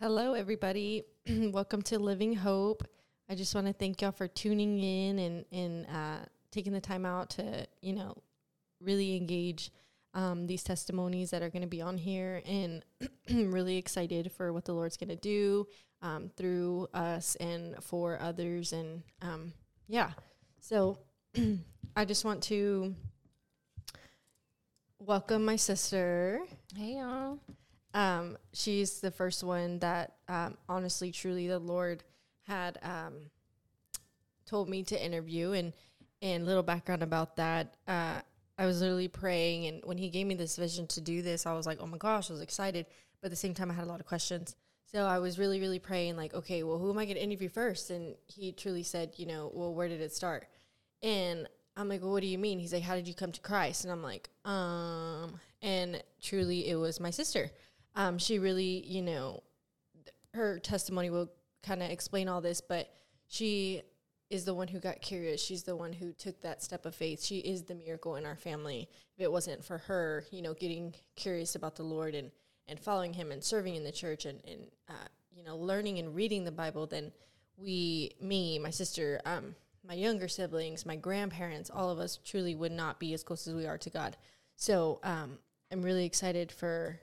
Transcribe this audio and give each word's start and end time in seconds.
Hello, 0.00 0.34
everybody. 0.34 1.02
Welcome 1.28 1.82
to 1.82 1.98
Living 1.98 2.32
Hope. 2.32 2.86
I 3.28 3.34
just 3.34 3.52
want 3.52 3.66
to 3.66 3.72
thank 3.72 4.00
y'all 4.00 4.12
for 4.12 4.28
tuning 4.28 4.78
in 4.78 5.18
and 5.18 5.44
and 5.50 5.86
uh, 5.88 6.18
taking 6.52 6.72
the 6.72 6.80
time 6.80 7.04
out 7.04 7.30
to 7.30 7.66
you 7.82 7.94
know 7.94 8.14
really 8.80 9.16
engage 9.16 9.72
um, 10.14 10.46
these 10.46 10.62
testimonies 10.62 11.30
that 11.30 11.42
are 11.42 11.50
going 11.50 11.62
to 11.62 11.68
be 11.68 11.82
on 11.82 11.98
here, 11.98 12.42
and 12.46 12.84
really 13.52 13.76
excited 13.76 14.30
for 14.30 14.52
what 14.52 14.64
the 14.64 14.72
Lord's 14.72 14.96
going 14.96 15.08
to 15.08 15.16
do 15.16 15.66
um, 16.00 16.30
through 16.36 16.86
us 16.94 17.34
and 17.40 17.82
for 17.82 18.22
others, 18.22 18.72
and 18.72 19.02
um, 19.20 19.52
yeah. 19.88 20.12
So 20.60 21.00
I 21.96 22.04
just 22.04 22.24
want 22.24 22.44
to 22.44 22.94
welcome 25.00 25.44
my 25.44 25.56
sister. 25.56 26.38
Hey 26.76 26.98
y'all. 26.98 27.40
Um, 27.94 28.36
she's 28.52 29.00
the 29.00 29.10
first 29.10 29.42
one 29.42 29.78
that, 29.78 30.14
um, 30.28 30.56
honestly, 30.68 31.10
truly, 31.10 31.48
the 31.48 31.58
Lord 31.58 32.04
had 32.46 32.78
um, 32.82 33.14
told 34.46 34.68
me 34.68 34.82
to 34.84 35.04
interview. 35.04 35.52
And 35.52 35.72
and 36.20 36.46
little 36.46 36.62
background 36.62 37.02
about 37.02 37.36
that, 37.36 37.76
uh, 37.86 38.20
I 38.58 38.66
was 38.66 38.80
literally 38.80 39.08
praying, 39.08 39.66
and 39.66 39.84
when 39.84 39.98
He 39.98 40.10
gave 40.10 40.26
me 40.26 40.34
this 40.34 40.56
vision 40.56 40.86
to 40.88 41.00
do 41.00 41.22
this, 41.22 41.46
I 41.46 41.52
was 41.52 41.66
like, 41.66 41.78
oh 41.80 41.86
my 41.86 41.98
gosh, 41.98 42.28
I 42.28 42.32
was 42.32 42.42
excited, 42.42 42.86
but 43.20 43.26
at 43.26 43.30
the 43.30 43.36
same 43.36 43.54
time, 43.54 43.70
I 43.70 43.74
had 43.74 43.84
a 43.84 43.88
lot 43.88 44.00
of 44.00 44.06
questions. 44.06 44.56
So 44.90 45.04
I 45.04 45.18
was 45.18 45.38
really, 45.38 45.60
really 45.60 45.78
praying, 45.78 46.16
like, 46.16 46.34
okay, 46.34 46.62
well, 46.62 46.78
who 46.78 46.90
am 46.90 46.98
I 46.98 47.04
going 47.04 47.16
to 47.16 47.22
interview 47.22 47.48
first? 47.48 47.90
And 47.90 48.16
He 48.26 48.52
truly 48.52 48.82
said, 48.82 49.12
you 49.16 49.26
know, 49.26 49.50
well, 49.54 49.72
where 49.72 49.88
did 49.88 50.00
it 50.00 50.12
start? 50.12 50.48
And 51.02 51.46
I'm 51.76 51.88
like, 51.88 52.02
well, 52.02 52.10
what 52.10 52.22
do 52.22 52.26
you 52.26 52.38
mean? 52.38 52.58
He's 52.58 52.72
like, 52.72 52.82
how 52.82 52.96
did 52.96 53.06
you 53.06 53.14
come 53.14 53.30
to 53.30 53.40
Christ? 53.40 53.84
And 53.84 53.92
I'm 53.92 54.02
like, 54.02 54.28
um, 54.44 55.38
and 55.62 56.02
truly, 56.20 56.68
it 56.68 56.74
was 56.74 56.98
my 56.98 57.10
sister 57.10 57.52
um, 57.98 58.16
she 58.16 58.38
really, 58.38 58.84
you 58.86 59.02
know, 59.02 59.42
her 60.32 60.60
testimony 60.60 61.10
will 61.10 61.30
kind 61.64 61.82
of 61.82 61.90
explain 61.90 62.28
all 62.28 62.40
this, 62.40 62.60
but 62.60 62.88
she 63.26 63.82
is 64.30 64.44
the 64.44 64.54
one 64.54 64.68
who 64.68 64.78
got 64.78 65.02
curious. 65.02 65.42
She's 65.42 65.64
the 65.64 65.74
one 65.74 65.92
who 65.92 66.12
took 66.12 66.40
that 66.42 66.62
step 66.62 66.86
of 66.86 66.94
faith. 66.94 67.24
She 67.24 67.38
is 67.38 67.64
the 67.64 67.74
miracle 67.74 68.14
in 68.14 68.24
our 68.24 68.36
family. 68.36 68.88
If 69.16 69.24
it 69.24 69.32
wasn't 69.32 69.64
for 69.64 69.78
her, 69.78 70.24
you 70.30 70.42
know, 70.42 70.54
getting 70.54 70.94
curious 71.16 71.56
about 71.56 71.74
the 71.74 71.82
Lord 71.82 72.14
and, 72.14 72.30
and 72.68 72.78
following 72.78 73.12
him 73.12 73.32
and 73.32 73.42
serving 73.42 73.74
in 73.74 73.82
the 73.82 73.90
church 73.90 74.26
and, 74.26 74.40
and 74.46 74.60
uh, 74.88 75.08
you 75.34 75.42
know, 75.42 75.56
learning 75.56 75.98
and 75.98 76.14
reading 76.14 76.44
the 76.44 76.52
Bible, 76.52 76.86
then 76.86 77.10
we, 77.56 78.12
me, 78.20 78.60
my 78.60 78.70
sister, 78.70 79.20
um, 79.24 79.56
my 79.84 79.94
younger 79.94 80.28
siblings, 80.28 80.86
my 80.86 80.94
grandparents, 80.94 81.68
all 81.68 81.90
of 81.90 81.98
us 81.98 82.20
truly 82.24 82.54
would 82.54 82.70
not 82.70 83.00
be 83.00 83.12
as 83.12 83.24
close 83.24 83.48
as 83.48 83.54
we 83.54 83.66
are 83.66 83.78
to 83.78 83.90
God. 83.90 84.16
So 84.54 85.00
um, 85.02 85.38
I'm 85.72 85.82
really 85.82 86.04
excited 86.04 86.52
for 86.52 87.00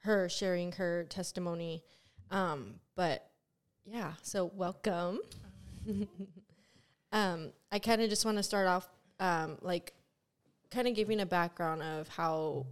her 0.00 0.28
sharing 0.28 0.72
her 0.72 1.04
testimony. 1.04 1.82
Um, 2.30 2.74
but 2.96 3.30
yeah, 3.84 4.12
so 4.22 4.50
welcome. 4.54 5.20
um, 7.12 7.52
I 7.72 7.78
kind 7.78 8.02
of 8.02 8.08
just 8.08 8.24
want 8.24 8.36
to 8.36 8.42
start 8.42 8.66
off, 8.66 8.88
um, 9.18 9.58
like, 9.62 9.94
kind 10.70 10.86
of 10.86 10.94
giving 10.94 11.20
a 11.20 11.26
background 11.26 11.82
of 11.82 12.08
how 12.08 12.66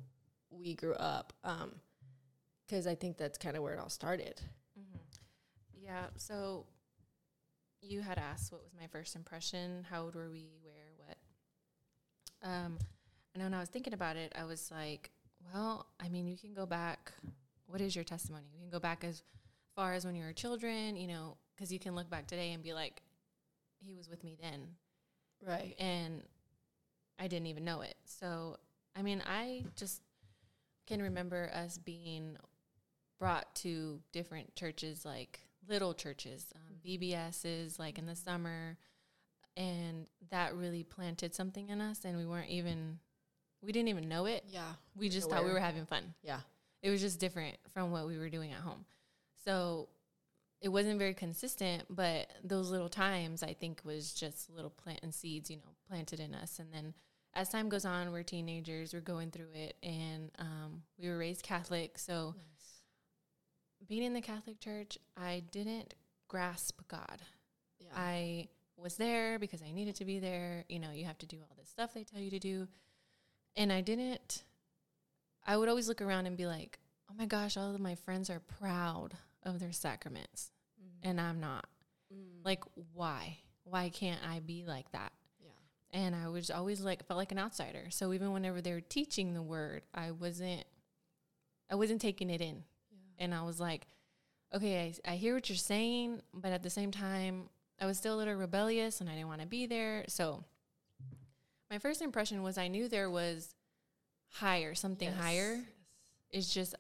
we 0.51 0.75
grew 0.75 0.95
up, 0.95 1.33
because 2.67 2.87
um, 2.87 2.93
I 2.93 2.95
think 2.95 3.17
that's 3.17 3.39
kind 3.39 3.57
of 3.57 3.63
where 3.63 3.75
it 3.75 3.81
all 3.81 3.89
started. 3.89 4.41
Mm-hmm. 4.79 5.85
Yeah. 5.85 6.05
So 6.17 6.67
you 7.81 8.01
had 8.01 8.19
asked 8.19 8.53
what 8.53 8.63
was 8.63 8.73
my 8.79 8.87
first 8.87 9.17
impression. 9.17 9.87
How 9.91 10.03
old 10.03 10.15
were 10.15 10.31
we? 10.31 10.51
Where? 10.63 10.93
What? 10.97 11.17
Um, 12.49 12.79
and 13.35 13.43
when 13.43 13.55
I 13.55 13.61
was 13.61 13.69
thinking 13.69 13.95
about 13.95 14.17
it, 14.17 14.33
I 14.39 14.45
was 14.45 14.71
like, 14.71 15.11
well, 15.53 15.87
I 16.01 16.09
mean, 16.09 16.27
you 16.27 16.37
can 16.37 16.55
go 16.55 16.67
back. 16.67 17.13
What 17.67 17.81
is 17.81 17.95
your 17.95 18.05
testimony? 18.05 18.47
You 18.53 18.61
can 18.61 18.71
go 18.71 18.81
back 18.81 19.05
as 19.05 19.23
far 19.75 19.95
as 19.95 20.05
when 20.05 20.15
you 20.15 20.25
were 20.25 20.33
children, 20.33 20.97
you 20.97 21.07
know, 21.07 21.37
because 21.55 21.73
you 21.73 21.79
can 21.79 21.95
look 21.95 22.11
back 22.11 22.27
today 22.27 22.53
and 22.53 22.63
be 22.63 22.73
like, 22.73 23.03
he 23.79 23.95
was 23.95 24.09
with 24.09 24.25
me 24.25 24.37
then. 24.41 24.61
Right. 25.47 25.75
And 25.79 26.23
I 27.19 27.29
didn't 27.29 27.47
even 27.47 27.65
know 27.65 27.83
it. 27.83 27.95
So, 28.05 28.57
I 28.97 29.03
mean, 29.03 29.23
I 29.27 29.65
just 29.77 30.03
can 30.87 31.03
remember 31.03 31.51
us 31.55 31.79
being 31.79 32.37
brought 33.19 33.55
to 33.57 34.01
different 34.13 34.55
churches, 34.55 35.05
like 35.05 35.41
little 35.69 35.95
churches, 35.95 36.47
um, 36.55 36.77
VBSs, 36.85 37.79
like 37.79 37.99
in 37.99 38.07
the 38.07 38.17
summer. 38.17 38.79
And 39.57 40.07
that 40.31 40.55
really 40.55 40.85
planted 40.85 41.35
something 41.35 41.69
in 41.69 41.81
us, 41.81 42.05
and 42.05 42.17
we 42.17 42.27
weren't 42.27 42.51
even 42.51 43.01
we 43.63 43.73
didn't 43.73 43.89
even 43.89 44.09
know 44.09 44.27
it. 44.27 44.45
Yeah. 44.49 44.63
We 44.97 45.09
just 45.09 45.27
aware. 45.27 45.39
thought 45.39 45.47
we 45.47 45.53
were 45.53 45.61
having 45.61 45.87
fun. 45.87 46.15
Yeah. 46.23 46.41
It 46.83 46.91
was 46.91 47.01
just 47.01 47.19
different 47.19 47.57
from 47.73 47.91
what 47.91 48.07
we 48.07 48.19
were 48.19 48.29
doing 48.29 48.53
at 48.53 48.61
home. 48.61 48.85
So 49.45 49.89
it 50.61 50.69
wasn't 50.69 50.99
very 50.99 51.15
consistent, 51.15 51.85
but 51.91 52.31
those 52.43 52.71
little 52.71 52.89
times 52.89 53.43
I 53.43 53.53
think 53.53 53.81
was 53.85 54.13
just 54.13 54.51
little 54.51 54.71
planting 54.71 55.13
seeds, 55.13 55.51
you 55.51 55.57
know, 55.57 55.75
planted 55.89 56.21
in 56.21 56.35
us. 56.35 56.59
And 56.59 56.73
then 56.73 56.95
as 57.35 57.49
time 57.49 57.69
goes 57.69 57.85
on, 57.85 58.13
we're 58.13 58.23
teenagers, 58.23 58.93
we're 58.93 59.01
going 59.01 59.31
through 59.31 59.53
it, 59.55 59.77
and 59.83 60.31
um, 60.39 60.83
we 60.99 61.09
were 61.09 61.19
raised 61.19 61.43
Catholic. 61.43 61.99
So 61.99 62.35
nice. 62.37 62.83
being 63.89 64.03
in 64.03 64.15
the 64.15 64.21
Catholic 64.21 64.61
Church, 64.61 64.99
I 65.17 65.45
didn't 65.53 65.95
grasp 66.27 66.81
God. 66.89 67.23
Yeah. 67.81 67.89
I 67.95 68.49
was 68.77 68.97
there 68.97 69.39
because 69.39 69.63
I 69.63 69.71
needed 69.73 69.97
to 69.97 70.05
be 70.05 70.19
there. 70.19 70.65
You 70.69 70.79
know, 70.79 70.91
you 70.93 71.05
have 71.05 71.19
to 71.19 71.27
do 71.27 71.39
all 71.41 71.57
this 71.57 71.69
stuff 71.69 71.95
they 71.95 72.05
tell 72.05 72.21
you 72.21 72.31
to 72.31 72.39
do. 72.39 72.69
And 73.59 73.73
I 73.73 73.81
didn't, 73.81 74.45
I 75.45 75.57
would 75.57 75.69
always 75.69 75.89
look 75.89 76.01
around 76.01 76.27
and 76.27 76.37
be 76.37 76.47
like, 76.47 76.79
oh 77.11 77.15
my 77.19 77.27
gosh, 77.27 77.57
all 77.57 77.75
of 77.75 77.81
my 77.81 77.97
friends 77.97 78.31
are 78.31 78.39
proud 78.39 79.15
of 79.43 79.59
their 79.59 79.73
sacraments. 79.73 80.53
Mm-hmm. 80.81 81.11
And 81.11 81.21
I'm 81.21 81.41
not. 81.41 81.67
Mm. 82.15 82.45
Like, 82.45 82.63
why? 82.95 83.39
Why 83.65 83.89
can't 83.89 84.21
I 84.25 84.39
be 84.39 84.65
like 84.65 84.91
that? 84.93 85.11
Yeah. 85.43 85.51
And 85.91 86.15
I 86.15 86.29
was 86.29 86.53
always 86.53 86.81
like, 86.83 87.05
felt 87.05 87.19
like 87.19 87.33
an 87.33 87.39
outsider. 87.41 87.87
So 87.91 88.13
even 88.13 88.33
whenever 88.33 88.61
they 88.61 88.73
were 88.73 88.81
teaching 88.81 89.35
the 89.35 89.43
word, 89.43 89.83
I 89.93 90.13
wasn't, 90.13 90.63
I 91.69 91.75
wasn't 91.75 92.01
taking 92.01 92.31
it 92.31 92.41
in. 92.41 92.63
Yeah. 92.93 93.25
And 93.25 93.35
I 93.35 93.43
was 93.43 93.59
like, 93.59 93.89
okay, 94.55 94.95
I, 95.05 95.13
I 95.13 95.17
hear 95.17 95.35
what 95.35 95.49
you're 95.49 95.57
saying, 95.57 96.23
but 96.33 96.53
at 96.53 96.63
the 96.63 96.71
same 96.71 96.93
time, 96.93 97.49
I 97.81 97.87
was 97.87 97.99
still 97.99 98.15
a 98.15 98.19
little 98.19 98.35
rebellious 98.35 99.01
and 99.01 99.11
I 99.11 99.15
didn't 99.15 99.29
want 99.29 99.41
to 99.41 99.49
be 99.49 99.67
there. 99.67 100.05
So 100.07 100.45
my 101.71 101.79
first 101.79 102.03
impression 102.03 102.43
was 102.43 102.59
I 102.59 102.69
knew 102.69 102.89
there 102.89 103.11
was 103.11 103.55
higher, 104.31 104.75
something 104.75 105.09
yes. 105.09 105.19
higher. 105.19 105.55
Yes. 105.55 105.65
It's 106.31 106.55
just 106.55 106.75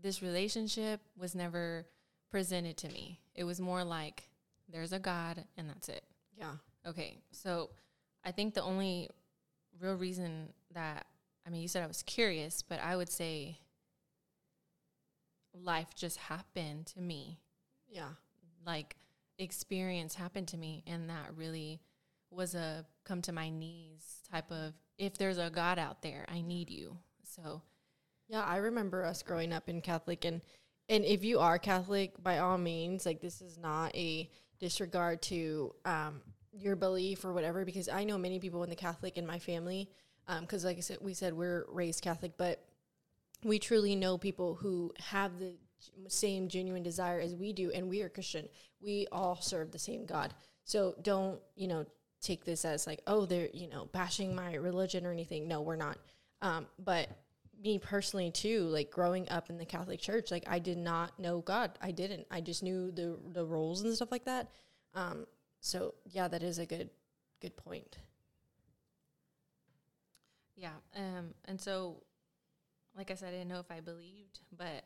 this 0.00 0.22
relationship 0.22 1.00
was 1.16 1.34
never 1.34 1.86
presented 2.30 2.76
to 2.78 2.88
me. 2.88 3.20
It 3.34 3.44
was 3.44 3.60
more 3.60 3.84
like 3.84 4.28
there's 4.68 4.92
a 4.92 4.98
God 4.98 5.44
and 5.56 5.68
that's 5.68 5.88
it. 5.88 6.04
Yeah. 6.36 6.52
Okay. 6.86 7.18
So 7.30 7.70
I 8.24 8.32
think 8.32 8.54
the 8.54 8.62
only 8.62 9.08
real 9.80 9.94
reason 9.94 10.52
that 10.74 11.06
I 11.46 11.50
mean 11.50 11.62
you 11.62 11.68
said 11.68 11.82
I 11.82 11.86
was 11.86 12.02
curious, 12.02 12.62
but 12.62 12.80
I 12.80 12.96
would 12.96 13.10
say 13.10 13.58
life 15.54 15.94
just 15.94 16.16
happened 16.16 16.86
to 16.86 17.00
me. 17.00 17.38
Yeah. 17.88 18.08
Like 18.66 18.96
experience 19.38 20.14
happened 20.14 20.48
to 20.48 20.56
me 20.56 20.82
and 20.86 21.10
that 21.10 21.30
really 21.36 21.80
was 22.32 22.54
a 22.54 22.84
come 23.04 23.22
to 23.22 23.32
my 23.32 23.50
knees 23.50 24.22
type 24.30 24.50
of 24.50 24.72
if 24.98 25.18
there's 25.18 25.38
a 25.38 25.50
God 25.50 25.78
out 25.78 26.02
there, 26.02 26.24
I 26.28 26.40
need 26.40 26.70
you. 26.70 26.96
So 27.22 27.62
yeah, 28.28 28.42
I 28.42 28.56
remember 28.56 29.04
us 29.04 29.22
growing 29.22 29.52
up 29.52 29.68
in 29.68 29.80
Catholic 29.80 30.24
and 30.24 30.40
and 30.88 31.04
if 31.04 31.24
you 31.24 31.38
are 31.38 31.58
Catholic, 31.58 32.22
by 32.22 32.38
all 32.38 32.58
means, 32.58 33.06
like 33.06 33.20
this 33.20 33.40
is 33.40 33.56
not 33.56 33.94
a 33.94 34.28
disregard 34.58 35.22
to 35.22 35.74
um, 35.84 36.20
your 36.52 36.76
belief 36.76 37.24
or 37.24 37.32
whatever, 37.32 37.64
because 37.64 37.88
I 37.88 38.04
know 38.04 38.18
many 38.18 38.38
people 38.38 38.62
in 38.62 38.70
the 38.70 38.76
Catholic 38.76 39.16
in 39.16 39.26
my 39.26 39.38
family, 39.38 39.88
because 40.40 40.64
um, 40.64 40.68
like 40.68 40.76
I 40.76 40.80
said, 40.80 40.98
we 41.00 41.14
said 41.14 41.34
we're 41.34 41.64
raised 41.68 42.02
Catholic, 42.02 42.32
but 42.36 42.64
we 43.44 43.58
truly 43.58 43.96
know 43.96 44.18
people 44.18 44.54
who 44.54 44.92
have 44.98 45.38
the 45.38 45.54
same 46.08 46.48
genuine 46.48 46.82
desire 46.82 47.20
as 47.20 47.34
we 47.34 47.52
do, 47.52 47.70
and 47.72 47.88
we 47.88 48.02
are 48.02 48.08
Christian. 48.08 48.48
We 48.80 49.06
all 49.10 49.40
serve 49.40 49.70
the 49.70 49.78
same 49.78 50.04
God. 50.04 50.34
So 50.64 50.94
don't 51.02 51.40
you 51.56 51.68
know 51.68 51.86
take 52.22 52.44
this 52.44 52.64
as 52.64 52.86
like, 52.86 53.02
oh, 53.06 53.26
they're, 53.26 53.48
you 53.52 53.68
know, 53.68 53.88
bashing 53.92 54.34
my 54.34 54.54
religion 54.54 55.04
or 55.04 55.12
anything. 55.12 55.48
No, 55.48 55.60
we're 55.60 55.76
not. 55.76 55.98
Um, 56.40 56.66
but 56.78 57.08
me 57.62 57.78
personally 57.78 58.30
too, 58.30 58.62
like 58.64 58.90
growing 58.90 59.28
up 59.28 59.50
in 59.50 59.58
the 59.58 59.64
Catholic 59.64 60.00
Church, 60.00 60.30
like 60.30 60.44
I 60.48 60.58
did 60.58 60.78
not 60.78 61.18
know 61.18 61.40
God. 61.40 61.78
I 61.80 61.90
didn't. 61.90 62.26
I 62.30 62.40
just 62.40 62.62
knew 62.62 62.90
the 62.90 63.18
the 63.32 63.44
roles 63.44 63.82
and 63.82 63.94
stuff 63.94 64.10
like 64.10 64.24
that. 64.24 64.50
Um, 64.94 65.26
so 65.60 65.94
yeah, 66.06 66.28
that 66.28 66.42
is 66.42 66.58
a 66.58 66.66
good 66.66 66.90
good 67.40 67.56
point. 67.56 67.98
Yeah. 70.56 70.74
Um, 70.96 71.34
and 71.46 71.60
so, 71.60 72.02
like 72.96 73.10
I 73.10 73.14
said, 73.14 73.28
I 73.28 73.32
didn't 73.32 73.48
know 73.48 73.60
if 73.60 73.70
I 73.70 73.80
believed, 73.80 74.40
but 74.56 74.84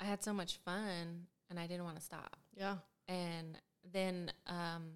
I 0.00 0.04
had 0.04 0.22
so 0.22 0.32
much 0.32 0.58
fun, 0.64 1.26
and 1.50 1.58
I 1.58 1.66
didn't 1.66 1.84
want 1.84 1.96
to 1.96 2.02
stop. 2.02 2.36
Yeah. 2.56 2.76
And 3.08 3.58
then 3.92 4.32
um, 4.46 4.90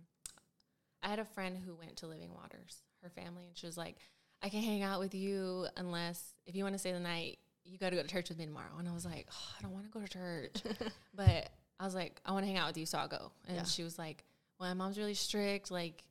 I 1.02 1.08
had 1.08 1.18
a 1.18 1.24
friend 1.24 1.56
who 1.64 1.74
went 1.74 1.96
to 1.98 2.06
Living 2.06 2.32
Waters, 2.34 2.82
her 3.02 3.10
family, 3.10 3.44
and 3.46 3.56
she 3.56 3.66
was 3.66 3.76
like, 3.76 3.96
I 4.42 4.48
can 4.48 4.62
hang 4.62 4.82
out 4.82 5.00
with 5.00 5.14
you 5.14 5.66
unless 5.76 6.22
if 6.46 6.54
you 6.54 6.62
want 6.64 6.74
to 6.74 6.78
stay 6.78 6.92
the 6.92 7.00
night, 7.00 7.38
you 7.64 7.76
got 7.78 7.90
to 7.90 7.96
go 7.96 8.02
to 8.02 8.08
church 8.08 8.28
with 8.28 8.38
me 8.38 8.46
tomorrow. 8.46 8.76
And 8.78 8.88
I 8.88 8.92
was 8.92 9.04
like, 9.04 9.26
oh, 9.30 9.54
I 9.58 9.62
don't 9.62 9.72
want 9.72 9.84
to 9.84 9.90
go 9.90 10.00
to 10.00 10.08
church. 10.08 10.54
but 11.14 11.50
I 11.80 11.84
was 11.84 11.94
like, 11.94 12.20
I 12.24 12.32
want 12.32 12.44
to 12.44 12.46
hang 12.48 12.56
out 12.56 12.68
with 12.68 12.78
you. 12.78 12.86
So 12.86 12.98
I'll 12.98 13.08
go. 13.08 13.30
And 13.46 13.56
Yeah. 13.58 13.64
she 13.64 13.82
was 13.82 13.98
like, 13.98 14.24
well, 14.58 14.68
my 14.70 14.74
mom's 14.74 14.96
really 14.98 15.14
strict. 15.14 15.70
Like, 15.70 16.02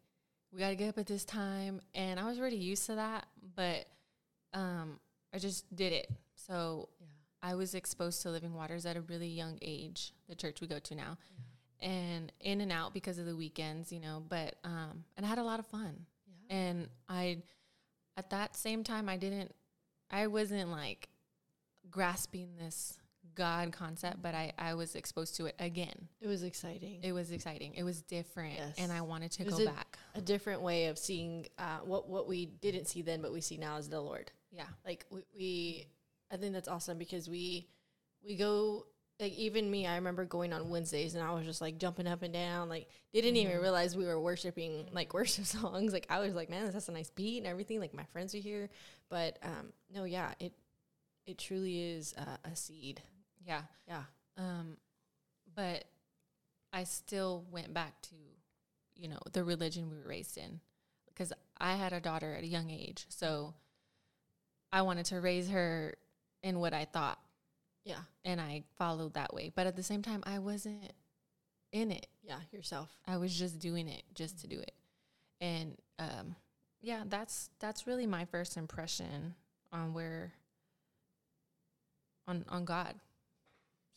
we 0.54 0.60
got 0.60 0.70
to 0.70 0.76
get 0.76 0.90
up 0.90 0.98
at 0.98 1.08
this 1.08 1.26
time. 1.26 1.82
And 1.96 2.20
I 2.20 2.26
was 2.26 2.40
already 2.40 2.58
used 2.58 2.86
to 2.88 2.96
that. 2.96 3.26
But 3.56 3.86
um, 4.54 5.00
I 5.34 5.40
just 5.40 5.74
did 5.76 5.94
it. 5.94 6.10
So 6.36 6.90
Yeah. 7.00 7.08
I 7.42 7.56
was 7.56 7.74
exposed 7.76 8.22
to 8.24 8.30
living 8.30 8.54
waters 8.54 8.86
at 8.86 8.96
a 8.98 9.02
really 9.02 9.28
young 9.28 9.58
age, 9.62 10.14
the 10.28 10.36
church 10.36 10.60
we 10.62 10.68
go 10.68 10.80
to 10.80 10.96
now. 10.96 11.18
And 11.80 12.32
in 12.40 12.62
and 12.62 12.72
out 12.72 12.94
because 12.94 13.20
of 13.20 13.26
the 13.26 13.36
weekends, 13.36 13.92
you 13.92 14.00
know, 14.00 14.24
but 14.28 14.56
um 14.64 15.04
and 15.16 15.26
I 15.26 15.30
had 15.30 15.38
a 15.38 15.44
lot 15.44 15.60
of 15.60 15.68
fun. 15.68 16.06
Yeah. 16.28 16.56
And 16.58 16.88
I 17.08 17.44
at 18.16 18.32
that 18.32 18.56
same 18.56 18.84
time 18.84 19.08
I 19.10 19.18
didn't 19.18 19.54
I 20.10 20.28
wasn't 20.28 20.70
like 20.72 21.10
grasping 21.90 22.56
this 22.58 22.98
God 23.36 23.72
concept, 23.72 24.22
but 24.22 24.34
I 24.34 24.54
I 24.58 24.74
was 24.74 24.96
exposed 24.96 25.36
to 25.36 25.46
it 25.46 25.56
again. 25.60 26.08
It 26.20 26.28
was 26.28 26.42
exciting. 26.42 27.02
It 27.04 27.12
was 27.12 27.32
exciting. 27.32 27.76
It 27.76 27.84
was 27.84 28.02
different 28.02 28.56
Yes. 28.56 28.76
and 28.80 28.92
I 28.92 29.02
wanted 29.02 29.32
to 29.34 29.44
go 29.44 29.58
a- 29.58 29.66
back. 29.66 30.00
a 30.16 30.22
different 30.22 30.62
way 30.64 30.88
of 30.88 30.98
seeing 30.98 31.46
uh, 31.60 31.80
what 31.84 32.10
what 32.10 32.28
we 32.28 32.48
didn't 32.48 32.86
see 32.86 33.04
then, 33.04 33.22
but 33.22 33.32
we 33.32 33.42
see 33.42 33.58
now 33.58 33.78
as 33.78 33.88
the 33.90 34.02
Lord. 34.02 34.32
Yeah. 34.52 34.66
Like 34.86 35.06
we, 35.12 35.22
we 35.38 35.86
I 36.32 36.38
think 36.38 36.54
that's 36.54 36.68
awesome 36.68 36.98
because 36.98 37.30
we 37.30 37.68
we 38.26 38.36
go 38.36 38.88
like 39.20 39.34
even 39.34 39.70
me. 39.72 39.88
I 39.88 39.96
remember 39.96 40.26
going 40.26 40.54
on 40.54 40.70
Wednesdays 40.70 41.16
and 41.16 41.24
I 41.24 41.34
was 41.34 41.46
just 41.46 41.60
like 41.62 41.78
jumping 41.80 42.08
up 42.08 42.22
and 42.22 42.34
down. 42.34 42.70
Like 42.70 42.88
didn't 43.14 43.36
even 43.36 43.58
Mhm. 43.58 43.62
realize 43.62 43.98
we 43.98 44.06
were 44.06 44.20
worshiping 44.20 44.90
like 44.92 45.14
worship 45.16 45.46
songs. 45.46 45.92
Like 45.94 46.06
I 46.10 46.20
was 46.20 46.34
like, 46.36 46.50
man, 46.50 46.70
that's 46.72 46.88
a 46.90 46.92
nice 46.92 47.10
beat 47.10 47.40
and 47.40 47.48
everything. 47.48 47.80
Like 47.80 47.94
my 47.94 48.06
friends 48.06 48.36
are 48.36 48.40
here, 48.40 48.70
but 49.10 49.38
um, 49.44 49.74
no, 49.94 50.04
yeah, 50.04 50.34
it 50.40 50.54
it 51.26 51.38
truly 51.38 51.82
is 51.82 52.14
uh, 52.18 52.38
a 52.46 52.56
seed. 52.56 53.02
Yeah. 53.46 53.62
Yeah, 53.88 54.04
Um, 54.38 54.78
but 55.56 55.86
I 56.74 56.84
still 56.84 57.46
went 57.50 57.74
back 57.74 58.02
to, 58.04 58.16
you 58.96 59.08
know, 59.08 59.20
the 59.34 59.44
religion 59.44 59.90
we 59.90 59.98
were 59.98 60.08
raised 60.08 60.38
in 60.38 60.60
because 61.08 61.34
I 61.58 61.76
had 61.76 61.92
a 61.94 62.00
daughter 62.00 62.34
at 62.34 62.44
a 62.44 62.48
young 62.48 62.70
age. 62.70 63.06
So 63.10 63.54
I 64.72 64.82
wanted 64.84 65.06
to 65.08 65.22
raise 65.22 65.50
her 65.50 65.96
in 66.44 66.60
what 66.60 66.74
I 66.74 66.86
thought 66.86 67.20
yeah, 67.88 68.02
and 68.26 68.40
I 68.42 68.64
followed 68.78 69.14
that 69.14 69.34
way. 69.34 69.52
But 69.56 69.68
at 69.68 69.76
the 69.76 69.84
same 69.84 70.02
time, 70.02 70.22
I 70.26 70.40
wasn't 70.40 70.92
in 71.72 71.92
it. 71.92 72.08
yeah. 72.24 72.40
Yourself. 72.52 72.90
I 73.08 73.18
was 73.18 73.34
just 73.38 73.60
doing 73.60 73.88
it 73.88 74.04
just 74.14 74.40
to 74.42 74.48
do 74.48 74.60
it. 74.60 74.74
And 75.42 75.78
um, 76.00 76.36
yeah, 76.82 77.04
that's 77.08 77.50
that's 77.60 77.88
really 77.88 78.06
my 78.08 78.26
first 78.26 78.58
impression 78.58 79.36
on 79.72 79.94
where 79.94 80.34
on 82.28 82.44
on 82.50 82.66
God. 82.66 82.96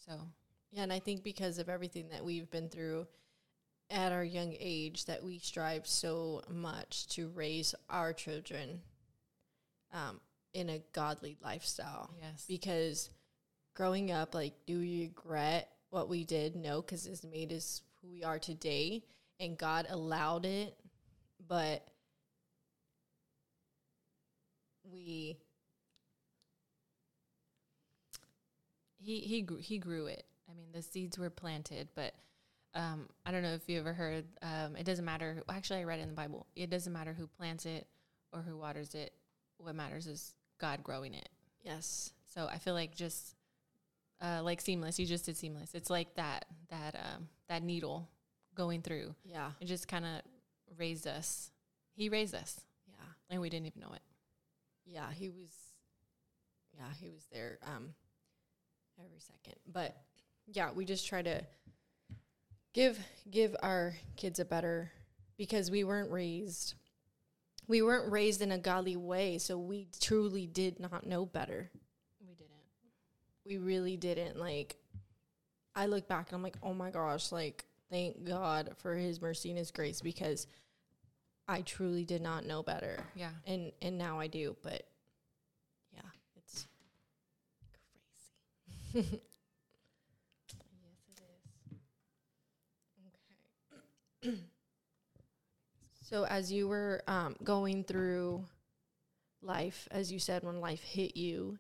So 0.07 0.13
Yeah, 0.71 0.83
and 0.85 0.93
I 0.93 0.99
think 0.99 1.23
because 1.23 1.59
of 1.59 1.69
everything 1.69 2.09
that 2.11 2.25
we've 2.25 2.51
been 2.51 2.69
through 2.69 3.07
at 3.91 4.13
our 4.13 4.25
young 4.25 4.55
age, 4.59 5.07
that 5.07 5.23
we 5.25 5.39
strive 5.39 5.87
so 5.87 6.43
much 6.49 7.09
to 7.09 7.29
raise 7.29 7.75
our 7.89 8.13
children 8.13 8.81
um, 9.93 10.21
in 10.55 10.69
a 10.71 10.79
godly 10.93 11.37
lifestyle. 11.43 12.11
yes, 12.21 12.45
Because 12.47 13.11
growing 13.75 14.11
up, 14.11 14.35
like, 14.35 14.55
do 14.67 14.79
we 14.81 15.03
regret 15.03 15.69
what 15.91 16.09
we 16.09 16.25
did? 16.25 16.57
No, 16.57 16.81
because 16.83 17.07
it's 17.07 17.25
made 17.25 17.53
us 17.53 17.83
who 18.03 18.09
we 18.09 18.23
are 18.25 18.39
today, 18.39 19.03
and 19.39 19.57
God 19.59 19.87
allowed 19.91 20.45
it, 20.45 20.77
but 21.49 21.87
we 24.85 25.39
he 28.99 29.21
he 29.21 29.47
he 29.61 29.79
grew 29.79 30.07
it. 30.07 30.25
I 30.51 30.55
mean, 30.55 30.69
the 30.73 30.83
seeds 30.83 31.19
were 31.19 31.31
planted, 31.31 31.89
but 31.95 32.15
um, 32.75 33.09
I 33.25 33.31
don't 33.31 33.43
know 33.43 33.55
if 33.55 33.69
you 33.69 33.79
ever 33.79 33.93
heard. 33.93 34.25
Um, 34.43 34.77
it 34.77 34.85
doesn't 34.85 35.05
matter. 35.05 35.35
Who, 35.35 35.53
actually, 35.53 35.81
I 35.81 35.85
read 35.85 36.01
it 36.01 36.03
in 36.03 36.09
the 36.09 36.15
Bible. 36.15 36.47
It 36.57 36.71
doesn't 36.71 36.93
matter 36.93 37.13
who 37.13 37.27
plants 37.27 37.67
it 37.67 37.87
or 38.33 38.43
who 38.43 38.57
waters 38.57 38.95
it. 38.95 39.13
What 39.59 39.75
matters 39.75 40.07
is 40.07 40.35
God 40.59 40.83
growing 40.83 41.15
it. 41.15 41.29
yes, 41.65 42.13
So 42.25 42.49
I 42.51 42.59
feel 42.59 42.75
like 42.75 42.95
just 42.95 43.35
uh, 44.21 44.41
like 44.43 44.61
seamless. 44.61 44.99
You 44.99 45.07
just 45.07 45.27
did 45.27 45.37
seamless. 45.37 45.75
It's 45.75 45.91
like 45.91 46.15
that 46.17 46.47
that 46.69 46.95
um, 46.95 47.29
that 47.49 47.63
needle 47.63 48.09
going 48.55 48.83
through. 48.83 49.15
yeah, 49.25 49.53
It 49.61 49.67
just 49.67 49.89
kind 49.89 50.05
of 50.05 50.21
raised 50.79 51.07
us. 51.07 51.51
He 51.95 52.09
raised 52.09 52.35
us, 52.35 52.61
yeah. 52.89 53.05
and 53.31 53.41
we 53.41 53.49
didn't 53.51 53.67
even 53.67 53.81
know 53.83 53.93
it. 53.95 54.03
yeah, 54.87 55.11
he 55.13 55.29
was, 55.29 55.51
yeah, 56.77 56.87
he 57.01 57.11
was 57.11 57.27
there 57.33 57.59
um, 57.67 57.95
every 58.99 59.21
second. 59.21 59.59
But 59.71 59.97
yeah, 60.47 60.71
we 60.73 60.85
just 60.85 61.07
try 61.07 61.23
to 61.23 61.43
give 62.73 62.99
give 63.31 63.55
our 63.63 63.95
kids 64.17 64.39
a 64.39 64.45
better 64.45 64.91
because 65.37 65.71
we 65.71 65.85
weren't 65.85 66.11
raised, 66.11 66.75
we 67.67 67.83
weren't 67.83 68.11
raised 68.11 68.43
in 68.43 68.53
a 68.53 68.59
godly 68.59 68.97
way, 68.97 69.39
so 69.39 69.59
we 69.59 69.89
truly 70.01 70.47
did 70.47 70.79
not 70.81 71.07
know 71.07 71.25
better. 71.27 71.71
We 73.47 73.59
really 73.59 73.97
didn't. 73.97 74.39
Like, 74.39 74.77
I 75.75 75.87
look 75.87 76.07
back 76.09 76.29
and 76.29 76.37
I'm 76.37 76.43
like, 76.43 76.57
oh 76.63 76.75
my 76.75 76.91
gosh, 76.91 77.33
like, 77.33 77.65
thank 77.91 78.25
God 78.25 78.71
for 78.79 78.95
His 78.95 79.21
mercy 79.21 79.51
and 79.51 79.59
His 79.59 79.71
grace 79.71 80.01
because 80.01 80.47
I 81.49 81.63
truly 81.63 82.05
did 82.05 82.23
not 82.23 82.47
know 82.47 82.63
better 82.63 82.97
Yeah. 83.17 83.31
and 83.47 83.73
and 83.83 83.99
now 83.99 84.21
I 84.21 84.29
do, 84.29 84.57
but 84.63 84.83
yeah, 85.93 86.01
it's 86.37 86.67
crazy. 88.93 89.21
Yes, 90.83 90.99
it 91.09 91.21
is. 94.25 94.29
Okay. 94.29 94.39
so 96.03 96.25
as 96.27 96.53
you 96.53 96.69
were 96.69 97.03
um, 97.09 97.37
going 97.43 97.85
through 97.85 98.45
life, 99.43 99.89
as 99.91 100.13
you 100.13 100.19
said, 100.19 100.43
when 100.45 100.61
life 100.61 100.83
hit 100.83 101.17
you, 101.17 101.59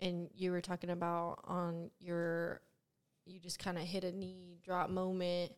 and 0.00 0.28
you 0.34 0.50
were 0.50 0.60
talking 0.60 0.90
about 0.90 1.40
on 1.44 1.90
your, 2.00 2.60
you 3.26 3.38
just 3.40 3.58
kind 3.58 3.76
of 3.76 3.84
hit 3.84 4.04
a 4.04 4.12
knee 4.12 4.58
drop 4.64 4.90
moment. 4.90 5.52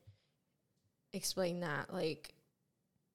Explain 1.12 1.60
that, 1.60 1.92
like, 1.92 2.34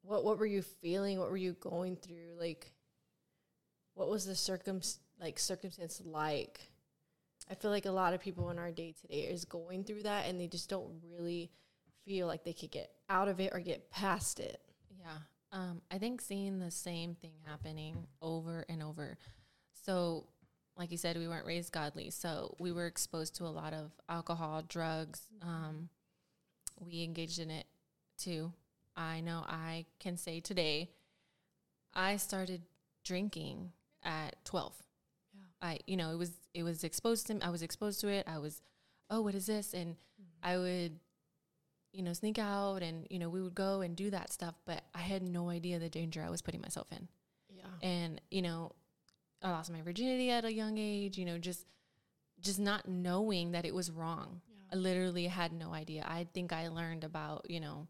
what 0.01 0.23
what 0.23 0.37
were 0.37 0.45
you 0.45 0.61
feeling? 0.61 1.19
What 1.19 1.31
were 1.31 1.37
you 1.37 1.53
going 1.53 1.95
through? 1.95 2.37
Like, 2.39 2.71
what 3.93 4.09
was 4.09 4.25
the 4.25 4.35
circum 4.35 4.81
like 5.19 5.39
circumstance 5.39 6.01
like? 6.05 6.59
I 7.49 7.55
feel 7.55 7.71
like 7.71 7.85
a 7.85 7.91
lot 7.91 8.13
of 8.13 8.21
people 8.21 8.49
in 8.49 8.59
our 8.59 8.71
day 8.71 8.93
today 8.99 9.21
is 9.21 9.45
going 9.45 9.83
through 9.83 10.03
that, 10.03 10.27
and 10.27 10.39
they 10.39 10.47
just 10.47 10.69
don't 10.69 11.01
really 11.03 11.51
feel 12.05 12.27
like 12.27 12.43
they 12.43 12.53
could 12.53 12.71
get 12.71 12.91
out 13.09 13.27
of 13.27 13.39
it 13.39 13.51
or 13.53 13.59
get 13.59 13.91
past 13.91 14.39
it. 14.39 14.59
Yeah. 14.99 15.17
Um, 15.51 15.81
I 15.91 15.97
think 15.97 16.21
seeing 16.21 16.59
the 16.59 16.71
same 16.71 17.15
thing 17.15 17.33
happening 17.45 18.07
over 18.21 18.65
and 18.67 18.83
over. 18.83 19.17
So, 19.85 20.27
like 20.77 20.91
you 20.91 20.97
said, 20.97 21.17
we 21.17 21.27
weren't 21.27 21.45
raised 21.45 21.71
godly. 21.71 22.09
So, 22.09 22.55
we 22.59 22.71
were 22.71 22.85
exposed 22.85 23.35
to 23.37 23.45
a 23.45 23.47
lot 23.47 23.73
of 23.73 23.91
alcohol, 24.09 24.63
drugs. 24.67 25.21
Um, 25.41 25.89
we 26.79 27.03
engaged 27.03 27.39
in 27.39 27.49
it 27.49 27.65
too. 28.17 28.51
I 28.95 29.21
know 29.21 29.43
I 29.47 29.85
can 29.99 30.17
say 30.17 30.39
today, 30.39 30.89
I 31.93 32.17
started 32.17 32.61
drinking 33.03 33.71
at 34.03 34.35
12. 34.45 34.73
Yeah. 35.33 35.41
I, 35.61 35.79
you 35.87 35.97
know, 35.97 36.11
it 36.11 36.17
was, 36.17 36.31
it 36.53 36.63
was 36.63 36.83
exposed 36.83 37.27
to, 37.27 37.39
I 37.41 37.49
was 37.49 37.61
exposed 37.61 38.01
to 38.01 38.07
it. 38.07 38.25
I 38.27 38.37
was, 38.37 38.61
oh, 39.09 39.21
what 39.21 39.35
is 39.35 39.45
this? 39.45 39.73
And 39.73 39.95
I 40.43 40.57
would, 40.57 40.99
you 41.91 42.03
know, 42.03 42.13
sneak 42.13 42.37
out 42.37 42.83
and, 42.83 43.07
you 43.09 43.19
know, 43.19 43.29
we 43.29 43.41
would 43.41 43.55
go 43.55 43.81
and 43.81 43.95
do 43.95 44.09
that 44.11 44.31
stuff, 44.31 44.55
but 44.65 44.83
I 44.93 44.99
had 44.99 45.23
no 45.23 45.49
idea 45.49 45.79
the 45.79 45.89
danger 45.89 46.23
I 46.25 46.29
was 46.29 46.41
putting 46.41 46.61
myself 46.61 46.87
in. 46.91 47.07
Yeah. 47.49 47.63
And, 47.87 48.21
you 48.29 48.41
know, 48.41 48.73
I 49.45 49.51
lost 49.51 49.71
my 49.71 49.81
virginity 49.81 50.31
at 50.31 50.43
a 50.43 50.51
young 50.51 50.77
age, 50.77 51.17
you 51.17 51.25
know, 51.25 51.37
just 51.37 51.65
just 52.39 52.59
not 52.59 52.87
knowing 52.87 53.51
that 53.51 53.65
it 53.65 53.73
was 53.73 53.91
wrong. 53.91 54.41
I 54.73 54.75
literally 54.75 55.27
had 55.27 55.53
no 55.53 55.73
idea. 55.73 56.03
I 56.07 56.27
think 56.33 56.51
I 56.51 56.67
learned 56.67 57.03
about, 57.03 57.49
you 57.49 57.59
know, 57.59 57.87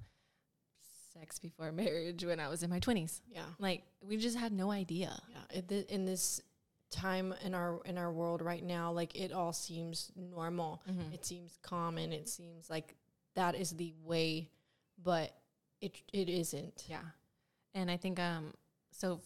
sex 1.14 1.40
before 1.40 1.72
marriage 1.84 2.24
when 2.26 2.40
I 2.40 2.50
was 2.50 2.62
in 2.62 2.70
my 2.70 2.80
20s. 2.80 3.22
Yeah. 3.32 3.46
Like 3.58 3.84
we 4.02 4.18
just 4.18 4.38
had 4.38 4.52
no 4.52 4.70
idea. 4.70 5.18
Yeah. 5.52 5.62
In 5.90 6.06
this 6.06 6.42
time 6.92 7.34
in 7.44 7.56
our 7.56 7.80
in 7.86 7.98
our 7.98 8.12
world 8.12 8.42
right 8.42 8.64
now, 8.64 8.92
like 8.92 9.16
it 9.16 9.32
all 9.32 9.54
seems 9.54 10.12
normal. 10.16 10.82
Mhm. 10.90 11.14
It 11.14 11.26
seems 11.26 11.58
common. 11.62 12.12
It 12.12 12.28
seems 12.28 12.70
like 12.70 12.96
that 13.36 13.56
is 13.56 13.72
the 13.72 13.94
way, 14.04 14.50
but 15.02 15.34
it 15.80 16.02
it 16.12 16.28
isn't. 16.30 16.84
Yeah. 16.88 17.04
And 17.74 17.90
I 17.90 17.96
think 17.98 18.20
um 18.20 18.54
so 18.92 19.22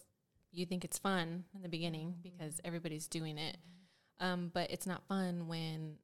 you 0.51 0.65
think 0.65 0.83
it's 0.83 0.97
fun 0.97 1.43
in 1.55 1.61
the 1.61 1.69
beginning 1.69 2.15
because 2.23 2.59
everybody's 2.63 3.07
doing 3.07 3.37
it. 3.37 3.57
Um 4.19 4.51
but 4.53 4.71
it's 4.71 4.87
not 4.87 5.03
fun 5.07 5.47
when 5.47 5.97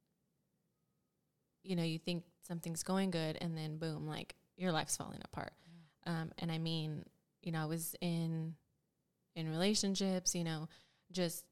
you 1.64 1.75
know 1.75 1.84
you 1.84 1.98
think 2.00 2.24
something's 2.48 2.84
going 2.84 3.12
good 3.12 3.38
and 3.42 3.58
then 3.58 3.78
boom 3.78 4.08
like 4.08 4.36
your 4.58 4.72
life's 4.72 4.96
falling 4.98 5.20
apart. 5.25 5.52
Um 6.06 6.32
and 6.40 6.52
I 6.52 6.58
mean, 6.58 7.04
you 7.42 7.52
know, 7.52 7.62
I 7.62 7.66
was 7.66 7.96
in 8.02 8.56
in 9.36 9.50
relationships, 9.50 10.36
you 10.36 10.44
know, 10.44 10.70
just 11.12 11.44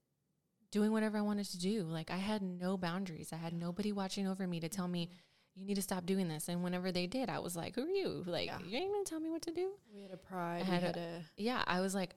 doing 0.72 0.92
whatever 0.92 1.18
I 1.18 1.22
wanted 1.22 1.46
to 1.48 1.60
do. 1.60 1.84
Like 1.84 2.12
I 2.12 2.18
had 2.18 2.42
no 2.42 2.78
boundaries. 2.78 3.32
I 3.34 3.38
had 3.38 3.54
nobody 3.54 3.92
watching 3.92 4.28
over 4.28 4.48
me 4.48 4.60
to 4.62 4.70
tell 4.70 4.88
me 4.88 5.10
you 5.56 5.66
need 5.66 5.76
to 5.76 5.82
stop 5.84 6.06
doing 6.08 6.28
this. 6.28 6.48
And 6.50 6.64
whenever 6.64 6.92
they 6.92 7.06
did, 7.06 7.30
I 7.30 7.38
was 7.38 7.56
like, 7.56 7.76
"Who 7.76 7.84
are 7.86 7.90
you? 7.90 8.24
Like 8.26 8.48
Yeah. 8.48 8.58
you 8.66 8.76
ain't 8.78 8.92
gonna 8.92 9.04
tell 9.06 9.20
me 9.20 9.30
what 9.30 9.44
to 9.44 9.52
do." 9.52 9.74
We 9.94 10.02
had 10.02 10.12
a 10.12 10.18
pride. 10.18 10.64
I 10.64 10.66
we 10.66 10.72
had 10.72 10.98
a- 10.98 11.00
a 11.00 11.22
Yeah, 11.38 11.64
I 11.68 11.80
was 11.82 11.94
like, 11.94 12.16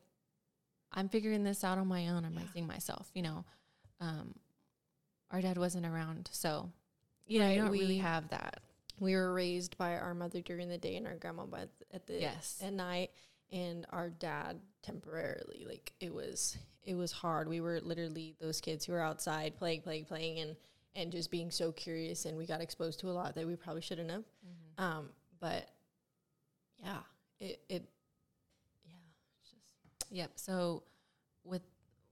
"I'm 0.96 1.08
figuring 1.08 1.44
this 1.44 1.62
out 1.62 1.78
on 1.78 1.86
my 1.86 2.08
own. 2.08 2.24
I'm 2.24 2.34
Yeah. 2.34 2.40
raising 2.46 2.66
myself." 2.66 3.08
You 3.14 3.22
know, 3.22 3.44
um, 4.00 4.34
our 5.30 5.40
dad 5.40 5.56
wasn't 5.58 5.86
around, 5.86 6.28
so 6.32 6.72
you 7.26 7.38
know, 7.40 7.48
you 7.50 7.60
don't 7.60 7.70
really 7.70 7.86
we- 7.86 7.98
have 7.98 8.28
that. 8.30 8.62
we 8.98 9.14
were 9.14 9.32
raised 9.34 9.76
by 9.76 9.96
our 9.96 10.14
mother 10.14 10.40
during 10.40 10.68
the 10.68 10.78
day 10.78 10.96
and 10.96 11.06
our 11.06 11.16
grandma 11.16 11.44
by 11.44 11.68
at 11.92 12.06
the 12.06 12.18
Yes. 12.20 12.58
at 12.62 12.72
night 12.72 13.10
and 13.52 13.84
our 13.90 14.08
dad 14.10 14.58
temporarily 14.82 15.64
like 15.68 15.92
it 16.00 16.12
was 16.14 16.56
it 16.82 16.94
was 16.94 17.12
hard 17.12 17.46
we 17.46 17.60
were 17.60 17.80
literally 17.80 18.34
those 18.40 18.60
kids 18.60 18.84
who 18.86 18.92
were 18.92 19.00
outside 19.02 19.54
playing 19.56 19.82
playing 19.82 20.04
playing 20.06 20.38
and 20.40 20.56
and 20.94 21.12
just 21.12 21.30
being 21.30 21.50
so 21.50 21.70
curious 21.72 22.24
and 22.24 22.38
we 22.38 22.46
got 22.46 22.60
exposed 22.62 22.98
to 23.00 23.10
a 23.10 23.12
lot 23.12 23.34
that 23.34 23.46
we 23.46 23.54
probably 23.54 23.82
shouldn't 23.82 24.10
have 24.10 24.24
um 24.78 25.10
but 25.40 25.68
yeah 26.82 27.02
it 27.38 27.60
it 27.68 27.84
yeah 27.84 27.84
it's 27.84 27.84
just 27.84 27.95
Yep. 30.10 30.32
So 30.36 30.82
with 31.44 31.62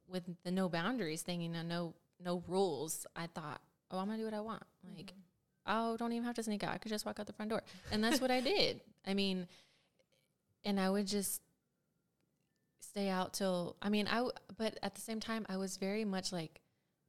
with 0.08 0.24
the 0.44 0.50
no 0.50 0.68
boundaries 0.68 1.22
thing, 1.22 1.40
you 1.40 1.48
know, 1.48 1.62
no 1.62 1.94
no 2.24 2.42
rules, 2.48 3.06
I 3.16 3.26
thought, 3.26 3.60
oh, 3.90 3.98
I'm 3.98 4.06
gonna 4.06 4.18
do 4.18 4.24
what 4.24 4.34
I 4.34 4.40
want. 4.40 4.62
Mm-hmm. 4.86 4.96
Like, 4.96 5.12
oh, 5.66 5.96
don't 5.96 6.12
even 6.12 6.24
have 6.24 6.36
to 6.36 6.42
sneak 6.42 6.64
out. 6.64 6.74
I 6.74 6.78
could 6.78 6.90
just 6.90 7.06
walk 7.06 7.18
out 7.20 7.26
the 7.26 7.32
front 7.32 7.50
door, 7.50 7.62
and 7.90 8.02
that's 8.02 8.20
what 8.20 8.30
I 8.30 8.40
did. 8.40 8.80
I 9.06 9.14
mean, 9.14 9.46
and 10.64 10.78
I 10.80 10.90
would 10.90 11.06
just 11.06 11.42
stay 12.80 13.08
out 13.08 13.32
till. 13.34 13.76
I 13.82 13.88
mean, 13.88 14.06
I. 14.06 14.16
W- 14.16 14.32
but 14.56 14.78
at 14.82 14.94
the 14.94 15.00
same 15.00 15.20
time, 15.20 15.46
I 15.48 15.56
was 15.56 15.76
very 15.76 16.04
much 16.04 16.32
like, 16.32 16.60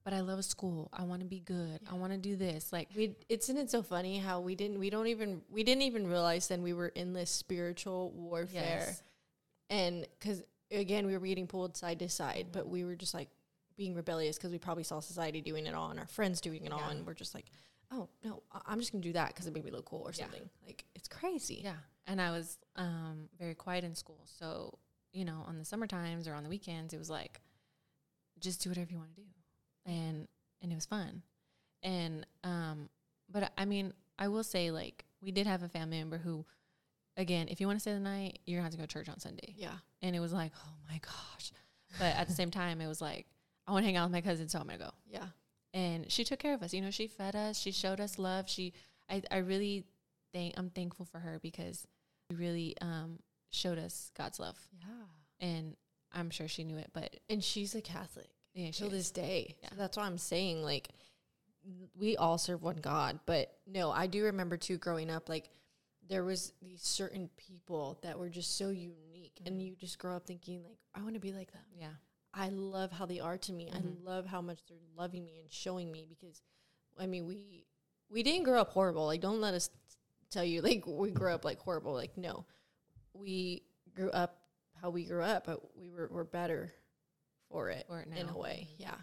but 0.04 0.14
I 0.14 0.22
love 0.22 0.44
school. 0.46 0.90
I 0.94 1.04
want 1.04 1.22
to 1.22 1.28
be 1.28 1.40
good. 1.40 1.80
I 1.92 1.96
want 1.96 2.12
to 2.14 2.18
do 2.18 2.36
this. 2.36 2.74
Like, 2.74 2.90
we 2.96 3.16
isn't 3.30 3.58
it 3.58 3.70
so 3.70 3.84
funny 3.84 4.18
how 4.18 4.40
we 4.40 4.56
didn't 4.56 4.80
we 4.80 4.90
don't 4.90 5.08
even 5.08 5.42
we 5.50 5.64
didn't 5.64 5.84
even 5.84 6.08
realize 6.08 6.48
then 6.48 6.64
we 6.64 6.74
were 6.74 6.90
in 6.90 7.14
this 7.14 7.30
spiritual 7.30 8.12
warfare 8.12 8.86
yes, 8.88 9.04
and 9.70 10.08
because 10.20 10.42
again 10.72 11.06
we 11.06 11.18
were 11.18 11.26
getting 11.28 11.48
pulled 11.48 11.76
side 11.78 12.00
to 12.00 12.10
side 12.10 12.48
but 12.52 12.68
we 12.68 12.84
were 12.84 12.96
just 12.96 13.14
like 13.14 13.30
being 13.78 13.94
rebellious 13.94 14.38
because 14.38 14.52
we 14.52 14.58
probably 14.58 14.84
saw 14.84 15.00
society 15.00 15.42
doing 15.42 15.66
it 15.68 15.74
all 15.76 15.90
and 15.92 16.00
our 16.00 16.08
friends 16.08 16.40
doing 16.42 16.66
it 16.66 16.72
all 16.72 16.90
and 16.90 17.06
we're 17.06 17.14
just 17.14 17.36
like 17.36 17.46
oh 17.92 18.08
no 18.24 18.42
i'm 18.66 18.80
just 18.80 18.92
gonna 18.92 19.04
do 19.04 19.14
that 19.14 19.28
because 19.30 19.46
it 19.48 19.54
made 19.54 19.64
me 19.66 19.72
look 19.72 19.86
cool 19.86 20.02
or 20.02 20.12
Yeah. 20.16 20.24
something 20.26 20.50
like 20.66 20.86
it's 20.96 21.08
crazy 21.08 21.62
Yeah. 21.64 21.76
And 22.08 22.22
I 22.22 22.30
was 22.32 22.60
um, 22.76 23.30
very 23.40 23.56
quiet 23.56 23.84
in 23.84 23.96
school. 23.96 24.22
So, 24.26 24.78
you 25.12 25.26
know, 25.26 25.44
on 25.48 25.58
the 25.58 25.66
summer 25.66 25.88
times 25.88 26.28
or 26.28 26.36
on 26.36 26.44
the 26.44 26.50
weekends, 26.50 26.94
it 26.94 27.00
was 27.00 27.10
like, 27.10 27.42
just 28.40 28.62
do 28.62 28.70
whatever 28.70 28.92
you 28.92 28.98
want 29.00 29.10
to 29.16 29.22
do. 29.22 29.28
And, 29.88 30.28
and 30.62 30.72
it 30.72 30.76
was 30.76 30.86
fun. 30.86 31.24
And, 31.82 32.28
um, 32.44 32.90
but 33.28 33.52
I 33.58 33.66
mean, 33.66 33.92
I 34.20 34.28
will 34.28 34.44
say 34.44 34.70
like, 34.70 35.04
we 35.20 35.32
did 35.32 35.48
have 35.48 35.64
a 35.64 35.68
family 35.68 35.98
member 35.98 36.20
who, 36.20 36.46
again, 37.18 37.48
if 37.50 37.60
you 37.62 37.68
want 37.68 37.78
to 37.78 37.82
stay 37.82 37.94
the 37.94 38.00
night, 38.00 38.40
you're 38.46 38.58
gonna 38.58 38.64
have 38.66 38.72
to 38.74 38.78
go 38.78 38.84
to 38.84 38.88
church 38.88 39.10
on 39.10 39.20
Sunday. 39.20 39.54
yeah 39.58 39.74
And 40.02 40.16
it 40.16 40.20
was 40.20 40.34
like, 40.34 40.52
oh 40.58 40.74
my 40.90 41.00
gosh. 41.00 41.52
But 42.00 42.16
at 42.16 42.28
the 42.28 42.34
same 42.34 42.52
time, 42.52 42.82
it 42.82 42.88
was 42.88 43.00
like, 43.02 43.26
I 43.68 43.72
want 43.72 43.84
to 43.84 43.88
hang 43.88 43.96
out 43.98 44.06
with 44.06 44.12
my 44.14 44.22
cousin, 44.22 44.48
so 44.50 44.60
I'm 44.60 44.66
gonna 44.68 44.78
go 44.80 44.92
yeah 45.10 45.28
and 45.74 46.10
she 46.12 46.24
took 46.24 46.40
care 46.40 46.54
of 46.54 46.64
us. 46.64 46.74
You 46.74 46.82
know, 46.82 46.92
she 46.92 47.08
fed 47.08 47.36
us, 47.36 47.60
she 47.60 47.72
showed 47.72 48.00
us 48.00 48.18
love. 48.18 48.48
She, 48.50 48.74
I, 49.10 49.22
I 49.30 49.38
really 49.38 49.84
think 50.32 50.54
I'm 50.58 50.70
thankful 50.70 51.06
for 51.06 51.20
her 51.20 51.38
because 51.42 51.86
she 52.30 52.36
really 52.38 52.76
um, 52.82 53.20
showed 53.52 53.78
us 53.78 54.10
God's 54.18 54.40
love, 54.40 54.58
yeah 54.80 54.86
and 55.42 55.76
I'm 56.14 56.30
sure 56.30 56.48
she 56.48 56.64
knew 56.64 56.78
it. 56.78 56.92
But 56.94 57.18
and 57.30 57.44
she's 57.44 57.76
a 57.76 57.82
catholic 57.82 58.30
yeah, 58.54 58.72
till 58.72 58.90
this 58.90 59.12
day 59.12 59.56
Yeah. 59.62 59.70
so 59.72 59.76
that's 59.76 59.98
why 59.98 60.06
i'm 60.06 60.18
saying 60.18 60.64
like 60.64 60.88
we 62.00 62.16
all 62.16 62.38
serve 62.38 62.62
one 62.64 62.78
god 62.78 63.20
but 63.26 63.52
no 63.68 63.92
i 63.92 64.08
do 64.08 64.24
remember 64.26 64.56
too 64.56 64.78
growing 64.78 65.10
up 65.10 65.28
like 65.28 65.50
there 66.08 66.24
was 66.24 66.54
these 66.62 66.82
certain 66.84 67.30
people 67.38 67.98
that 68.04 68.18
were 68.20 68.30
just 68.30 68.58
so 68.58 68.70
unique 68.70 69.42
and 69.46 69.62
you 69.62 69.76
just 69.76 69.98
grow 69.98 70.16
up 70.16 70.26
thinking 70.28 70.64
like 70.64 70.78
i 70.94 71.02
want 71.02 71.14
to 71.16 71.20
be 71.20 71.34
like 71.34 71.52
them 71.52 71.62
yeah, 71.78 71.90
I 72.34 72.50
love 72.50 72.92
how 72.92 73.06
they 73.06 73.20
are 73.22 73.38
to 73.38 73.54
me. 73.54 73.70
Mhm. 73.72 73.76
I 73.78 73.82
love 74.04 74.26
how 74.26 74.42
much 74.42 74.60
they're 74.68 74.78
loving 74.98 75.24
me 75.24 75.40
and 75.40 75.50
showing 75.52 75.90
me 75.92 76.06
because 76.10 76.42
I 77.00 77.06
mean 77.08 77.26
we 77.26 77.66
we 78.10 78.24
didn't 78.24 78.44
grow 78.44 78.60
up 78.60 78.70
horrible. 78.72 79.06
Like 79.06 79.22
don't 79.22 79.40
let 79.40 79.54
us 79.54 79.70
tell 80.30 80.44
you 80.44 80.62
like 80.62 80.84
we 80.86 81.12
grew 81.12 81.32
up 81.34 81.46
like 81.46 81.60
horrible. 81.60 81.94
Like 81.94 82.18
no. 82.18 82.46
We 83.14 83.64
grew 83.94 84.12
up 84.12 84.38
how 84.82 84.90
we 84.90 85.06
grew 85.06 85.24
up, 85.24 85.46
but 85.46 85.62
we 85.78 85.90
were 85.90 86.10
we're 86.12 86.26
better 86.26 86.74
for 87.50 87.70
it, 87.70 87.86
For 87.88 88.02
it 88.02 88.10
in 88.18 88.28
a 88.28 88.38
way. 88.38 88.68
Mhm. 88.72 88.80
Yeah. 88.80 88.96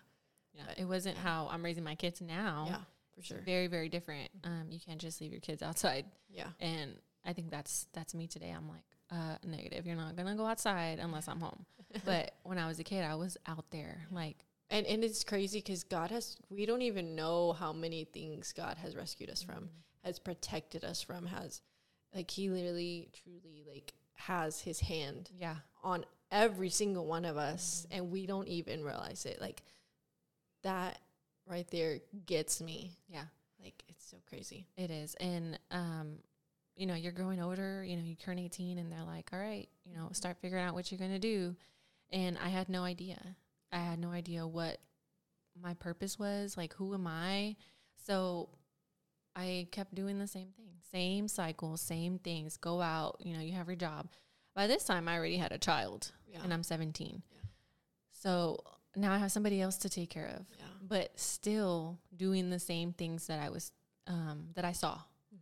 yeah. 0.53 0.63
But- 0.67 0.79
It 0.79 0.85
wasn't 0.85 1.17
how 1.17 1.49
I'm 1.51 1.65
raising 1.65 1.85
my 1.85 1.95
kids 1.95 2.21
now. 2.21 2.67
Yeah, 2.69 2.85
for 3.15 3.23
sure. 3.23 3.41
very, 3.45 3.67
very 3.67 3.89
different. 3.89 4.31
Um, 4.45 4.67
you 4.71 4.79
can't 4.81 5.01
just 5.01 5.21
leave 5.21 5.33
your 5.33 5.41
kids 5.41 5.63
outside, 5.63 6.07
Yeah. 6.31 6.49
and 6.61 6.97
I 7.25 7.33
think 7.33 7.51
that's 7.51 7.87
that's 7.93 8.15
me 8.15 8.27
today. 8.27 8.51
I'm 8.51 8.69
like, 8.69 8.85
uh, 9.11 9.37
negative. 9.45 9.87
You're 9.87 9.97
not 9.97 10.17
gonna 10.17 10.35
go 10.35 10.47
outside 10.47 10.99
unless 10.99 11.29
I'm 11.29 11.41
home. 11.41 11.65
But 12.07 12.33
when 12.45 12.59
I 12.59 12.67
was 12.67 12.79
a 12.81 12.85
kid, 12.85 13.05
I 13.05 13.15
was 13.17 13.37
out 13.47 13.67
there, 13.71 14.07
like, 14.11 14.39
And 14.71 14.87
and 14.87 15.05
it's 15.05 15.25
crazy 15.25 15.59
because 15.59 15.85
God 15.85 16.11
has 16.11 16.39
we 16.49 16.65
don't 16.67 16.81
even 16.83 17.15
know 17.15 17.53
how 17.53 17.73
many 17.73 18.05
things 18.05 18.53
God 18.55 18.79
has 18.79 18.97
rescued 18.97 19.29
us 19.31 19.43
from, 19.43 19.69
has 20.03 20.19
protected 20.19 20.85
us 20.85 21.03
from, 21.03 21.27
has 21.27 21.61
like 22.15 22.31
he 22.31 22.49
literally 22.49 23.11
truly 23.23 23.63
like 23.71 23.93
has 24.15 24.61
his 24.61 24.81
hand 24.81 25.31
yeah, 25.39 25.57
on 25.85 26.05
every 26.31 26.71
single 26.71 27.05
one 27.07 27.25
of 27.27 27.37
us 27.37 27.87
and 27.91 28.11
we 28.11 28.25
don't 28.27 28.49
even 28.49 28.83
realize 28.83 29.27
it 29.27 29.39
like 29.41 29.63
that 30.63 30.99
right 31.47 31.67
there 31.71 32.01
gets 32.27 32.61
me 32.61 32.97
yeah. 33.09 33.25
like 33.63 33.83
it's 33.89 34.09
so 34.09 34.17
crazy 34.29 34.67
It 34.77 34.91
is. 34.91 35.15
And 35.17 35.59
um, 35.71 36.19
you 36.77 36.87
know, 36.87 36.95
you're 36.95 37.13
growing 37.13 37.41
older, 37.41 37.85
you 37.85 37.97
know, 37.97 38.03
you 38.03 38.15
turn 38.15 38.39
18 38.39 38.79
and 38.79 38.91
they're 38.91 39.05
like, 39.05 39.31
"All 39.33 39.39
right, 39.39 39.69
you 39.85 39.95
know, 39.95 40.09
start 40.13 40.39
figuring 40.41 40.65
out 40.65 40.75
what 40.75 40.91
you're 40.91 40.99
going 40.99 41.13
to 41.13 41.19
do." 41.19 41.55
And 42.11 42.39
I 42.43 42.49
had 42.49 42.69
no 42.69 42.83
idea. 42.85 43.19
I 43.71 43.79
had 43.79 43.99
no 43.99 44.11
idea 44.11 44.47
what 44.47 44.79
my 45.61 45.75
purpose 45.75 46.19
was, 46.19 46.57
like 46.57 46.75
who 46.75 46.95
am 46.95 47.07
I? 47.07 47.57
So 48.07 48.49
I 49.37 49.69
kept 49.71 49.95
doing 49.95 50.19
the 50.19 50.27
same 50.27 50.49
thing. 50.57 50.67
Same 50.91 51.29
cycle, 51.29 51.77
same 51.77 52.19
things. 52.19 52.57
Go 52.57 52.81
out, 52.83 53.17
you 53.21 53.35
know, 53.35 53.41
you 53.41 53.53
have 53.53 53.67
your 53.69 53.77
job. 53.77 54.09
By 54.55 54.67
this 54.67 54.85
time 54.85 55.09
I 55.09 55.17
already 55.17 55.39
had 55.39 55.53
a 55.53 55.59
child 55.59 56.13
yeah 56.27 56.41
and 56.43 56.53
I'm 56.53 56.63
17. 56.63 57.23
Yeah. 57.31 57.41
So 58.11 58.63
now 58.97 59.13
I 59.13 59.19
have 59.19 59.33
somebody 59.33 59.61
else 59.61 59.77
to 59.79 59.89
take 59.89 60.11
care 60.11 60.27
of 60.27 60.47
yeah 60.59 60.67
but 60.93 61.19
still 61.19 61.99
doing 62.15 62.51
the 62.51 62.59
same 62.59 62.93
things 62.93 63.27
that 63.29 63.41
I 63.41 63.49
was 63.49 63.73
um, 64.07 64.49
that 64.55 64.65
I 64.65 64.73
saw, 64.73 64.99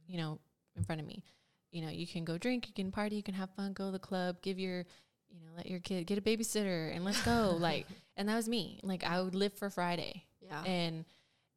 you 0.07 0.19
know, 0.19 0.39
in 0.77 0.85
front 0.85 1.01
of 1.01 1.07
me. 1.07 1.25
You 1.73 1.83
know, 1.83 1.89
you 1.89 2.07
can 2.07 2.25
go 2.25 2.37
drink, 2.37 2.69
you 2.69 2.75
can 2.75 2.91
party, 2.91 3.17
you 3.17 3.23
can 3.23 3.35
have 3.35 3.51
fun, 3.51 3.73
go 3.73 3.87
to 3.87 3.93
the 3.93 3.99
club, 3.99 4.43
give 4.43 4.59
your, 4.59 4.85
you 5.29 5.41
know, 5.41 5.51
let 5.57 5.67
your 5.67 5.81
kid 5.81 6.07
get 6.07 6.19
a 6.19 6.21
babysitter 6.21 6.95
and 6.95 7.05
let's 7.05 7.23
go. 7.23 7.57
like, 7.59 7.87
and 8.17 8.29
that 8.29 8.37
was 8.37 8.49
me. 8.49 8.81
Like, 8.83 9.05
I 9.05 9.21
would 9.21 9.35
live 9.35 9.55
for 9.55 9.71
Friday, 9.71 10.25
yeah 10.41 10.63
and 10.65 11.05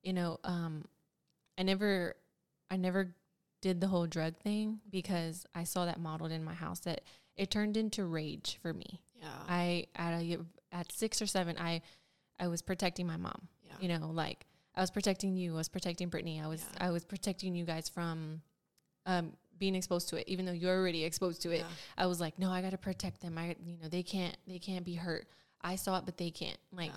you 0.02 0.14
know, 0.14 0.40
um, 0.44 0.86
I 1.58 1.64
never, 1.64 2.16
I 2.70 2.78
never 2.78 3.16
did 3.62 3.80
the 3.80 3.88
whole 3.88 4.06
drug 4.06 4.36
thing 4.38 4.82
because 4.90 5.46
I 5.56 5.64
saw 5.64 5.86
that 5.86 6.00
modeled 6.00 6.32
in 6.32 6.44
my 6.44 6.54
house 6.54 6.80
that 6.82 7.02
it 7.38 7.50
turned 7.50 7.78
into 7.78 8.06
rage 8.06 8.60
for 8.62 8.74
me. 8.74 9.02
yeah 9.16 9.28
I 9.48 9.88
at 9.96 10.22
a, 10.22 10.40
at 10.74 10.92
six 10.92 11.22
or 11.22 11.28
seven, 11.28 11.56
I 11.58 11.82
I 12.40 12.48
was 12.48 12.62
protecting 12.62 13.08
my 13.08 13.16
mom 13.18 13.48
yeah 13.64 13.74
you 13.80 13.88
know 13.88 14.10
like 14.12 14.46
i 14.76 14.82
was 14.82 14.90
protecting 14.92 15.38
you 15.38 15.54
i 15.54 15.58
was 15.58 15.70
protecting 15.70 16.10
brittany 16.10 16.42
i 16.42 16.48
was 16.48 16.66
Yeah. 16.74 16.88
i 16.88 16.90
was 16.90 17.06
protecting 17.06 17.54
you 17.56 17.64
guys 17.64 17.88
from 17.88 18.42
um 19.06 19.34
being 19.60 19.76
exposed 19.76 20.10
to 20.10 20.16
it 20.18 20.28
even 20.28 20.46
though 20.46 20.52
you're 20.52 20.76
already 20.78 21.04
exposed 21.06 21.42
to 21.44 21.52
it 21.52 21.60
yeah. 21.60 21.66
i 21.98 22.06
was 22.08 22.20
like 22.20 22.38
no 22.40 22.50
i 22.52 22.62
got 22.62 22.72
to 22.72 22.78
protect 22.78 23.22
them 23.22 23.38
i 23.38 23.56
you 23.66 23.78
know 23.82 23.88
they 23.88 24.02
can't 24.04 24.36
they 24.48 24.58
can't 24.60 24.84
be 24.84 24.96
hurt 24.96 25.28
i 25.62 25.76
saw 25.76 25.98
it 26.00 26.06
but 26.06 26.18
they 26.18 26.32
can't 26.32 26.58
like 26.72 26.92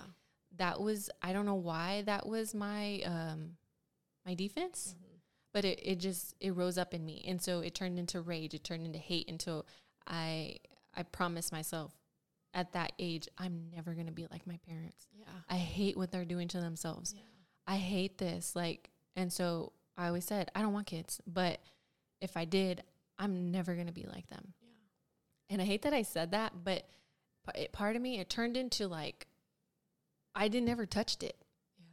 that 0.57 0.81
was 0.81 1.11
i 1.23 1.33
don't 1.35 1.47
know 1.47 1.55
why 1.55 2.03
that 2.07 2.27
was 2.27 2.55
my 2.55 3.01
um 3.05 3.57
my 4.25 4.35
defense 4.35 4.95
Mhm. 4.99 5.21
but 5.53 5.65
it, 5.67 5.79
it 5.83 5.97
just 6.01 6.35
it 6.41 6.57
rose 6.57 6.79
up 6.79 6.95
in 6.95 7.05
me 7.05 7.23
and 7.29 7.41
so 7.41 7.61
it 7.61 7.75
turned 7.75 7.99
into 7.99 8.21
rage 8.23 8.55
it 8.55 8.65
turned 8.65 8.87
into 8.87 8.99
hate 8.99 9.29
until 9.31 9.67
i 10.09 10.57
i 10.95 11.03
promised 11.03 11.53
myself 11.53 11.93
at 12.57 12.73
that 12.73 12.91
age 12.99 13.29
i'm 13.39 13.71
never 13.73 13.95
going 13.95 14.07
to 14.07 14.13
be 14.13 14.27
like 14.33 14.45
my 14.47 14.59
parents 14.69 15.07
yeah 15.17 15.27
i 15.49 15.55
hate 15.57 15.97
what 15.97 16.11
they're 16.11 16.25
doing 16.25 16.49
to 16.49 16.61
themselves 16.61 17.15
yeah 17.15 17.23
I 17.67 17.77
hate 17.77 18.19
this. 18.19 18.55
Like, 18.55 18.91
and 19.15 19.33
so 19.33 19.73
I 19.97 20.07
always 20.07 20.25
said, 20.25 20.51
I 20.55 20.63
don't 20.63 20.73
want 20.73 20.87
kids, 20.87 21.21
but 21.27 21.61
if 22.21 22.37
I 22.37 22.45
did, 22.45 22.83
I'm 23.19 23.51
never 23.51 23.75
going 23.75 23.87
to 23.87 23.93
be 23.93 24.07
like 24.07 24.29
them. 24.29 24.55
yeah 24.63 24.69
And 25.51 25.63
I 25.63 25.65
hate 25.65 25.83
that 25.83 25.93
I 25.93 26.03
said 26.03 26.31
that, 26.33 26.53
but 26.65 26.85
it, 27.55 27.73
part 27.73 27.97
of 27.97 28.03
me, 28.03 28.21
it 28.21 28.31
turned 28.31 28.57
into 28.57 28.87
like, 28.89 29.27
I 30.35 30.49
didn't 30.49 30.69
ever 30.69 30.87
touched 30.87 31.23
it 31.23 31.37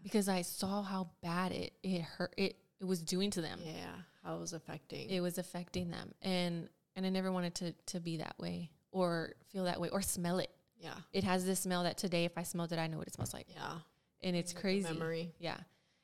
because 0.03 0.27
I 0.27 0.41
saw 0.41 0.83
how 0.83 1.09
bad 1.21 1.53
it, 1.53 1.73
it 1.81 2.01
hurt, 2.01 2.33
it, 2.37 2.57
it 2.79 2.85
was 2.85 3.01
doing 3.01 3.31
to 3.31 3.41
them. 3.41 3.59
yeah 3.63 3.95
how 4.23 4.35
it 4.35 4.39
was 4.39 4.53
affecting 4.53 5.09
It 5.09 5.21
was 5.21 5.37
affecting 5.37 5.91
them. 5.91 6.13
And, 6.21 6.69
and 6.95 7.05
I 7.05 7.09
never 7.09 7.31
wanted 7.31 7.55
to, 7.55 7.73
to 7.87 7.99
be 7.99 8.17
that 8.17 8.35
way 8.37 8.69
or 8.93 9.33
feel 9.51 9.65
that 9.65 9.79
way 9.81 9.89
or 9.89 10.01
smell 10.01 10.39
it. 10.39 10.49
yeah 10.79 10.93
It 11.11 11.23
has 11.25 11.45
this 11.45 11.59
smell 11.59 11.83
that 11.83 11.97
today, 11.97 12.23
if 12.25 12.37
I 12.37 12.43
smelled 12.43 12.71
it, 12.71 12.79
I 12.79 12.87
know 12.87 12.97
what 12.97 13.07
it 13.07 13.13
smells 13.13 13.33
like. 13.33 13.47
yeah 13.53 13.79
and 14.21 14.35
it's 14.37 14.53
Like 14.53 14.61
crazy. 14.61 14.83
memory. 14.93 15.33
Yeah, 15.39 15.57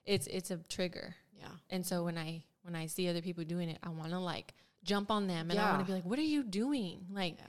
it's 0.05 0.27
it's 0.27 0.51
a 0.51 0.57
trigger. 0.57 1.15
Yeah. 1.37 1.47
And 1.69 1.85
so 1.85 2.03
when 2.03 2.17
I 2.17 2.43
when 2.63 2.75
I 2.75 2.87
see 2.87 3.07
other 3.07 3.21
people 3.21 3.45
doing 3.45 3.69
it, 3.69 3.77
I 3.81 3.89
want 3.89 4.09
to 4.11 4.19
like 4.19 4.53
jump 4.83 5.09
on 5.09 5.27
them 5.27 5.49
and 5.51 5.57
I 5.59 5.69
want 5.71 5.79
to 5.79 5.85
be 5.85 5.93
like, 5.93 6.03
"What 6.03 6.19
are 6.19 6.31
you 6.35 6.43
doing?" 6.43 7.05
Like, 7.11 7.37
Yeah. 7.37 7.45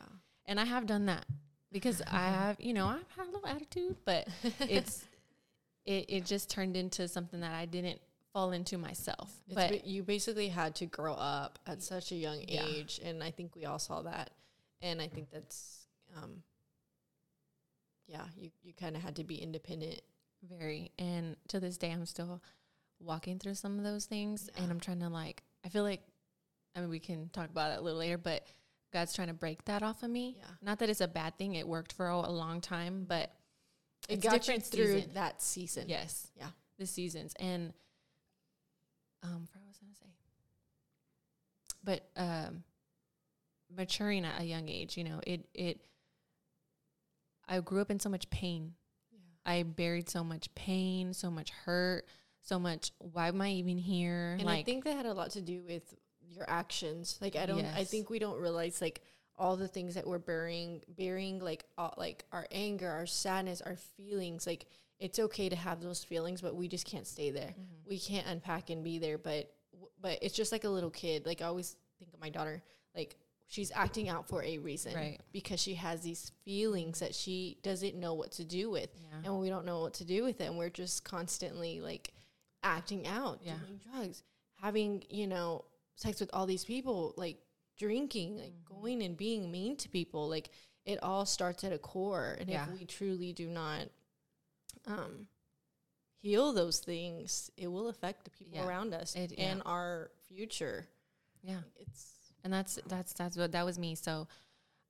and 0.46 0.60
I 0.60 0.64
have 0.64 0.86
done 0.86 1.06
that 1.06 1.26
because 1.72 2.00
I 2.06 2.28
have, 2.40 2.56
you 2.60 2.72
know, 2.72 2.86
I've 2.86 3.10
had 3.16 3.26
a 3.26 3.30
little 3.32 3.48
attitude, 3.48 3.96
but 4.04 4.28
it's 4.60 5.04
it 5.84 6.04
it 6.08 6.24
just 6.26 6.50
turned 6.50 6.76
into 6.76 7.08
something 7.08 7.40
that 7.40 7.52
I 7.52 7.66
didn't 7.66 8.00
fall 8.32 8.52
into 8.52 8.78
myself. 8.78 9.32
It's 9.48 9.54
but 9.56 9.84
you 9.84 10.04
basically 10.04 10.48
had 10.48 10.76
to 10.76 10.86
grow 10.86 11.14
up 11.14 11.58
at 11.66 11.82
such 11.82 12.12
a 12.12 12.14
young 12.14 12.44
Yeah. 12.46 12.64
age, 12.64 13.00
and 13.02 13.24
I 13.24 13.32
think 13.32 13.56
we 13.56 13.64
all 13.64 13.80
saw 13.80 14.02
that. 14.02 14.30
And 14.82 15.00
I 15.02 15.08
think 15.08 15.30
that's, 15.30 15.86
um, 16.16 16.42
yeah, 18.06 18.24
you, 18.36 18.50
you 18.62 18.72
kind 18.72 18.96
of 18.96 19.02
had 19.02 19.16
to 19.16 19.24
be 19.24 19.36
independent. 19.36 20.00
very 20.48 20.90
and 20.98 21.36
to 21.48 21.60
this 21.60 21.76
day 21.76 21.90
I'm 21.92 22.06
still 22.06 22.40
walking 22.98 23.38
through 23.38 23.54
some 23.54 23.78
of 23.78 23.84
those 23.84 24.06
things 24.06 24.48
and 24.56 24.70
I'm 24.70 24.80
trying 24.80 25.00
to 25.00 25.08
like 25.08 25.42
I 25.64 25.68
feel 25.68 25.82
like 25.84 26.00
I 26.74 26.80
mean 26.80 26.88
we 26.90 26.98
can 26.98 27.28
talk 27.30 27.50
about 27.50 27.72
it 27.72 27.78
a 27.78 27.80
little 27.82 27.98
later, 28.00 28.18
but 28.18 28.46
God's 28.92 29.14
trying 29.14 29.28
to 29.28 29.34
break 29.34 29.64
that 29.66 29.82
off 29.82 30.02
of 30.02 30.10
me. 30.10 30.36
Yeah. 30.38 30.44
Not 30.62 30.78
that 30.80 30.88
it's 30.90 31.00
a 31.02 31.06
bad 31.08 31.36
thing. 31.38 31.54
It 31.54 31.68
worked 31.68 31.92
for 31.92 32.08
a, 32.08 32.16
a 32.16 32.32
long 32.32 32.60
time, 32.60 33.04
but 33.06 33.30
It 34.08 34.14
it's 34.14 34.24
got 34.24 34.48
you 34.48 34.58
through 34.58 34.94
season. 35.00 35.10
that 35.14 35.40
season. 35.42 35.84
Yes. 35.88 36.32
Yeah. 36.36 36.48
The 36.78 36.86
seasons. 36.86 37.34
And 37.38 37.72
um 39.22 39.46
I 39.54 39.58
was 39.68 39.78
I 39.80 39.84
gonna 39.84 39.94
say. 39.94 40.06
But 41.84 42.08
um 42.16 42.64
maturing 43.74 44.24
at 44.24 44.40
a 44.40 44.44
young 44.44 44.68
age, 44.68 44.96
you 44.96 45.04
know, 45.04 45.20
it 45.26 45.46
it 45.54 45.80
I 47.48 47.60
grew 47.60 47.80
up 47.80 47.90
in 47.90 47.98
so 47.98 48.08
much 48.08 48.28
pain. 48.30 48.74
Yeah. 49.12 49.52
I 49.52 49.62
buried 49.64 50.08
so 50.08 50.22
much 50.22 50.54
pain, 50.54 51.12
so 51.12 51.30
much 51.30 51.50
hurt, 51.50 52.06
so 52.42 52.58
much 52.58 52.92
why 52.98 53.28
am 53.28 53.40
I 53.40 53.50
even 53.50 53.78
here? 53.78 54.36
And 54.38 54.44
like 54.44 54.60
I 54.60 54.62
think 54.62 54.84
that 54.84 54.96
had 54.96 55.06
a 55.06 55.14
lot 55.14 55.30
to 55.32 55.40
do 55.40 55.62
with 55.66 55.94
your 56.30 56.44
actions. 56.48 57.18
Like 57.20 57.36
I 57.36 57.46
don't, 57.46 57.64
I 57.64 57.84
think 57.84 58.10
we 58.10 58.18
don't 58.18 58.40
realize 58.40 58.80
like 58.80 59.02
all 59.36 59.56
the 59.56 59.68
things 59.68 59.94
that 59.94 60.06
we're 60.06 60.18
burying, 60.18 60.82
burying 60.96 61.40
like 61.40 61.64
all, 61.76 61.94
like 61.96 62.24
our 62.30 62.46
anger, 62.52 62.88
our 62.88 63.06
sadness, 63.06 63.60
our 63.62 63.76
feelings. 63.96 64.46
Like 64.46 64.66
it's 64.98 65.18
okay 65.18 65.48
to 65.48 65.56
have 65.56 65.80
those 65.80 66.04
feelings, 66.04 66.42
but 66.42 66.54
we 66.54 66.68
just 66.68 66.86
can't 66.86 67.06
stay 67.06 67.30
there. 67.30 67.54
Mm-hmm. 67.58 67.88
We 67.88 67.98
can't 67.98 68.26
unpack 68.26 68.70
and 68.70 68.84
be 68.84 68.98
there. 68.98 69.18
But 69.18 69.50
but 70.00 70.18
it's 70.22 70.34
just 70.34 70.52
like 70.52 70.64
a 70.64 70.68
little 70.68 70.90
kid. 70.90 71.26
Like 71.26 71.42
I 71.42 71.46
always 71.46 71.76
think 71.98 72.12
of 72.12 72.20
my 72.20 72.28
daughter. 72.30 72.62
Like 72.94 73.16
she's 73.50 73.70
acting 73.74 74.08
out 74.08 74.26
for 74.28 74.42
a 74.44 74.58
reason, 74.58 74.94
Right. 74.94 75.20
Because 75.32 75.60
she 75.60 75.74
has 75.74 76.00
these 76.02 76.30
feelings 76.44 77.00
that 77.00 77.14
she 77.14 77.58
doesn't 77.62 77.96
know 77.96 78.14
what 78.14 78.30
to 78.32 78.44
do 78.44 78.70
with 78.70 78.90
yeah. 78.96 79.18
and 79.24 79.40
we 79.40 79.48
don't 79.50 79.66
know 79.66 79.80
what 79.80 79.94
to 79.94 80.04
do 80.04 80.22
with 80.24 80.40
it 80.40 80.44
and 80.44 80.56
we're 80.56 80.70
just 80.70 81.02
constantly 81.04 81.80
like 81.80 82.12
acting 82.62 83.06
out 83.06 83.40
Yeah. 83.42 83.56
doing 83.58 83.80
drugs 83.92 84.22
having 84.54 85.02
you 85.10 85.26
know 85.26 85.64
sex 85.96 86.20
with 86.20 86.30
all 86.32 86.46
these 86.46 86.64
people 86.64 87.12
like 87.16 87.38
drinking 87.76 88.36
like 88.38 88.52
Mm-hmm. 88.52 88.74
going 88.80 89.02
and 89.02 89.16
being 89.16 89.50
mean 89.50 89.76
to 89.78 89.88
people 89.88 90.28
like 90.28 90.50
it 90.86 91.02
all 91.02 91.26
starts 91.26 91.64
at 91.64 91.72
a 91.72 91.78
core 91.78 92.36
and 92.40 92.48
Yeah. 92.48 92.66
if 92.72 92.78
we 92.78 92.84
truly 92.86 93.32
do 93.32 93.48
not 93.48 93.88
um 94.86 95.26
heal 96.18 96.52
those 96.52 96.78
things 96.80 97.50
it 97.56 97.66
will 97.66 97.88
affect 97.88 98.24
the 98.24 98.30
people 98.30 98.60
around 98.60 98.94
us 98.94 99.16
It- 99.16 99.32
and 99.38 99.62
our 99.66 100.10
future 100.28 100.86
yeah. 101.42 101.60
it's 101.78 102.12
And 102.44 102.52
that's 102.52 102.78
that's 102.88 103.12
that's 103.12 103.36
what 103.36 103.52
that 103.52 103.64
was 103.64 103.78
me. 103.78 103.94
So 103.94 104.26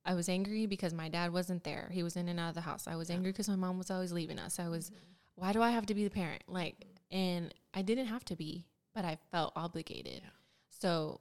I 0.05 0.13
was 0.15 0.29
angry 0.29 0.65
because 0.65 0.93
my 0.93 1.09
dad 1.09 1.31
wasn't 1.33 1.63
there. 1.63 1.89
He 1.91 2.01
was 2.03 2.15
in 2.15 2.27
and 2.27 2.39
out 2.39 2.49
of 2.49 2.55
the 2.55 2.61
house. 2.61 2.87
I 2.87 2.95
was 2.95 3.09
Yeah. 3.09 3.15
angry 3.17 3.31
because 3.31 3.49
my 3.49 3.55
mom 3.55 3.77
was 3.77 3.91
always 3.91 4.11
leaving 4.11 4.39
us. 4.39 4.59
I 4.59 4.67
was 4.67 4.91
why 5.35 5.53
do 5.53 5.61
I 5.61 5.71
have 5.71 5.85
to 5.87 5.93
be 5.93 6.03
the 6.03 6.09
parent? 6.09 6.43
Like 6.47 6.75
and 7.11 7.53
I 7.73 7.81
didn't 7.81 8.07
have 8.07 8.23
to 8.25 8.35
be, 8.35 8.65
but 8.95 9.05
I 9.05 9.17
felt 9.31 9.53
obligated. 9.55 10.21
Yeah. 10.23 10.29
So 10.69 11.19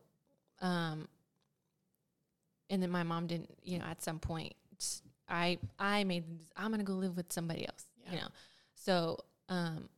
um 0.61 1.09
and 2.69 2.83
then 2.83 2.91
my 2.91 3.03
mom 3.03 3.27
didn't, 3.27 3.51
you 3.63 3.79
know, 3.79 3.85
at 3.85 4.03
some 4.03 4.19
point 4.19 4.55
I 5.29 5.59
I 5.79 6.05
made 6.05 6.25
I'm 6.57 6.69
going 6.69 6.79
to 6.79 6.85
go 6.85 6.95
live 6.95 7.17
with 7.17 7.33
somebody 7.33 7.67
else, 7.67 7.85
you 8.11 8.17
know. 8.19 8.29
So 8.75 9.19
um 9.49 9.89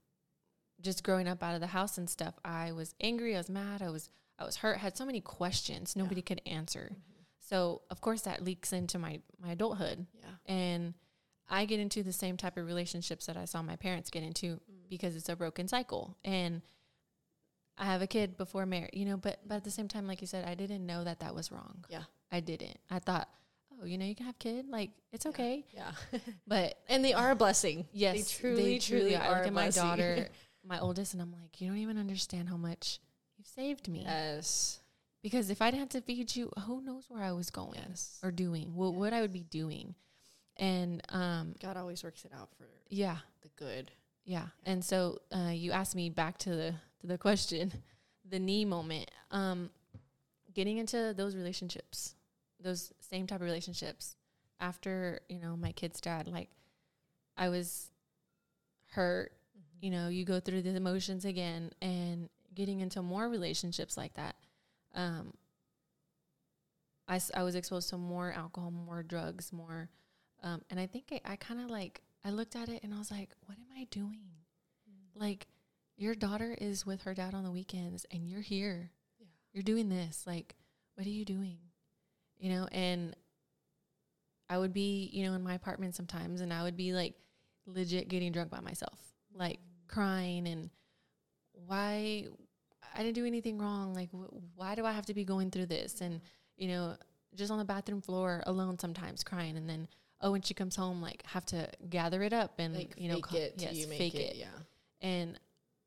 just 0.80 1.04
growing 1.04 1.28
up 1.28 1.42
out 1.42 1.54
of 1.54 1.60
the 1.60 1.68
house 1.68 1.96
and 1.98 2.10
stuff, 2.10 2.34
I 2.44 2.72
was 2.72 2.94
angry, 3.00 3.34
I 3.36 3.38
was 3.38 3.48
mad, 3.48 3.82
I 3.82 3.90
was 3.90 4.08
I 4.42 4.46
was 4.46 4.56
hurt, 4.56 4.78
had 4.78 4.96
so 4.96 5.06
many 5.06 5.20
questions 5.20 5.96
nobody 5.96 6.22
could 6.22 6.42
answer. 6.46 6.90
Mm-hmm. 6.92 7.22
So 7.40 7.82
of 7.90 8.00
course 8.00 8.22
that 8.22 8.44
leaks 8.44 8.72
into 8.72 8.98
my 8.98 9.20
my 9.40 9.52
adulthood, 9.52 10.06
yeah. 10.14 10.54
And 10.54 10.94
I 11.48 11.66
get 11.66 11.80
into 11.80 12.02
the 12.02 12.12
same 12.12 12.36
type 12.36 12.56
of 12.56 12.66
relationships 12.66 13.26
that 13.26 13.36
I 13.36 13.44
saw 13.44 13.62
my 13.62 13.76
parents 13.76 14.10
get 14.10 14.22
into 14.22 14.54
mm. 14.54 14.88
because 14.88 15.16
it's 15.16 15.28
a 15.28 15.36
broken 15.36 15.68
cycle. 15.68 16.16
And 16.24 16.62
I 17.76 17.84
have 17.84 18.00
a 18.00 18.06
kid 18.06 18.36
before 18.36 18.64
marriage, 18.64 18.94
you 18.94 19.04
know, 19.04 19.16
but 19.16 19.40
but 19.46 19.56
at 19.56 19.64
the 19.64 19.70
mm-hmm. 19.70 19.76
same 19.76 19.88
time, 19.88 20.06
like 20.06 20.20
you 20.20 20.26
said, 20.26 20.46
I 20.46 20.54
didn't 20.54 20.86
know 20.86 21.04
that 21.04 21.20
that 21.20 21.34
was 21.34 21.52
wrong. 21.52 21.84
yeah. 21.88 22.04
I 22.30 22.40
didn't. 22.40 22.78
I 22.90 22.98
thought, 22.98 23.28
oh, 23.78 23.84
you 23.84 23.98
know, 23.98 24.06
you 24.06 24.14
can 24.14 24.24
have 24.24 24.38
kid, 24.38 24.66
like 24.70 24.90
it's 25.12 25.26
okay. 25.26 25.66
yeah. 25.74 25.92
But 26.46 26.78
and 26.88 27.04
they 27.04 27.12
are 27.12 27.30
a 27.30 27.36
blessing. 27.36 27.86
Yes, 27.92 28.16
they 28.16 28.40
truly 28.40 28.78
truly 28.78 29.16
I 29.16 29.26
are 29.26 29.36
look 29.36 29.44
a 29.44 29.46
at 29.48 29.52
my 29.52 29.68
daughter, 29.68 30.28
my 30.66 30.78
oldest, 30.78 31.12
and 31.12 31.20
I'm 31.20 31.32
like, 31.32 31.60
you 31.60 31.68
don't 31.68 31.78
even 31.78 31.98
understand 31.98 32.48
how 32.48 32.56
much 32.56 33.00
you've 33.42 33.66
saved 33.66 33.88
me. 33.88 34.02
yes 34.04 34.78
Because 35.22 35.50
if 35.50 35.60
I 35.60 35.70
didn't 35.70 35.80
have 35.80 35.88
to 35.90 36.00
feed 36.00 36.34
you, 36.34 36.50
who 36.66 36.80
knows 36.80 37.06
where 37.08 37.22
I 37.22 37.32
was 37.32 37.50
going 37.50 37.80
yes 37.88 38.18
or 38.22 38.30
doing, 38.30 38.74
what 38.74 38.94
what 38.94 39.12
I 39.12 39.20
would 39.20 39.32
be 39.32 39.44
doing. 39.44 39.94
And 40.58 41.02
um, 41.08 41.54
God 41.60 41.76
always 41.76 42.04
works 42.04 42.24
it 42.24 42.32
out 42.38 42.50
for 42.56 42.66
yeah, 42.88 43.18
the 43.42 43.48
good. 43.56 43.90
Yeah. 44.24 44.48
And 44.64 44.84
so 44.84 45.20
uh, 45.34 45.50
you 45.50 45.72
asked 45.72 45.96
me 45.96 46.10
back 46.10 46.38
to 46.38 46.50
the 46.50 46.74
to 47.00 47.06
the 47.06 47.18
question, 47.18 47.72
the 48.28 48.38
knee 48.38 48.64
moment. 48.64 49.10
Um, 49.30 49.70
getting 50.54 50.78
into 50.78 51.14
those 51.16 51.34
relationships, 51.34 52.14
those 52.60 52.92
same 53.00 53.26
type 53.26 53.40
of 53.40 53.46
relationships 53.46 54.16
after, 54.60 55.20
you 55.28 55.40
know, 55.40 55.56
my 55.56 55.72
kid's 55.72 56.00
dad, 56.00 56.28
like 56.28 56.50
I 57.36 57.48
was 57.48 57.90
hurt, 58.90 59.32
you 59.80 59.90
know, 59.90 60.08
you 60.08 60.24
go 60.24 60.38
through 60.38 60.62
the 60.62 60.76
emotions 60.76 61.24
again 61.24 61.72
and 61.80 62.28
getting 62.54 62.80
into 62.80 63.02
more 63.02 63.28
relationships 63.28 63.96
like 63.96 64.14
that. 64.14 64.36
Um, 64.94 65.34
I, 67.08 67.20
I 67.34 67.42
was 67.42 67.54
exposed 67.54 67.90
to 67.90 67.98
more 67.98 68.32
alcohol, 68.32 68.70
more 68.70 69.02
drugs, 69.02 69.52
more, 69.52 69.90
um, 70.42 70.62
and 70.70 70.78
I 70.78 70.86
think 70.86 71.06
I, 71.12 71.32
I 71.32 71.36
kind 71.36 71.60
of 71.60 71.70
like, 71.70 72.00
I 72.24 72.30
looked 72.30 72.56
at 72.56 72.68
it 72.68 72.82
and 72.82 72.94
I 72.94 72.98
was 72.98 73.10
like, 73.10 73.30
what 73.46 73.58
am 73.58 73.66
I 73.76 73.84
doing? 73.90 74.28
Like, 75.14 75.46
your 75.96 76.14
daughter 76.14 76.56
is 76.58 76.86
with 76.86 77.02
her 77.02 77.14
dad 77.14 77.34
on 77.34 77.44
the 77.44 77.50
weekends 77.50 78.06
and 78.10 78.28
you're 78.28 78.40
here. 78.40 78.90
Yeah. 79.20 79.26
You're 79.52 79.62
doing 79.62 79.88
this. 79.88 80.24
Like, 80.26 80.56
what 80.94 81.06
are 81.06 81.10
you 81.10 81.24
doing? 81.24 81.58
You 82.38 82.50
know, 82.50 82.68
and 82.72 83.14
I 84.48 84.58
would 84.58 84.72
be, 84.72 85.10
you 85.12 85.24
know, 85.24 85.34
in 85.34 85.42
my 85.42 85.54
apartment 85.54 85.94
sometimes 85.94 86.40
and 86.40 86.52
I 86.52 86.62
would 86.62 86.76
be 86.76 86.92
like 86.92 87.14
legit 87.66 88.08
getting 88.08 88.32
drunk 88.32 88.50
by 88.50 88.60
myself, 88.60 88.98
like 89.34 89.60
crying 89.86 90.48
and 90.48 90.70
why 91.66 92.26
I 92.94 92.98
didn't 93.02 93.14
do 93.14 93.26
anything 93.26 93.58
wrong. 93.58 93.94
Like, 93.94 94.10
wh- 94.10 94.32
why 94.58 94.74
do 94.74 94.84
I 94.84 94.92
have 94.92 95.06
to 95.06 95.14
be 95.14 95.24
going 95.24 95.50
through 95.50 95.66
this? 95.66 96.00
And, 96.00 96.20
you 96.56 96.68
know, 96.68 96.96
just 97.34 97.50
on 97.50 97.58
the 97.58 97.64
bathroom 97.64 98.00
floor 98.00 98.42
alone 98.46 98.78
sometimes 98.78 99.24
crying. 99.24 99.56
And 99.56 99.68
then, 99.68 99.88
oh, 100.20 100.32
when 100.32 100.42
she 100.42 100.54
comes 100.54 100.76
home, 100.76 101.00
like, 101.00 101.22
have 101.26 101.46
to 101.46 101.68
gather 101.88 102.22
it 102.22 102.32
up 102.32 102.54
and, 102.58 102.74
like 102.74 102.94
you 102.96 103.08
know, 103.08 103.20
it 103.32 103.54
yes, 103.56 103.74
you 103.74 103.88
make 103.88 103.98
fake 103.98 104.14
it. 104.14 104.18
it. 104.18 104.36
Yeah. 104.36 104.46
And 105.00 105.38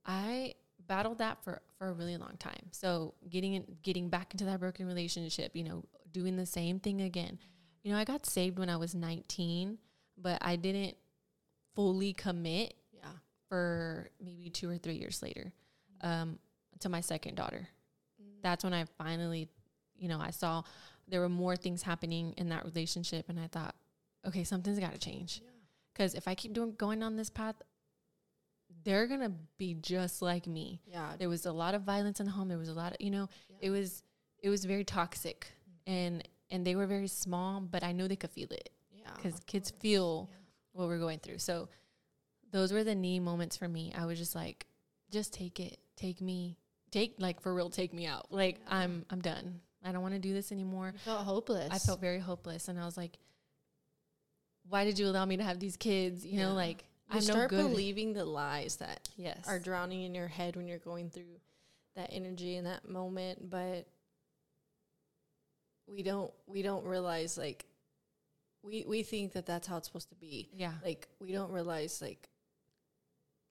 I 0.05 0.55
battled 0.87 1.19
that 1.19 1.43
for, 1.43 1.61
for 1.77 1.87
a 1.87 1.93
really 1.93 2.17
long 2.17 2.35
time. 2.39 2.67
So 2.71 3.13
getting 3.29 3.53
in, 3.53 3.65
getting 3.83 4.09
back 4.09 4.33
into 4.33 4.45
that 4.45 4.59
broken 4.59 4.87
relationship, 4.87 5.51
you 5.55 5.63
know, 5.63 5.83
doing 6.11 6.35
the 6.35 6.45
same 6.45 6.79
thing 6.79 7.01
again. 7.01 7.39
You 7.83 7.91
know, 7.91 7.97
I 7.99 8.03
got 8.03 8.25
saved 8.25 8.57
when 8.59 8.69
I 8.69 8.77
was 8.77 8.95
19, 8.95 9.77
but 10.17 10.39
I 10.41 10.55
didn't 10.55 10.95
fully 11.75 12.13
commit 12.13 12.73
Yeah. 12.93 13.03
for 13.49 14.09
maybe 14.23 14.49
two 14.49 14.69
or 14.69 14.77
three 14.77 14.95
years 14.95 15.21
later 15.21 15.53
um, 16.01 16.39
to 16.79 16.89
my 16.89 17.01
second 17.01 17.35
daughter. 17.35 17.67
That's 18.41 18.63
when 18.63 18.73
I 18.73 18.85
finally, 18.97 19.49
you 19.97 20.07
know, 20.07 20.19
I 20.19 20.29
saw 20.31 20.63
there 21.07 21.19
were 21.19 21.29
more 21.29 21.55
things 21.55 21.81
happening 21.83 22.33
in 22.37 22.49
that 22.49 22.63
relationship, 22.65 23.29
and 23.29 23.39
I 23.39 23.47
thought, 23.47 23.75
okay, 24.27 24.43
something's 24.43 24.79
got 24.79 24.93
to 24.93 24.99
change. 24.99 25.41
Because 25.93 26.13
if 26.13 26.27
I 26.27 26.35
keep 26.35 26.53
doing 26.53 26.73
going 26.77 27.01
on 27.03 27.15
this 27.15 27.29
path, 27.29 27.55
they're 28.83 29.07
gonna 29.07 29.31
be 29.57 29.73
just 29.75 30.21
like 30.21 30.45
me. 30.47 30.81
Yeah. 30.85 31.13
There 31.17 31.29
was 31.29 31.45
a 31.45 31.51
lot 31.51 31.73
of 31.75 31.83
violence 31.83 32.19
in 32.19 32.25
the 32.25 32.31
home. 32.31 32.49
There 32.49 32.57
was 32.57 32.69
a 32.69 32.73
lot 32.73 32.91
of, 32.91 32.97
you 32.99 33.09
know, 33.11 33.29
Yeah. 33.49 33.57
it 33.61 33.69
was 33.69 34.03
it 34.43 34.49
was 34.49 34.65
very 34.65 34.83
toxic, 34.83 35.47
and 35.87 36.27
and 36.51 36.65
they 36.67 36.75
were 36.75 36.85
very 36.85 37.07
small, 37.07 37.61
but 37.61 37.83
I 37.83 37.91
know 37.93 38.07
they 38.07 38.15
could 38.15 38.29
feel 38.29 38.51
it 38.51 38.69
Yeah. 38.91 39.11
because 39.15 39.39
kids 39.47 39.71
course. 39.71 39.81
feel 39.81 40.29
Yeah. 40.31 40.37
what 40.73 40.87
we're 40.87 40.99
going 40.99 41.19
through. 41.19 41.39
So 41.39 41.69
those 42.51 42.71
were 42.71 42.83
the 42.83 42.93
knee 42.95 43.19
moments 43.19 43.57
for 43.57 43.67
me. 43.67 43.91
I 43.93 44.05
was 44.05 44.19
just 44.19 44.35
like, 44.35 44.67
just 45.09 45.33
take 45.33 45.59
it, 45.59 45.79
take 45.95 46.21
me, 46.21 46.57
take 46.91 47.15
like 47.19 47.41
for 47.41 47.53
real, 47.53 47.69
take 47.69 47.93
me 47.93 48.05
out. 48.05 48.27
Like 48.31 48.59
I'm 48.67 49.05
I'm 49.09 49.21
done. 49.21 49.61
I 49.83 49.91
don't 49.91 50.01
want 50.01 50.15
to 50.15 50.19
do 50.19 50.33
this 50.33 50.51
anymore. 50.51 50.91
You 50.93 50.99
felt 50.99 51.25
hopeless. 51.25 51.69
I 51.71 51.77
felt 51.77 52.01
very 52.01 52.19
hopeless, 52.19 52.67
and 52.67 52.79
I 52.79 52.85
was 52.85 52.97
like, 52.97 53.17
why 54.67 54.83
did 54.83 54.97
you 54.97 55.07
allow 55.07 55.25
me 55.25 55.37
to 55.37 55.43
have 55.43 55.59
these 55.59 55.77
kids? 55.77 56.25
You 56.25 56.39
know, 56.39 56.53
like 56.53 56.83
no 57.13 57.19
start 57.19 57.49
good. 57.49 57.61
believing 57.61 58.13
the 58.13 58.25
lies 58.25 58.77
that 58.77 59.09
yes. 59.15 59.47
are 59.47 59.59
drowning 59.59 60.03
in 60.03 60.15
your 60.15 60.27
head 60.27 60.55
when 60.55 60.67
you're 60.67 60.79
going 60.79 61.09
through 61.09 61.39
that 61.95 62.09
energy 62.11 62.57
in 62.57 62.65
that 62.65 62.87
moment 62.87 63.49
but 63.49 63.87
we 65.87 66.03
don't 66.03 66.31
we 66.47 66.61
don't 66.61 66.85
realize 66.85 67.37
like 67.37 67.65
we 68.63 68.83
we 68.87 69.03
think 69.03 69.33
that 69.33 69.45
that's 69.45 69.67
how 69.67 69.77
it's 69.77 69.87
supposed 69.87 70.09
to 70.09 70.15
be 70.15 70.49
yeah. 70.53 70.73
like 70.83 71.07
we 71.19 71.31
don't 71.31 71.51
realize 71.51 72.01
like 72.01 72.27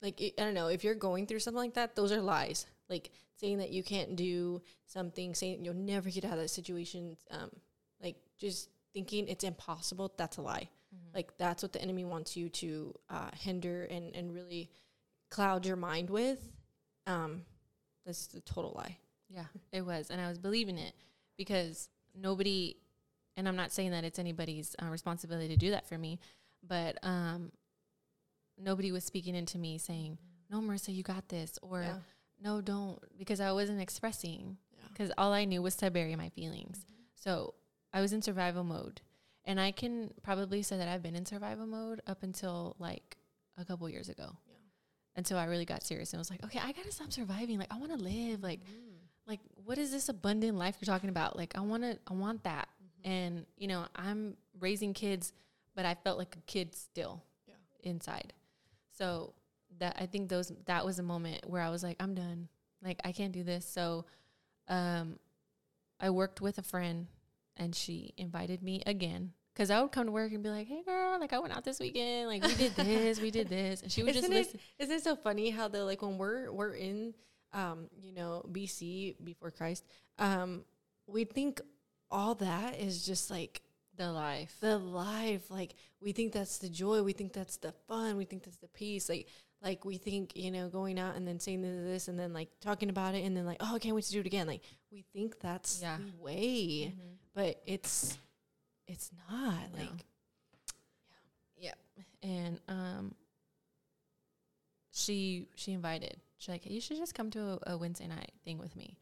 like 0.05 0.21
i 0.38 0.43
don't 0.45 0.55
know 0.55 0.69
if 0.69 0.85
you're 0.85 0.95
going 0.95 1.27
through 1.27 1.40
something 1.40 1.62
like 1.67 1.75
that 1.75 1.97
those 1.97 2.12
are 2.12 2.21
lies 2.21 2.67
like 2.88 3.11
saying 3.40 3.59
that 3.59 3.71
you 3.71 3.83
can't 3.83 4.14
do 4.14 4.62
something 4.87 5.35
saying 5.35 5.64
you'll 5.64 5.75
never 5.75 6.09
get 6.11 6.25
out 6.25 6.35
of 6.35 6.38
that 6.38 6.49
situation 6.61 7.17
um 7.33 7.51
like 8.01 8.17
just 8.38 8.69
thinking 8.93 9.27
it's 9.27 9.43
impossible 9.45 10.12
that's 10.17 10.37
a 10.37 10.43
lie 10.43 10.69
Mhm. 10.95 11.14
like 11.17 11.37
that's 11.38 11.62
what 11.64 11.73
the 11.73 11.83
enemy 11.83 12.05
wants 12.05 12.37
you 12.37 12.49
to 12.62 12.95
uh, 13.11 13.31
hinder 13.35 13.85
and 13.85 14.14
and 14.14 14.33
really 14.33 14.71
cloud 15.31 15.67
your 15.67 15.77
mind 15.77 16.09
with 16.11 16.40
um 17.07 17.43
that's 18.07 18.27
the 18.29 18.40
total 18.43 18.73
lie 18.77 18.97
Yeah, 19.29 19.47
it 19.73 19.83
was. 19.83 20.11
And 20.11 20.21
I 20.21 20.29
was 20.29 20.38
believing 20.38 20.79
it 20.79 20.95
because 21.37 21.88
nobody, 22.14 22.77
and 23.37 23.49
I'm 23.49 23.57
not 23.57 23.73
saying 23.73 23.90
that 23.93 24.05
it's 24.05 24.19
anybody's 24.21 24.77
uh, 24.81 24.87
responsibility 24.90 25.49
to 25.49 25.57
do 25.57 25.71
that 25.73 25.88
for 25.88 25.99
me, 25.99 26.21
but 26.62 26.99
um, 27.03 27.51
nobody 28.59 28.93
was 28.93 29.05
speaking 29.05 29.35
into 29.35 29.59
me 29.59 29.79
saying, 29.79 30.19
no, 30.51 30.61
Marissa, 30.61 30.95
you 30.95 31.03
got 31.03 31.29
this, 31.29 31.59
or 31.62 31.83
yeah 31.83 31.97
no, 32.43 32.61
don't, 32.61 32.99
because 33.17 33.40
I 33.40 33.53
wasn't 33.53 33.81
expressing, 33.81 34.59
yeah 34.77 34.83
because 34.93 35.11
all 35.17 35.33
I 35.33 35.45
knew 35.47 35.62
was 35.62 35.77
to 35.77 35.90
bury 35.90 36.14
my 36.17 36.29
feelings. 36.31 36.85
So 37.14 37.55
I 37.93 38.01
was 38.03 38.12
in 38.12 38.21
survival 38.23 38.64
mode. 38.64 39.01
And 39.47 39.59
I 39.61 39.71
can 39.73 40.11
probably 40.23 40.62
say 40.62 40.77
that 40.77 40.88
I've 40.88 41.03
been 41.03 41.14
in 41.17 41.25
survival 41.25 41.67
mode 41.67 42.01
up 42.07 42.23
until 42.23 42.77
like 42.79 43.17
a 43.57 43.64
couple 43.64 43.88
years 43.88 44.09
ago. 44.11 44.37
Yeah. 44.47 44.55
Until 45.17 45.38
I 45.38 45.45
really 45.45 45.64
got 45.64 45.83
serious 45.85 46.12
and 46.12 46.19
was 46.21 46.29
like, 46.31 46.45
okay, 46.45 46.59
I 46.62 46.73
gotta 46.73 46.93
stop 46.93 47.12
surviving. 47.12 47.59
Like 47.59 47.73
I 47.73 47.79
wanna 47.79 47.97
live. 47.97 48.43
Like 48.43 48.61
Mm. 48.61 48.99
like 49.27 49.40
what 49.64 49.79
is 49.79 49.90
this 49.90 50.09
abundant 50.11 50.59
life 50.59 50.77
you're 50.81 50.93
talking 50.95 51.09
about 51.09 51.35
like 51.37 51.57
i 51.57 51.61
want 51.61 51.83
to 51.83 51.99
i 52.09 52.12
want 52.12 52.43
that 52.45 52.69
Mhm. 52.83 53.11
and 53.11 53.47
you 53.57 53.67
know 53.69 53.87
i'm 53.97 54.37
raising 54.61 54.93
kids 54.93 55.33
but 55.75 55.87
i 55.87 55.95
felt 55.95 56.19
like 56.19 56.37
a 56.37 56.40
kid 56.43 56.75
still 56.75 57.23
Yeah. 57.49 57.55
inside 57.85 58.35
so 58.96 59.35
that 59.78 59.96
i 59.98 60.07
think 60.07 60.28
those 60.28 60.52
that 60.66 60.85
was 60.85 60.98
a 60.98 61.02
moment 61.02 61.40
where 61.48 61.62
i 61.62 61.68
was 61.70 61.83
like 61.83 61.96
i'm 62.00 62.14
done. 62.14 62.48
Like 62.83 63.00
i 63.04 63.12
can't 63.12 63.33
do 63.33 63.42
this. 63.42 63.64
So 63.66 64.04
um 64.68 65.18
i 66.00 66.11
worked 66.11 66.40
with 66.40 66.59
a 66.59 66.62
friend 66.62 67.07
and 67.57 67.74
she 67.74 68.12
invited 68.16 68.62
me 68.62 68.83
again. 68.87 69.33
Because 69.54 69.70
i 69.70 69.80
would 69.80 69.92
come 69.92 70.07
to 70.07 70.12
work 70.12 70.33
and 70.33 70.42
be 70.42 70.50
like 70.50 70.66
hey 70.68 70.83
girl 70.85 71.18
like 71.18 71.33
i 71.33 71.38
went 71.38 71.57
out 71.57 71.64
this 71.64 71.80
weekend. 71.80 72.28
Like 72.28 72.42
we 72.44 72.54
did 72.54 72.74
this 72.76 73.20
we 73.20 73.30
did 73.30 73.48
this. 73.48 73.83
And 73.83 73.90
she 73.90 74.02
would 74.02 74.12
just 74.12 74.24
Isn't 74.24 74.37
listen. 74.37 74.61
it, 74.78 74.83
isn't 74.85 74.96
it 74.96 75.04
so 75.04 75.16
funny 75.16 75.50
how 75.50 75.68
they're 75.68 75.83
like 75.83 76.02
when 76.02 76.18
we're 76.18 76.52
we're 76.52 76.74
in 76.74 77.14
um 77.52 77.88
you 78.00 78.12
know 78.12 78.44
BC 78.52 79.16
before 79.24 79.50
Christ 79.50 79.85
um 80.18 80.64
we 81.07 81.24
think 81.24 81.61
all 82.11 82.35
that 82.37 82.78
is 82.78 83.04
just 83.07 83.30
like 83.30 83.62
the 83.96 84.11
life 84.11 84.57
the 84.61 84.76
life 84.78 85.50
like 85.50 85.74
we 86.00 86.12
think 86.12 86.33
that's 86.33 86.59
the 86.59 86.68
joy 86.68 87.02
we 87.02 87.12
think 87.12 87.33
that's 87.33 87.57
the 87.59 87.72
fun 87.88 88.16
we 88.16 88.24
think 88.24 88.42
that's 88.42 88.57
the 88.59 88.68
peace 88.68 89.09
like 89.09 89.28
like 89.62 89.85
we 89.85 89.96
think 89.96 90.37
you 90.37 90.50
know 90.50 90.68
going 90.68 90.98
out 90.98 91.14
and 91.16 91.26
then 91.26 91.38
saying 91.40 91.62
this, 91.62 91.85
this 91.85 92.09
and 92.09 92.18
then 92.18 92.33
like 92.33 92.48
talking 92.61 92.90
about 92.90 93.14
it 93.14 93.24
and 93.24 93.37
then 93.37 93.46
like 93.46 93.59
oh 93.61 93.76
I 93.76 93.78
can't 93.78 93.94
wait 93.94 94.04
to 94.04 94.12
do 94.12 94.20
it 94.20 94.26
again 94.26 94.46
like 94.46 94.62
we 94.90 95.04
think 95.12 95.38
that's 95.40 95.80
Yeah. 95.80 95.98
the 95.98 96.22
way 96.22 96.92
Mhm. 96.94 97.16
but 97.35 97.62
it's 97.66 98.18
it's 98.87 99.11
not 99.30 99.72
No. 99.72 99.78
like 99.78 100.04
yeah. 101.57 101.72
And 102.22 102.61
um 102.68 103.14
she 104.92 105.46
she 105.57 105.72
invited. 105.72 106.16
She's 106.38 106.48
like, 106.48 106.66
you 106.66 106.80
should 106.80 106.98
just 106.98 107.14
come 107.14 107.30
to 107.30 107.40
a, 107.66 107.72
a 107.72 107.76
Wednesday 107.78 108.07
night 108.07 108.33
thing 108.44 108.59
with 108.59 108.76
me. 108.76 108.96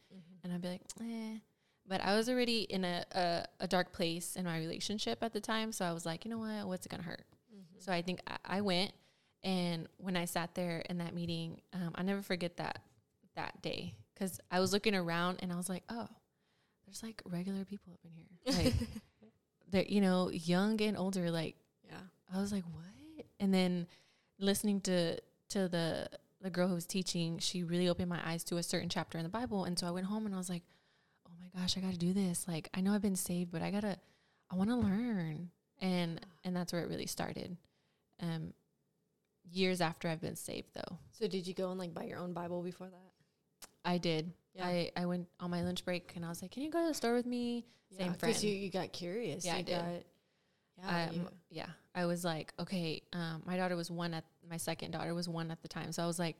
And 0.44 0.52
I'd 0.52 0.61
be 0.62 0.68
like, 0.68 0.83
eh. 1.00 1.38
But 1.87 2.01
I 2.03 2.14
was 2.16 2.29
already 2.29 2.62
in 2.62 2.85
a, 2.85 3.05
a, 3.12 3.45
a 3.61 3.66
dark 3.68 3.92
place 3.92 4.37
in 4.37 4.45
my 4.45 4.59
relationship 4.59 5.18
at 5.23 5.33
the 5.33 5.40
time. 5.40 5.73
So 5.73 5.85
I 5.85 5.92
was 5.92 6.07
like, 6.07 6.25
you 6.25 6.31
know 6.31 6.38
what? 6.38 6.66
What's 6.68 6.87
it 6.87 6.88
going 6.90 7.03
to 7.03 7.09
hurt? 7.09 7.25
Mhm. 7.53 7.83
So 7.85 7.92
I 7.92 8.03
think 8.03 8.21
I, 8.27 8.59
I 8.59 8.61
went. 8.61 8.92
And 9.45 9.88
when 9.99 10.16
I 10.16 10.25
sat 10.25 10.55
there 10.55 10.85
in 10.88 10.99
that 10.99 11.14
meeting, 11.14 11.61
um, 11.73 11.90
I 11.97 12.03
never 12.03 12.23
forget 12.23 12.57
that 12.59 12.79
that 13.35 13.61
day 13.62 13.95
because 14.14 14.38
I 14.51 14.61
was 14.61 14.73
looking 14.73 14.95
around 14.95 15.38
and 15.42 15.53
I 15.53 15.57
was 15.57 15.68
like, 15.68 15.83
oh, 15.88 16.07
there's 16.87 17.03
like 17.03 17.21
regular 17.25 17.64
people 17.64 17.92
up 17.95 18.01
in 18.05 18.11
here. 18.14 18.64
Like, 18.64 18.75
they're, 19.71 19.85
you 19.88 20.01
know, 20.01 20.31
young 20.31 20.81
and 20.83 20.97
older. 20.97 21.31
Like, 21.31 21.57
yeah 21.85 21.97
I 22.33 22.40
was 22.40 22.53
like, 22.53 22.64
what? 22.73 23.27
And 23.40 23.53
then 23.53 23.87
listening 24.38 24.81
to 24.83 25.16
to 25.51 25.68
the 25.68 26.09
the 26.40 26.51
girl 26.51 26.68
who 26.68 26.75
was 26.75 26.87
teaching, 26.87 27.38
she 27.38 27.62
really 27.64 27.88
opened 27.88 28.09
my 28.09 28.21
eyes 28.25 28.45
to 28.45 28.57
a 28.57 28.62
certain 28.62 28.88
chapter 28.88 29.16
in 29.18 29.25
the 29.25 29.31
Bible. 29.31 29.64
And 29.64 29.79
so 29.79 29.87
I 29.87 29.90
went 29.90 30.07
home 30.07 30.27
and 30.27 30.35
I 30.35 30.38
was 30.38 30.49
like, 30.51 30.62
my 31.55 31.61
gosh, 31.61 31.77
I 31.77 31.81
got 31.81 31.93
to 31.93 31.99
do 31.99 32.12
this. 32.12 32.47
Like, 32.49 32.69
I 32.75 32.81
know 32.81 32.93
I've 32.93 33.03
been 33.03 33.17
saved, 33.17 33.51
but 33.51 33.62
I 33.62 33.71
gotta, 33.71 33.99
I 34.51 34.57
want 34.57 34.71
to 34.71 34.77
learn. 34.77 35.51
And 35.81 36.21
and 36.45 36.55
that's 36.55 36.73
where 36.73 36.83
it 36.83 36.88
really 36.88 37.07
started. 37.07 37.57
Um, 38.21 38.53
years 39.51 39.81
after 39.81 40.09
I've 40.09 40.21
been 40.21 40.37
saved, 40.37 40.69
though, 40.75 40.99
so 41.11 41.27
did 41.27 41.47
you 41.47 41.55
go 41.55 41.71
and 41.71 41.79
like 41.79 41.93
buy 41.93 42.05
your 42.05 42.19
own 42.19 42.33
Bible 42.33 42.62
before 42.62 42.87
that 42.88 43.12
I 43.85 43.99
did. 43.99 44.33
Yeah. 44.55 44.67
I 44.67 44.91
I 44.97 45.07
went 45.07 45.27
on 45.41 45.51
my 45.51 45.62
lunch 45.62 45.85
break 45.85 46.12
and 46.15 46.25
I 46.25 46.29
was 46.29 46.41
like, 46.41 46.53
can 46.53 46.62
you 46.62 46.71
go 46.71 46.81
to 46.83 46.88
the 46.88 46.95
store 46.95 47.15
with 47.15 47.27
me? 47.27 47.67
Same 47.91 48.15
friend. 48.15 48.21
Because 48.21 48.45
you, 48.45 48.55
you 48.55 48.71
got 48.71 48.93
curious. 48.93 49.45
Yeah, 49.45 49.55
you 49.55 49.59
I 49.59 49.62
did. 49.62 49.77
Got, 49.77 49.88
yeah, 50.79 51.09
um, 51.11 51.29
yeah, 51.51 51.67
I 51.95 52.07
was 52.07 52.25
like, 52.25 52.53
okay, 52.59 53.03
um, 53.12 53.43
my 53.45 53.57
daughter 53.57 53.77
was 53.77 53.91
one 53.91 54.15
at 54.15 54.25
my 54.49 54.57
second 54.57 54.93
daughter 54.93 55.15
was 55.15 55.29
one 55.29 55.51
at 55.51 55.61
the 55.62 55.69
time, 55.69 55.93
so 55.93 56.03
I 56.03 56.07
was 56.07 56.19
like, 56.19 56.37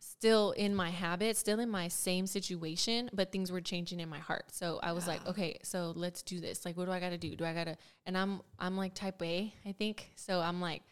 still 0.00 0.52
in 0.52 0.74
my 0.74 0.90
habit, 0.90 1.36
still 1.36 1.60
in 1.60 1.68
my 1.68 1.86
same 1.88 2.26
situation, 2.26 3.10
but 3.12 3.30
things 3.30 3.52
were 3.52 3.60
changing 3.60 4.00
in 4.00 4.08
my 4.08 4.18
heart. 4.18 4.46
So 4.50 4.80
I 4.82 4.92
was 4.92 5.06
like, 5.06 5.24
okay, 5.28 5.58
so 5.62 5.92
let's 5.94 6.22
do 6.22 6.40
this. 6.40 6.64
Like, 6.64 6.76
what 6.76 6.86
do 6.86 6.90
I 6.90 6.98
got 6.98 7.10
to 7.10 7.18
do? 7.18 7.36
Do 7.36 7.44
I 7.44 7.52
got 7.52 7.64
to? 7.64 7.76
And 8.06 8.16
I'm 8.16 8.40
I'm 8.58 8.76
like 8.76 8.94
type 8.94 9.22
A, 9.22 9.52
I 9.64 9.72
think. 9.72 10.10
So 10.16 10.40
I'm 10.40 10.60
like, 10.60 10.82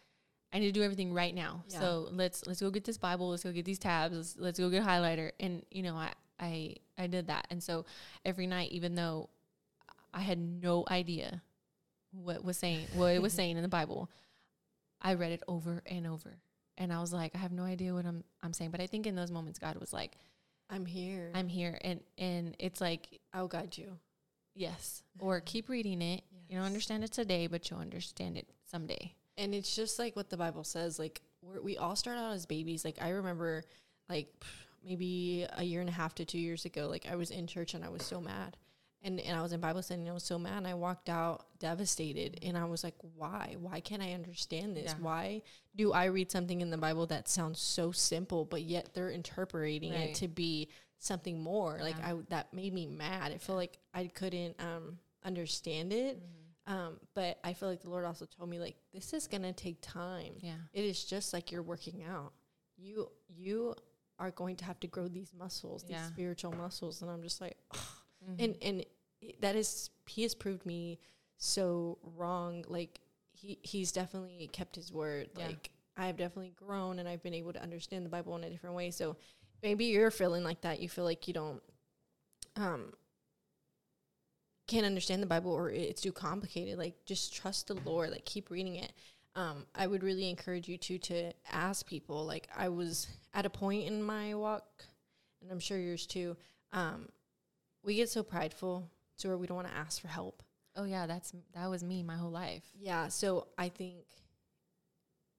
I 0.53 0.59
need 0.59 0.67
to 0.67 0.73
do 0.73 0.83
everything 0.83 1.13
right 1.13 1.35
now. 1.35 1.65
Yeah. 1.69 1.81
So 1.81 2.09
let's 2.13 2.47
let's 2.47 2.61
go 2.61 2.71
get 2.71 2.85
this 2.85 2.99
Bible. 2.99 3.31
Let's 3.31 3.45
go 3.45 3.53
get 3.53 3.65
these 3.65 3.79
tabs. 3.79 4.15
Let's, 4.15 4.37
let's 4.39 4.59
go 4.59 4.69
get 4.71 4.83
a 4.83 4.87
highlighter. 4.87 5.33
And 5.41 5.65
you 5.71 5.83
know, 5.83 5.97
I 5.97 6.13
I 6.39 6.77
I 6.99 7.07
did 7.07 7.29
that. 7.29 7.47
And 7.51 7.63
so 7.63 7.87
every 8.25 8.47
night, 8.47 8.73
even 8.73 8.95
though 8.95 9.31
I 10.13 10.21
had 10.21 10.39
no 10.39 10.85
idea 10.91 11.43
what 12.13 12.45
was 12.45 12.59
saying 12.59 12.87
what 12.95 13.15
it 13.15 13.23
was 13.23 13.33
saying 13.35 13.57
in 13.57 13.63
the 13.63 13.69
Bible, 13.69 14.11
I 15.01 15.15
read 15.15 15.33
it 15.33 15.43
over 15.49 15.83
and 15.87 16.07
over. 16.07 16.39
And 16.79 16.93
I 16.93 17.01
was 17.01 17.13
like, 17.13 17.35
I 17.35 17.39
have 17.39 17.53
no 17.53 17.65
idea 17.65 17.93
what 17.93 18.07
I'm 18.07 18.25
I'm 18.43 18.53
saying. 18.55 18.71
But 18.71 18.81
I 18.81 18.87
think 18.87 19.07
in 19.07 19.15
those 19.17 19.31
moments 19.31 19.59
God 19.59 19.77
was 19.77 19.93
like, 19.93 20.17
I'm 20.71 20.87
here. 20.87 21.31
I'm 21.35 21.49
here 21.49 21.79
and 21.83 22.01
and 22.17 22.57
it's 22.59 22.81
like, 22.81 23.21
I'll 23.35 23.49
guide 23.49 23.77
you. 23.77 23.99
yes. 24.55 25.03
Or 25.19 25.41
keep 25.41 25.69
reading 25.69 26.01
it. 26.01 26.23
You 26.49 26.57
don't 26.57 26.67
understand 26.67 27.05
it 27.05 27.13
today, 27.13 27.47
but 27.47 27.69
you'll 27.69 27.81
understand 27.81 28.37
it 28.39 28.47
someday. 28.71 29.15
And 29.37 29.55
it's 29.55 29.75
just 29.77 29.99
like 29.99 30.17
what 30.17 30.31
the 30.31 30.37
Bible 30.37 30.65
says. 30.65 30.99
Like 30.99 31.21
we're, 31.43 31.61
we 31.61 31.77
all 31.77 31.95
start 31.97 32.17
out 32.19 32.33
as 32.33 32.47
babies. 32.47 32.85
Like 32.85 32.99
I 33.03 33.11
remember, 33.11 33.65
like 34.09 34.29
maybe 34.85 35.47
a 35.57 35.63
year 35.65 35.81
and 35.81 35.89
a 35.91 35.93
half 35.93 36.15
to 36.17 36.25
two 36.25 36.39
years 36.39 36.65
ago. 36.65 36.87
Like 36.89 37.07
I 37.11 37.17
was 37.17 37.31
in 37.31 37.47
church 37.47 37.75
and 37.75 37.85
I 37.85 37.89
was 37.89 38.03
so 38.05 38.21
mad, 38.21 38.57
and 39.03 39.21
and 39.21 39.37
I 39.37 39.43
was 39.43 39.53
in 39.53 39.61
Bible 39.61 39.83
study 39.83 40.01
and 40.01 40.11
I 40.11 40.13
was 40.13 40.25
so 40.25 40.39
mad. 40.39 40.59
And 40.59 40.67
I 40.67 40.75
walked 40.75 41.09
out 41.09 41.47
devastated, 41.59 42.39
and 42.43 42.57
I 42.59 42.65
was 42.65 42.83
like, 42.85 42.95
why? 43.17 43.57
Why 43.61 43.81
can't 43.81 44.03
I 44.03 44.13
understand 44.13 44.77
this? 44.77 44.87
Yeah. 44.93 44.95
Why 45.01 45.43
do 45.77 45.93
I 45.93 46.07
read 46.07 46.31
something 46.31 46.61
in 46.61 46.71
the 46.71 46.79
Bible 46.79 47.07
that 47.07 47.29
sounds 47.29 47.61
so 47.61 47.93
simple, 47.93 48.45
but 48.45 48.63
yet 48.63 48.91
they're 48.95 49.11
interpreting 49.11 49.93
Right. 49.93 50.11
it 50.11 50.15
to 50.17 50.29
be 50.29 50.69
something 50.99 51.41
more? 51.43 51.79
Like 51.81 51.97
I 52.03 52.15
that 52.31 52.53
made 52.53 52.73
me 52.75 52.87
mad. 52.87 53.33
It 53.33 53.41
felt 53.41 53.57
like 53.59 53.79
I 53.95 54.07
couldn't 54.09 54.57
um 54.61 54.99
understand 55.25 55.93
it. 55.93 56.21
Um, 56.67 57.01
but 57.15 57.39
I 57.43 57.55
feel 57.55 57.69
like 57.71 57.81
the 57.81 57.89
Lord 57.89 58.05
also 58.05 58.27
told 58.27 58.51
me 58.51 58.59
like 58.59 58.77
this 58.93 59.15
is 59.15 59.27
gonna 59.27 59.53
take 59.53 59.79
time. 59.81 60.35
Yeah. 60.41 60.53
It 60.75 60.85
is 60.85 61.05
just 61.05 61.33
like 61.33 61.51
you're 61.51 61.63
working 61.63 62.03
out. 62.05 62.33
You 62.77 63.11
you 63.29 63.75
are 64.19 64.31
going 64.33 64.57
to 64.57 64.65
have 64.65 64.79
to 64.81 64.87
grow 64.89 65.07
these 65.09 65.33
muscles, 65.33 65.83
these 65.85 65.93
Yeah. 65.93 66.07
spiritual 66.09 66.53
muscles, 66.53 67.01
and 67.03 67.11
I'm 67.11 67.23
just 67.23 67.41
like, 67.41 67.57
Mhm. 68.29 68.45
and 68.45 68.57
and 68.63 68.87
that 69.41 69.57
is 69.57 69.91
he 70.07 70.23
has 70.23 70.35
proved 70.35 70.65
me 70.67 70.99
so 71.37 71.99
wrong. 72.03 72.65
Like 72.69 73.01
he 73.33 73.59
he's 73.63 73.93
definitely 73.93 74.49
kept 74.53 74.77
his 74.77 74.93
word. 74.93 75.31
Yeah. 75.37 75.47
Like 75.49 75.71
I've 75.97 76.17
definitely 76.17 76.53
grown 76.57 76.99
and 76.99 77.09
I've 77.09 77.23
been 77.23 77.35
able 77.35 77.53
to 77.53 77.63
understand 77.63 78.05
the 78.05 78.11
Bible 78.11 78.37
in 78.37 78.45
a 78.45 78.51
different 78.51 78.77
way. 78.77 78.91
So 78.91 79.17
maybe 79.63 79.87
you're 79.87 80.11
feeling 80.11 80.45
like 80.45 80.61
that. 80.63 80.81
You 80.81 80.89
feel 80.89 81.05
like 81.05 81.27
you 81.29 81.35
don't 81.35 81.63
um 82.57 82.93
can't 84.67 84.85
understand 84.87 85.23
the 85.23 85.27
Bible 85.27 85.51
or 85.53 85.71
it's 85.71 86.01
too 86.03 86.13
complicated. 86.13 86.79
Like 86.79 87.05
just 87.07 87.35
trust 87.35 87.69
the 87.69 87.75
Lord. 87.75 88.11
Like 88.11 88.25
keep 88.25 88.51
reading 88.51 88.77
it. 88.77 88.93
Um, 89.35 89.67
I 89.75 89.87
would 89.87 90.03
really 90.03 90.29
encourage 90.29 90.69
you 90.69 90.77
to 90.79 90.99
to 90.99 91.33
ask 91.51 91.87
people. 91.87 92.25
Like 92.27 92.49
I 92.55 92.69
was 92.69 93.07
at 93.35 93.47
a 93.47 93.51
point 93.51 93.87
in 93.87 94.03
my 94.03 94.35
walk, 94.35 94.85
and 95.41 95.51
I'm 95.51 95.61
sure 95.61 95.79
yours 95.79 96.07
too. 96.07 96.37
Um, 96.73 97.09
we 97.89 97.95
get 97.97 98.09
so 98.11 98.23
prideful 98.23 98.91
to 99.19 99.29
where 99.29 99.39
we 99.39 99.47
don't 99.49 99.57
want 99.63 99.69
to 99.69 99.75
ask 99.85 100.01
for 100.01 100.09
help. 100.09 100.43
oh 100.77 100.85
yeah, 100.85 101.07
that's 101.07 101.33
that 101.55 101.69
was 101.71 101.83
me 101.83 102.03
my 102.03 102.17
whole 102.23 102.31
life. 102.45 102.65
Yeah. 102.79 103.09
So 103.09 103.49
I 103.57 103.69
think, 103.69 103.97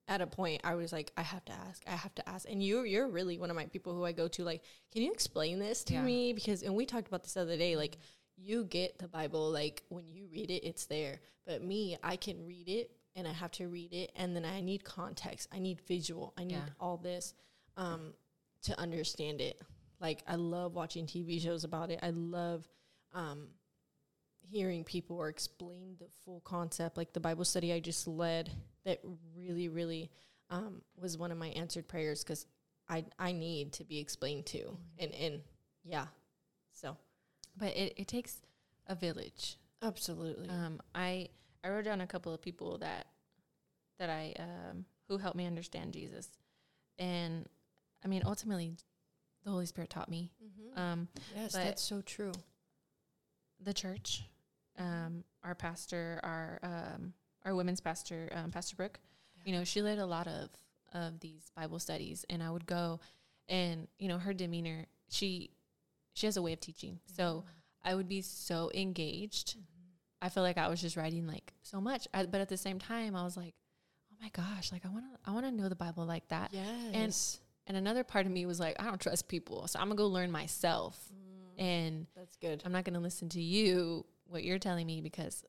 at 0.07 0.21
a 0.21 0.27
point 0.27 0.61
I 0.63 0.73
was 0.75 0.91
like, 0.91 1.11
I 1.15 1.21
have 1.21 1.45
to 1.45 1.51
ask, 1.67 1.83
I 1.87 1.91
have 2.05 2.15
to 2.15 2.27
ask. 2.27 2.49
And 2.49 2.63
you 2.63 2.81
you're 2.83 3.07
really 3.07 3.37
one 3.37 3.49
of 3.51 3.55
my 3.55 3.67
people 3.67 3.93
who 3.95 4.03
I 4.03 4.11
go 4.11 4.27
to 4.29 4.43
like, 4.43 4.63
can 4.91 5.03
you 5.03 5.11
explain 5.11 5.59
this 5.59 5.83
to 5.85 5.93
Yeah. 5.93 6.01
me? 6.03 6.33
Because 6.33 6.63
and 6.63 6.75
we 6.75 6.85
talked 6.85 7.07
about 7.07 7.23
this 7.23 7.33
the 7.35 7.41
other 7.41 7.57
day, 7.57 7.75
like 7.75 7.97
you 8.35 8.63
get 8.63 8.97
the 8.97 9.07
Bible, 9.07 9.51
like 9.51 9.83
when 9.89 10.05
you 10.09 10.27
read 10.31 10.49
it, 10.49 10.63
it's 10.65 10.85
there. 10.87 11.19
But 11.45 11.61
me, 11.63 11.97
I 12.03 12.15
can 12.15 12.45
read 12.47 12.67
it 12.67 12.91
and 13.15 13.27
I 13.27 13.33
have 13.33 13.51
to 13.59 13.67
read 13.67 13.93
it 13.93 14.11
and 14.15 14.35
then 14.35 14.45
I 14.45 14.61
need 14.61 14.83
context. 14.83 15.47
I 15.53 15.59
need 15.59 15.79
visual. 15.81 16.33
I 16.37 16.43
need 16.43 16.53
Yeah. 16.67 16.69
all 16.79 16.97
this 16.97 17.33
um 17.77 18.13
to 18.63 18.77
understand 18.79 19.39
it. 19.41 19.61
Like 19.99 20.23
I 20.27 20.35
love 20.35 20.75
watching 20.75 21.05
TV 21.05 21.41
shows 21.41 21.63
about 21.63 21.91
it. 21.91 21.99
I 22.01 22.11
love 22.11 22.67
um 23.13 23.47
hearing 24.41 24.83
people 24.83 25.17
or 25.17 25.29
explain 25.29 25.95
the 25.99 26.07
full 26.25 26.41
concept. 26.41 26.97
Like 26.97 27.13
the 27.13 27.19
bible 27.19 27.45
study 27.45 27.71
i 27.73 27.79
just 27.79 28.07
led 28.07 28.49
that 28.85 28.99
really 29.37 29.69
really 29.69 30.09
um, 30.49 30.81
was 30.99 31.17
one 31.17 31.31
of 31.31 31.37
my 31.37 31.49
answered 31.49 31.87
prayers 31.87 32.23
because 32.23 32.47
i 32.87 33.05
i 33.19 33.31
need 33.31 33.73
to 33.73 33.83
be 33.83 33.99
explained 33.99 34.45
to. 34.47 34.77
And 34.97 35.13
and 35.13 35.41
yeah 35.83 36.07
so. 36.73 36.97
But 37.57 37.75
it, 37.75 37.93
it 37.97 38.07
takes 38.07 38.37
a 38.87 38.95
village. 38.95 39.57
absolutely. 39.83 40.49
Um, 40.49 40.79
I 40.95 41.29
I 41.63 41.69
wrote 41.69 41.85
down 41.85 42.01
a 42.01 42.07
couple 42.07 42.33
of 42.33 42.41
people 42.41 42.77
that 42.79 43.07
that 43.99 44.09
I 44.09 44.33
um, 44.39 44.85
who 45.07 45.17
helped 45.17 45.35
me 45.35 45.45
understand 45.45 45.93
Jesus, 45.93 46.29
and 46.97 47.45
I 48.03 48.07
mean 48.07 48.23
ultimately, 48.25 48.77
the 49.43 49.51
Holy 49.51 49.65
Spirit 49.65 49.89
taught 49.89 50.09
me. 50.09 50.31
Um, 50.75 51.07
yes 51.35 51.53
that's 51.53 51.81
so 51.81 52.01
true. 52.01 52.31
the 53.59 53.73
church, 53.73 54.23
um, 54.77 55.23
our 55.43 55.55
pastor, 55.55 56.19
our 56.23 56.59
um, 56.63 57.13
our 57.45 57.55
women's 57.55 57.81
pastor, 57.81 58.29
um, 58.33 58.51
Pastor 58.51 58.75
Brooke, 58.75 58.99
you 59.45 59.53
know, 59.53 59.63
she 59.63 59.81
led 59.81 59.97
a 59.99 60.05
lot 60.05 60.27
of 60.27 60.49
of 60.93 61.19
these 61.19 61.51
Bible 61.55 61.79
studies, 61.79 62.25
and 62.29 62.41
I 62.43 62.49
would 62.51 62.65
go, 62.65 62.99
and 63.47 63.87
you 63.97 64.07
know, 64.07 64.17
her 64.17 64.33
demeanor, 64.33 64.85
she 65.09 65.51
she 66.13 66.27
has 66.27 66.37
a 66.37 66.41
way 66.41 66.53
of 66.53 66.59
teaching, 66.59 66.99
so 67.15 67.45
I 67.83 67.95
would 67.95 68.07
be 68.07 68.21
so 68.21 68.69
engaged. 68.73 69.55
I 70.21 70.27
feel 70.29 70.43
like 70.43 70.57
I 70.57 70.67
was 70.67 70.81
just 70.81 70.97
writing 70.97 71.25
like 71.27 71.53
so 71.61 71.79
much, 71.79 72.07
I, 72.13 72.25
but 72.25 72.41
at 72.41 72.49
the 72.49 72.57
same 72.57 72.77
time, 72.79 73.15
I 73.15 73.23
was 73.23 73.37
like, 73.37 73.53
oh 74.11 74.15
my 74.21 74.29
gosh, 74.29 74.71
like 74.71 74.85
I 74.85 74.89
want 74.89 75.05
to 75.05 75.19
I 75.29 75.33
want 75.33 75.45
to 75.45 75.51
know 75.51 75.69
the 75.69 75.75
Bible 75.75 76.05
like 76.05 76.27
that. 76.29 76.49
yes. 76.51 76.65
And 76.93 77.15
another 77.77 78.03
part 78.03 78.25
of 78.25 78.31
me 78.31 78.45
was 78.45 78.59
like, 78.59 78.75
I 78.79 78.85
don't 78.85 78.99
trust 78.99 79.27
people, 79.27 79.67
so 79.67 79.79
I'm 79.79 79.85
gonna 79.87 79.95
go 79.95 80.07
learn 80.07 80.31
myself, 80.31 80.97
Mm, 81.11 81.61
and 81.63 82.07
that's 82.15 82.35
good. 82.37 82.61
I'm 82.65 82.71
not 82.71 82.83
going 82.85 82.93
to 82.93 82.99
listen 83.01 83.27
to 83.29 83.41
you 83.41 84.05
what 84.27 84.43
you're 84.43 84.59
telling 84.59 84.87
me 84.87 85.01
because 85.01 85.43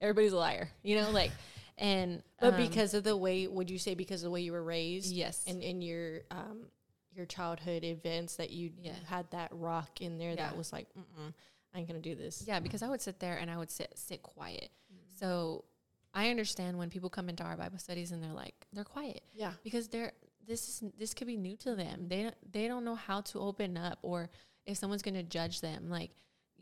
everybody's 0.00 0.32
a 0.32 0.36
liar, 0.36 0.70
you 0.82 0.96
know, 1.00 1.10
like 1.10 1.30
and 1.78 2.22
but 2.40 2.54
um, 2.54 2.60
because 2.68 2.94
of 2.94 3.04
the 3.04 3.16
way 3.16 3.46
would 3.46 3.70
you 3.70 3.78
say 3.78 3.94
because 3.94 4.22
of 4.22 4.26
the 4.26 4.30
way 4.30 4.40
you 4.40 4.52
were 4.52 4.62
raised? 4.62 5.12
Yes, 5.12 5.44
and 5.46 5.62
in 5.62 5.82
your 5.82 6.22
um 6.30 6.66
your 7.14 7.26
childhood 7.26 7.82
events 7.84 8.36
that 8.36 8.50
you, 8.50 8.72
Yeah. 8.82 8.92
had 9.08 9.30
that 9.30 9.48
rock 9.52 10.00
in 10.02 10.18
there 10.18 10.36
that 10.36 10.54
was 10.56 10.70
like 10.72 10.86
Mm-mm, 10.98 11.32
i 11.72 11.78
ain't 11.78 11.88
gonna 11.88 12.00
do 12.00 12.14
this. 12.14 12.44
Yeah, 12.46 12.60
because 12.60 12.82
I 12.82 12.88
would 12.88 13.00
sit 13.00 13.20
there 13.20 13.36
and 13.36 13.50
I 13.50 13.56
would 13.56 13.70
sit 13.70 13.92
sit 13.96 14.22
quiet. 14.22 14.68
Mm-hmm. 14.92 15.18
So 15.18 15.64
I 16.12 16.30
understand 16.30 16.76
when 16.78 16.90
people 16.90 17.08
come 17.10 17.28
into 17.28 17.42
our 17.44 17.56
Bible 17.56 17.78
studies 17.78 18.10
and 18.12 18.22
they're 18.22 18.32
like 18.32 18.54
they're 18.72 18.84
quiet. 18.84 19.22
Yeah. 19.34 19.52
Because 19.64 19.88
they're 19.88 20.12
this 20.46 20.68
is 20.68 20.82
this 20.98 21.14
could 21.14 21.26
be 21.26 21.36
new 21.36 21.56
to 21.58 21.74
them. 21.74 22.08
They 22.08 22.22
don't 22.24 22.52
they 22.52 22.68
don't 22.68 22.84
know 22.84 22.94
how 22.94 23.20
to 23.22 23.40
open 23.40 23.76
up 23.76 23.98
or 24.02 24.30
if 24.64 24.76
someone's 24.76 25.02
going 25.02 25.14
to 25.14 25.22
judge 25.22 25.60
them. 25.60 25.88
Like 25.90 26.10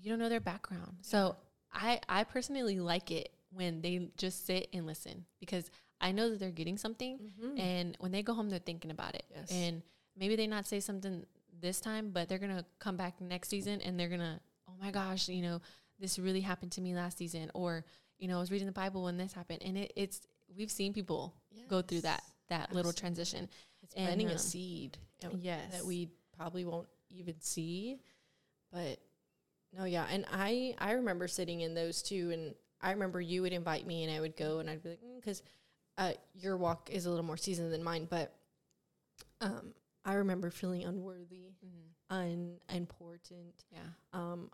you 0.00 0.10
don't 0.10 0.18
know 0.18 0.28
their 0.28 0.40
background. 0.40 0.96
So 1.02 1.36
I 1.72 2.00
I 2.08 2.24
personally 2.24 2.78
like 2.80 3.10
it 3.10 3.30
when 3.50 3.80
they 3.82 4.10
just 4.16 4.46
sit 4.46 4.68
and 4.72 4.86
listen 4.86 5.24
because 5.40 5.70
I 6.00 6.12
know 6.12 6.30
that 6.30 6.40
they're 6.40 6.50
getting 6.50 6.76
something 6.76 7.18
Mhm. 7.40 7.58
and 7.58 7.96
when 8.00 8.10
they 8.12 8.22
go 8.22 8.34
home 8.34 8.50
they're 8.50 8.58
thinking 8.58 8.90
about 8.90 9.14
it 9.14 9.24
Yes. 9.30 9.50
and 9.52 9.80
maybe 10.16 10.34
they 10.36 10.46
not 10.48 10.66
say 10.66 10.80
something 10.80 11.24
this 11.60 11.80
time 11.80 12.10
but 12.10 12.28
they're 12.28 12.38
gonna 12.40 12.64
come 12.80 12.96
back 12.96 13.20
next 13.20 13.48
season 13.48 13.80
and 13.80 13.98
they're 13.98 14.08
gonna 14.08 14.40
oh 14.68 14.72
my 14.80 14.90
gosh 14.90 15.28
you 15.28 15.40
know 15.40 15.60
this 16.00 16.18
really 16.18 16.40
happened 16.40 16.72
to 16.72 16.80
me 16.80 16.94
last 16.96 17.16
season 17.16 17.48
or 17.54 17.84
you 18.18 18.26
know 18.26 18.36
i 18.36 18.40
was 18.40 18.50
reading 18.50 18.66
the 18.66 18.72
bible 18.72 19.04
when 19.04 19.16
this 19.16 19.32
happened 19.32 19.62
and 19.62 19.78
it, 19.78 19.92
it's 19.94 20.20
we've 20.56 20.70
seen 20.70 20.92
people 20.92 21.32
go 21.68 21.80
through 21.80 22.00
that 22.00 22.22
Yes. 22.26 22.32
that 22.48 22.74
little 22.74 22.92
transition 22.92 23.48
planting 23.96 24.28
um, 24.28 24.34
a 24.34 24.38
seed 24.38 24.98
and- 25.22 25.40
yes 25.42 25.72
that 25.72 25.84
we 25.86 26.10
probably 26.36 26.64
won't 26.64 26.88
even 27.10 27.34
see. 27.40 28.00
But 28.72 28.98
no, 29.76 29.84
yeah. 29.84 30.06
And 30.10 30.24
I, 30.32 30.74
I 30.78 30.92
remember 30.92 31.28
sitting 31.28 31.60
in 31.60 31.74
those 31.74 32.02
two, 32.02 32.30
and 32.32 32.54
I 32.80 32.90
remember 32.90 33.20
you 33.20 33.42
would 33.42 33.52
invite 33.52 33.86
me, 33.86 34.02
and 34.04 34.12
I 34.14 34.20
would 34.20 34.36
go, 34.36 34.58
and 34.58 34.68
I'd 34.68 34.82
be 34.82 34.90
like, 34.90 35.00
because 35.16 35.42
uh, 35.96 36.12
your 36.34 36.56
walk 36.56 36.90
is 36.92 37.06
a 37.06 37.10
little 37.10 37.24
more 37.24 37.36
seasoned 37.36 37.72
than 37.72 37.82
mine, 37.84 38.06
but 38.10 38.34
um, 39.40 39.74
I 40.04 40.14
remember 40.14 40.50
feeling 40.50 40.82
unworthy, 40.84 41.52
Mhm. 41.64 42.56
unimportant, 42.68 43.64
yeah 43.72 43.78
um, 44.12 44.50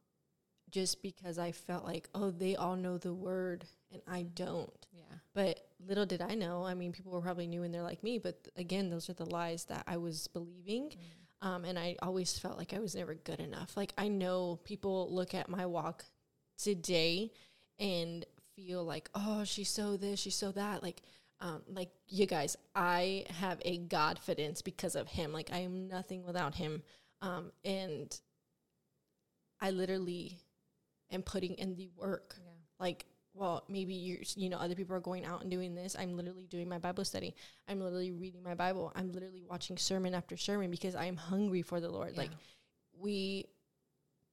just 0.70 1.02
because 1.02 1.38
I 1.38 1.52
felt 1.52 1.84
like, 1.84 2.08
oh, 2.14 2.30
they 2.30 2.56
all 2.56 2.76
know 2.76 2.98
the 2.98 3.14
word, 3.14 3.64
and 3.92 4.02
I 4.06 4.22
don't. 4.22 4.86
yeah 4.92 5.18
But 5.34 5.60
little 5.86 6.06
did 6.06 6.22
I 6.22 6.34
know. 6.34 6.64
I 6.64 6.74
mean, 6.74 6.92
people 6.92 7.12
were 7.12 7.20
probably 7.20 7.46
new 7.46 7.62
and 7.62 7.72
they're 7.72 7.82
like 7.82 8.02
me, 8.02 8.18
but 8.18 8.44
th- 8.44 8.54
again, 8.56 8.90
those 8.90 9.08
are 9.08 9.14
the 9.14 9.26
lies 9.26 9.64
that 9.66 9.84
I 9.86 9.96
was 9.96 10.28
believing. 10.28 10.94
Um, 11.42 11.64
and 11.64 11.78
I 11.78 11.96
always 12.02 12.38
felt 12.38 12.58
like 12.58 12.74
I 12.74 12.80
was 12.80 12.94
never 12.94 13.14
good 13.14 13.40
enough. 13.40 13.76
Like 13.76 13.94
I 13.96 14.08
know 14.08 14.60
people 14.64 15.08
look 15.10 15.34
at 15.34 15.48
my 15.48 15.64
walk 15.66 16.04
today 16.58 17.32
and 17.78 18.26
feel 18.54 18.84
like, 18.84 19.08
oh, 19.14 19.44
she's 19.44 19.70
so 19.70 19.96
this, 19.96 20.20
she's 20.20 20.36
so 20.36 20.52
that. 20.52 20.82
Like, 20.82 21.02
um, 21.40 21.62
like 21.72 21.90
you 22.08 22.26
guys, 22.26 22.56
I 22.74 23.24
have 23.30 23.58
a 23.64 23.78
godfidence 23.78 24.62
because 24.62 24.94
of 24.94 25.08
him. 25.08 25.32
Like 25.32 25.50
I 25.50 25.60
am 25.60 25.88
nothing 25.88 26.26
without 26.26 26.54
him. 26.54 26.82
Um, 27.22 27.52
and 27.64 28.18
I 29.60 29.70
literally 29.70 30.38
am 31.12 31.22
putting 31.22 31.54
in 31.54 31.76
the 31.76 31.88
work. 31.96 32.36
Yeah. 32.38 32.50
Like 32.78 33.06
well 33.34 33.64
maybe 33.68 33.94
you 33.94 34.18
you 34.36 34.48
know 34.48 34.56
other 34.56 34.74
people 34.74 34.94
are 34.94 35.00
going 35.00 35.24
out 35.24 35.42
and 35.42 35.50
doing 35.50 35.74
this. 35.74 35.96
I'm 35.98 36.16
literally 36.16 36.46
doing 36.46 36.68
my 36.68 36.78
bible 36.78 37.04
study. 37.04 37.34
I'm 37.68 37.80
literally 37.80 38.12
reading 38.12 38.42
my 38.42 38.54
bible. 38.54 38.92
I'm 38.94 39.12
literally 39.12 39.42
watching 39.48 39.76
sermon 39.76 40.14
after 40.14 40.36
sermon 40.36 40.70
because 40.70 40.94
i'm 40.94 41.16
hungry 41.16 41.62
for 41.62 41.80
the 41.80 41.88
lord. 41.88 42.16
Like 42.16 42.30
we 42.98 43.46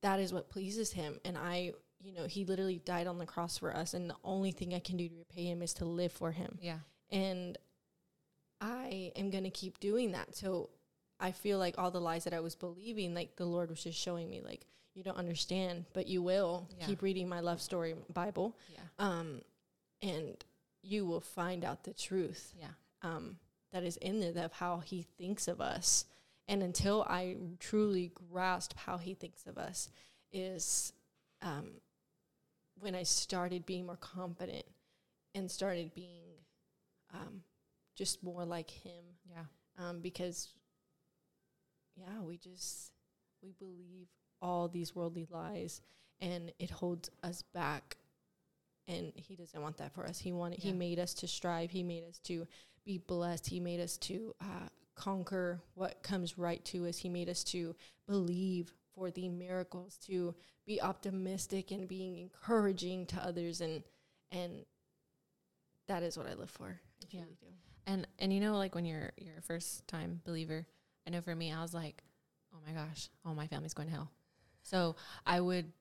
that 0.01 0.19
is 0.19 0.33
what 0.33 0.49
pleases 0.49 0.91
him. 0.91 1.19
And 1.25 1.37
i 1.37 1.73
you 1.99 2.13
know 2.13 2.25
he 2.25 2.45
literally 2.45 2.81
died 2.85 3.07
on 3.07 3.17
the 3.17 3.25
cross 3.25 3.57
for 3.57 3.75
us 3.75 3.93
and 3.93 4.09
the 4.09 4.15
only 4.23 4.51
thing 4.51 4.73
i 4.73 4.79
can 4.79 4.97
do 4.97 5.09
to 5.09 5.15
repay 5.15 5.45
him 5.45 5.61
is 5.61 5.73
to 5.75 5.85
live 5.85 6.11
for 6.11 6.31
him. 6.31 6.57
Yeah. 6.61 6.79
And 7.11 7.57
i 8.59 9.11
am 9.15 9.29
going 9.29 9.43
to 9.43 9.51
keep 9.51 9.79
doing 9.79 10.11
that. 10.13 10.35
So 10.35 10.71
i 11.19 11.31
feel 11.31 11.59
like 11.59 11.75
all 11.77 11.91
the 11.91 12.01
lies 12.01 12.23
that 12.25 12.33
i 12.33 12.39
was 12.39 12.55
believing 12.55 13.15
like 13.15 13.35
the 13.35 13.45
lord 13.45 13.69
was 13.69 13.83
just 13.83 13.99
showing 13.99 14.29
me 14.29 14.41
like 14.41 14.67
you 14.97 15.03
don't 15.03 15.17
understand 15.17 15.85
but 15.93 16.07
you 16.07 16.21
will 16.23 16.67
Yeah. 16.79 16.87
keep 16.87 17.01
reading 17.03 17.29
my 17.29 17.39
love 17.39 17.61
story 17.61 17.93
bible 18.11 18.57
yeah 18.73 18.79
um, 18.99 19.41
and 20.01 20.43
you 20.81 21.05
will 21.05 21.21
find 21.21 21.63
out 21.63 21.83
the 21.83 21.93
truth 21.93 22.53
yeah 22.59 22.73
um, 23.03 23.37
that 23.71 23.83
is 23.83 23.97
in 23.97 24.19
there 24.19 24.45
of 24.45 24.53
how 24.53 24.79
he 24.79 25.03
thinks 25.19 25.47
of 25.47 25.59
us. 25.61 26.05
And 26.47 26.63
until 26.63 27.03
I 27.03 27.35
truly 27.59 28.11
grasp 28.31 28.73
how 28.77 28.97
he 28.97 29.13
thinks 29.13 29.45
of 29.45 29.57
us, 29.57 29.89
is 30.31 30.93
um, 31.41 31.73
when 32.79 32.95
I 32.95 33.03
started 33.03 33.65
being 33.65 33.85
more 33.85 33.97
confident 33.97 34.65
and 35.35 35.51
started 35.51 35.93
being 35.93 36.31
um, 37.13 37.43
just 37.95 38.23
more 38.23 38.45
like 38.45 38.71
him. 38.71 39.03
yeah 39.29 39.43
Um, 39.77 39.99
because, 39.99 40.53
yeah, 41.95 42.21
we 42.21 42.37
just 42.37 42.91
we 43.43 43.51
believe 43.59 44.07
all 44.41 44.67
these 44.67 44.95
worldly 44.95 45.27
lies, 45.29 45.81
and 46.21 46.51
it 46.59 46.69
holds 46.69 47.09
us 47.23 47.41
back. 47.53 47.97
And 48.87 49.11
he 49.15 49.35
doesn't 49.35 49.61
want 49.61 49.77
that 49.77 49.93
for 49.93 50.05
us. 50.05 50.17
He 50.19 50.31
wanted. 50.31 50.59
He 50.59 50.71
made 50.71 50.97
us 50.99 51.13
to 51.15 51.27
strive. 51.27 51.71
He 51.71 51.83
made 51.83 52.05
us 52.05 52.19
to 52.19 52.47
be 52.85 52.97
blessed. 52.99 53.47
He 53.47 53.59
made 53.59 53.81
us 53.81 53.97
to 53.97 54.33
uh, 54.39 54.69
conquer 54.95 55.59
what 55.73 56.01
comes 56.03 56.37
right 56.37 56.63
to 56.65 56.87
us. 56.87 56.97
He 56.97 57.09
made 57.09 57.27
us 57.27 57.43
to 57.45 57.75
believe 58.07 58.73
for 58.95 59.11
the 59.11 59.27
miracles, 59.27 59.97
to 60.07 60.33
be 60.65 60.81
optimistic 60.81 61.71
and 61.71 61.87
being 61.87 62.17
encouraging 62.17 63.05
to 63.07 63.17
others, 63.23 63.59
and 63.61 63.83
and 64.31 64.65
that 65.87 66.03
is 66.03 66.17
what 66.17 66.27
I 66.27 66.33
live 66.33 66.49
for. 66.49 66.79
I 67.03 67.07
Yeah. 67.11 67.21
do. 67.21 67.47
And 67.85 68.07
and 68.19 68.33
you 68.33 68.39
know, 68.39 68.57
like 68.57 68.73
when 68.75 68.85
you're 68.85 69.11
you're 69.17 69.37
a 69.37 69.41
first 69.41 69.87
time 69.87 70.21
believer, 70.25 70.65
I 71.05 71.09
know 71.09 71.21
for 71.21 71.35
me, 71.35 71.51
I 71.51 71.61
was 71.61 71.73
like, 71.73 72.03
oh 72.53 72.57
my 72.65 72.73
gosh, 72.73 73.09
all 73.25 73.35
my 73.35 73.47
family's 73.47 73.73
going 73.73 73.89
to 73.89 73.93
hell. 73.95 74.11
So 74.67 74.95
I 75.25 75.39
would, 75.39 75.71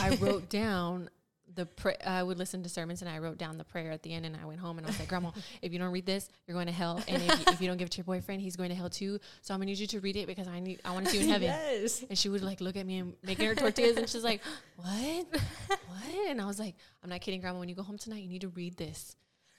I 0.00 0.16
wrote 0.16 0.48
down 0.48 1.08
the 1.54 1.66
pra- 1.66 2.08
I 2.08 2.22
would 2.22 2.38
listen 2.38 2.62
to 2.62 2.68
sermons 2.68 3.02
and 3.02 3.10
I 3.10 3.18
wrote 3.18 3.36
down 3.36 3.58
the 3.58 3.64
prayer 3.64 3.90
at 3.92 4.02
the 4.02 4.12
end 4.12 4.24
and 4.24 4.34
I 4.34 4.46
went 4.46 4.58
home 4.58 4.78
and 4.78 4.86
I 4.86 4.90
was 4.90 4.98
like, 4.98 5.08
Grandma, 5.08 5.32
if 5.60 5.72
you 5.72 5.78
don't 5.78 5.92
read 5.92 6.06
this, 6.06 6.30
you're 6.46 6.54
going 6.54 6.66
to 6.66 6.72
hell, 6.72 7.02
and 7.06 7.22
if 7.22 7.38
you, 7.38 7.52
if 7.52 7.60
you 7.60 7.68
don't 7.68 7.76
give 7.76 7.86
it 7.86 7.92
to 7.92 7.98
your 7.98 8.04
boyfriend, 8.04 8.40
he's 8.40 8.56
going 8.56 8.70
to 8.70 8.74
hell 8.74 8.88
too. 8.88 9.18
So 9.42 9.52
I'm 9.52 9.60
gonna 9.60 9.66
need 9.66 9.78
you 9.78 9.86
to 9.88 10.00
read 10.00 10.16
it 10.16 10.26
because 10.26 10.48
I 10.48 10.60
need 10.60 10.80
I 10.84 10.92
want 10.92 11.04
to 11.06 11.12
see 11.12 11.18
you 11.18 11.24
in 11.24 11.30
heaven. 11.30 11.48
yes. 11.48 12.04
And 12.08 12.16
she 12.18 12.28
would 12.30 12.42
like 12.42 12.60
look 12.60 12.76
at 12.76 12.86
me 12.86 12.98
and 12.98 13.14
making 13.22 13.46
her 13.46 13.54
tortillas, 13.54 13.98
and 13.98 14.08
she's 14.08 14.24
like, 14.24 14.40
"What? 14.76 15.26
what?" 15.68 16.28
And 16.28 16.40
I 16.40 16.46
was 16.46 16.58
like, 16.58 16.74
"I'm 17.04 17.10
not 17.10 17.20
kidding, 17.20 17.40
Grandma. 17.40 17.58
When 17.58 17.68
you 17.68 17.74
go 17.74 17.82
home 17.82 17.98
tonight, 17.98 18.22
you 18.22 18.28
need 18.28 18.40
to 18.42 18.48
read 18.48 18.76
this." 18.76 19.14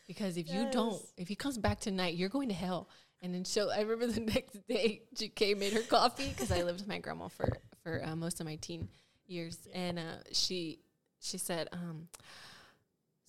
because 0.08 0.36
if 0.36 0.51
you 0.51 0.67
don't, 0.71 1.01
if 1.15 1.27
he 1.27 1.36
comes 1.36 1.58
back 1.58 1.79
tonight, 1.79 2.15
you're 2.15 2.29
going 2.29 2.49
to 2.49 2.53
hell. 2.56 2.89
And 3.23 3.33
then 3.33 3.45
so 3.45 3.71
I 3.71 3.81
remember 3.81 4.07
the 4.07 4.19
next 4.33 4.67
day 4.67 5.01
came 5.36 5.59
made 5.59 5.73
her 5.73 5.81
coffee 5.81 6.29
because 6.29 6.51
I 6.51 6.62
lived 6.62 6.81
with 6.81 6.89
my 6.89 6.99
grandma 6.99 7.29
for 7.29 7.57
for 7.81 8.03
uh, 8.05 8.15
most 8.15 8.39
of 8.39 8.45
my 8.45 8.55
teen 8.57 8.89
years, 9.25 9.57
and 9.73 9.97
uh, 9.97 10.17
she 10.31 10.79
she 11.21 11.38
said, 11.38 11.69
um, 11.71 12.09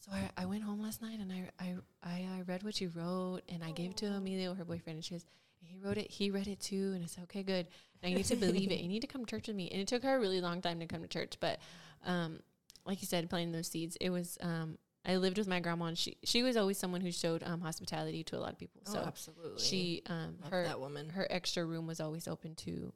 so 0.04 0.10
I, 0.12 0.42
I 0.42 0.46
went 0.46 0.64
home 0.64 0.82
last 0.82 1.00
night 1.00 1.20
and 1.20 1.32
I, 1.32 1.48
I 1.60 1.76
I 2.02 2.28
I 2.38 2.42
read 2.46 2.64
what 2.64 2.80
you 2.80 2.90
wrote 2.94 3.42
and 3.48 3.62
I 3.62 3.70
gave 3.70 3.92
it 3.92 3.96
to 3.98 4.06
Emilio, 4.06 4.52
her 4.54 4.64
boyfriend, 4.64 4.96
and 4.96 5.04
she 5.04 5.14
and 5.14 5.22
he 5.62 5.78
wrote 5.78 5.96
it. 5.96 6.10
He 6.10 6.30
read 6.30 6.48
it 6.48 6.60
too, 6.60 6.92
and 6.94 7.02
I 7.02 7.06
said, 7.06 7.24
okay, 7.24 7.42
good. 7.42 7.68
Now 8.02 8.08
you 8.08 8.16
need 8.16 8.26
to 8.26 8.36
believe 8.36 8.70
it. 8.70 8.80
You 8.80 8.88
need 8.88 9.00
to 9.00 9.06
come 9.06 9.24
to 9.24 9.30
church 9.30 9.46
with 9.46 9.56
me. 9.56 9.70
And 9.70 9.80
it 9.80 9.88
took 9.88 10.02
her 10.02 10.16
a 10.16 10.20
really 10.20 10.40
long 10.40 10.60
time 10.60 10.80
to 10.80 10.86
come 10.86 11.02
to 11.02 11.08
church, 11.08 11.36
but 11.40 11.58
um, 12.04 12.40
like 12.84 13.00
you 13.00 13.06
said, 13.06 13.30
planting 13.30 13.52
those 13.52 13.68
seeds. 13.68 13.96
It 14.00 14.10
was 14.10 14.36
um, 14.42 14.76
I 15.06 15.16
lived 15.16 15.36
with 15.38 15.46
my 15.48 15.60
grandma, 15.60 15.86
and 15.86 15.98
she 15.98 16.16
she 16.24 16.42
was 16.42 16.56
always 16.56 16.78
someone 16.78 17.00
who 17.00 17.12
showed 17.12 17.42
um, 17.44 17.60
hospitality 17.60 18.24
to 18.24 18.36
a 18.36 18.40
lot 18.40 18.52
of 18.52 18.58
people. 18.58 18.80
So 18.86 19.00
oh, 19.00 19.06
absolutely. 19.06 19.60
she 19.62 20.02
um 20.06 20.36
Love 20.42 20.50
her 20.52 20.64
that 20.64 20.80
woman. 20.80 21.10
her 21.10 21.26
extra 21.30 21.64
room 21.64 21.86
was 21.86 22.00
always 22.00 22.26
open 22.26 22.54
to 22.56 22.92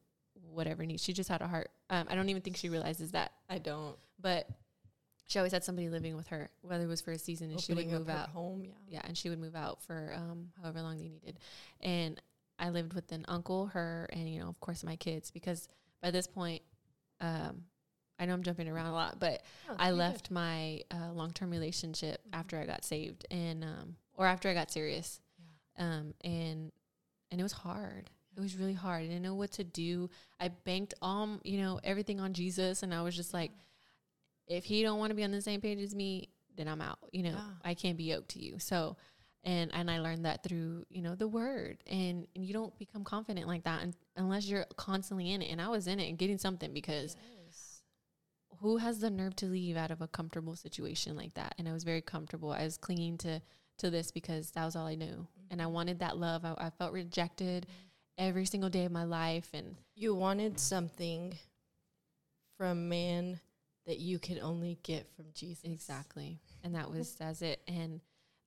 whatever 0.50 0.86
needs. 0.86 1.02
She 1.02 1.12
just 1.12 1.28
had 1.28 1.42
a 1.42 1.46
heart. 1.46 1.70
Um, 1.90 2.06
I 2.10 2.14
don't 2.14 2.28
even 2.28 2.42
think 2.42 2.56
she 2.56 2.68
realizes 2.70 3.12
that, 3.12 3.32
I 3.50 3.58
don't. 3.58 3.96
but 4.20 4.48
she 5.26 5.38
always 5.38 5.52
had 5.52 5.62
somebody 5.62 5.90
living 5.90 6.16
with 6.16 6.28
her, 6.28 6.48
whether 6.62 6.84
it 6.84 6.88
was 6.88 7.02
for 7.02 7.12
a 7.12 7.18
season, 7.18 7.50
and 7.50 7.60
she 7.60 7.74
would 7.74 7.84
Opening 7.84 7.98
move 7.98 8.08
out. 8.08 8.30
home. 8.30 8.62
Yeah. 8.64 8.70
Yeah, 8.88 9.00
and 9.04 9.16
she 9.16 9.28
would 9.28 9.38
move 9.38 9.54
out 9.54 9.82
for 9.82 10.14
um, 10.16 10.48
however 10.62 10.80
long 10.80 10.96
they 10.96 11.08
needed. 11.08 11.38
And 11.82 12.18
I 12.58 12.70
lived 12.70 12.94
with 12.94 13.12
an 13.12 13.26
uncle, 13.28 13.66
her, 13.66 14.08
and 14.12 14.26
you 14.32 14.40
know, 14.40 14.48
of 14.48 14.58
course, 14.60 14.82
my 14.82 14.96
kids. 14.96 15.30
Because 15.30 15.68
by 16.02 16.10
this 16.10 16.26
point, 16.26 16.62
um, 17.20 17.64
I 18.18 18.26
know 18.26 18.34
I'm 18.34 18.42
jumping 18.42 18.68
around 18.68 18.86
a 18.86 18.92
lot, 18.92 19.18
but 19.20 19.42
Oh, 19.70 19.76
I 19.78 19.86
you're 19.88 19.92
good. 19.94 19.98
left 19.98 20.30
my 20.30 20.80
uh, 20.90 21.12
long 21.12 21.32
term 21.32 21.50
relationship 21.50 22.20
after 22.32 22.58
I 22.58 22.66
got 22.66 22.84
saved, 22.84 23.26
and 23.30 23.62
um, 23.64 23.96
or 24.16 24.26
after 24.26 24.48
I 24.48 24.54
got 24.54 24.70
serious, 24.70 25.20
um, 25.78 26.14
and 26.22 26.72
and 27.30 27.40
it 27.40 27.42
was 27.42 27.52
hard. 27.52 28.10
It 28.36 28.40
was 28.40 28.56
really 28.56 28.74
hard. 28.74 29.02
I 29.02 29.06
didn't 29.06 29.22
know 29.22 29.34
what 29.34 29.52
to 29.52 29.64
do. 29.64 30.10
I 30.40 30.48
banked 30.48 30.94
all 31.02 31.40
you 31.44 31.58
know 31.60 31.80
everything 31.84 32.20
on 32.20 32.32
Jesus, 32.32 32.82
and 32.82 32.92
I 32.94 33.02
was 33.02 33.14
just 33.16 33.32
like, 33.34 33.50
if 34.46 34.64
he 34.64 34.82
don't 34.82 34.98
want 34.98 35.10
to 35.10 35.14
be 35.14 35.24
on 35.24 35.30
the 35.30 35.42
same 35.42 35.60
page 35.60 35.80
as 35.80 35.94
me, 35.94 36.28
then 36.56 36.68
I'm 36.68 36.80
out. 36.80 36.98
You 37.12 37.22
know, 37.24 37.30
Yeah. 37.30 37.50
I 37.64 37.74
can't 37.74 37.96
be 37.96 38.04
yoked 38.04 38.30
to 38.30 38.40
you. 38.40 38.58
So, 38.58 38.96
and 39.44 39.72
and 39.74 39.90
I 39.90 40.00
learned 40.00 40.24
that 40.24 40.42
through 40.42 40.86
you 40.90 41.02
know 41.02 41.14
the 41.14 41.28
word, 41.28 41.78
and 41.86 42.26
and 42.34 42.44
you 42.44 42.52
don't 42.52 42.76
become 42.78 43.04
confident 43.04 43.46
like 43.46 43.64
that 43.64 43.82
un- 43.82 43.94
unless 44.16 44.46
you're 44.48 44.66
constantly 44.76 45.30
in 45.30 45.42
it. 45.42 45.50
And 45.52 45.60
I 45.60 45.68
was 45.68 45.86
in 45.86 46.00
it 46.00 46.08
and 46.08 46.18
getting 46.18 46.38
something 46.38 46.72
because. 46.72 47.16
Who 48.60 48.78
has 48.78 48.98
the 49.00 49.10
nerve 49.10 49.36
to 49.36 49.46
leave 49.46 49.76
out 49.76 49.90
of 49.90 50.00
a 50.00 50.08
comfortable 50.08 50.56
situation 50.56 51.16
like 51.16 51.34
that? 51.34 51.54
And 51.58 51.68
I 51.68 51.72
was 51.72 51.84
very 51.84 52.00
comfortable. 52.00 52.50
I 52.52 52.64
was 52.64 52.76
clinging 52.76 53.18
to 53.18 53.40
to 53.78 53.90
this 53.90 54.10
because 54.10 54.50
that 54.52 54.64
was 54.64 54.74
all 54.74 54.86
I 54.86 54.96
knew, 54.96 55.26
and 55.50 55.62
I 55.62 55.66
wanted 55.66 56.00
that 56.00 56.16
love. 56.16 56.44
I, 56.44 56.54
I 56.58 56.70
felt 56.70 56.92
rejected 56.92 57.66
every 58.16 58.44
single 58.44 58.68
day 58.70 58.84
of 58.84 58.90
my 58.92 59.04
life, 59.04 59.50
and 59.54 59.76
You 59.94 60.14
wanted 60.16 60.58
something 60.58 61.38
from 62.56 62.88
man 62.88 63.40
that 63.86 63.98
you 63.98 64.18
could 64.18 64.38
only 64.40 64.78
get 64.82 65.08
from 65.14 65.26
Jesus. 65.32 65.64
exactly, 65.64 66.40
and 66.64 66.74
that 66.74 66.90
was 66.90 67.14
that's 67.14 67.40
it. 67.42 67.60
And 67.68 68.00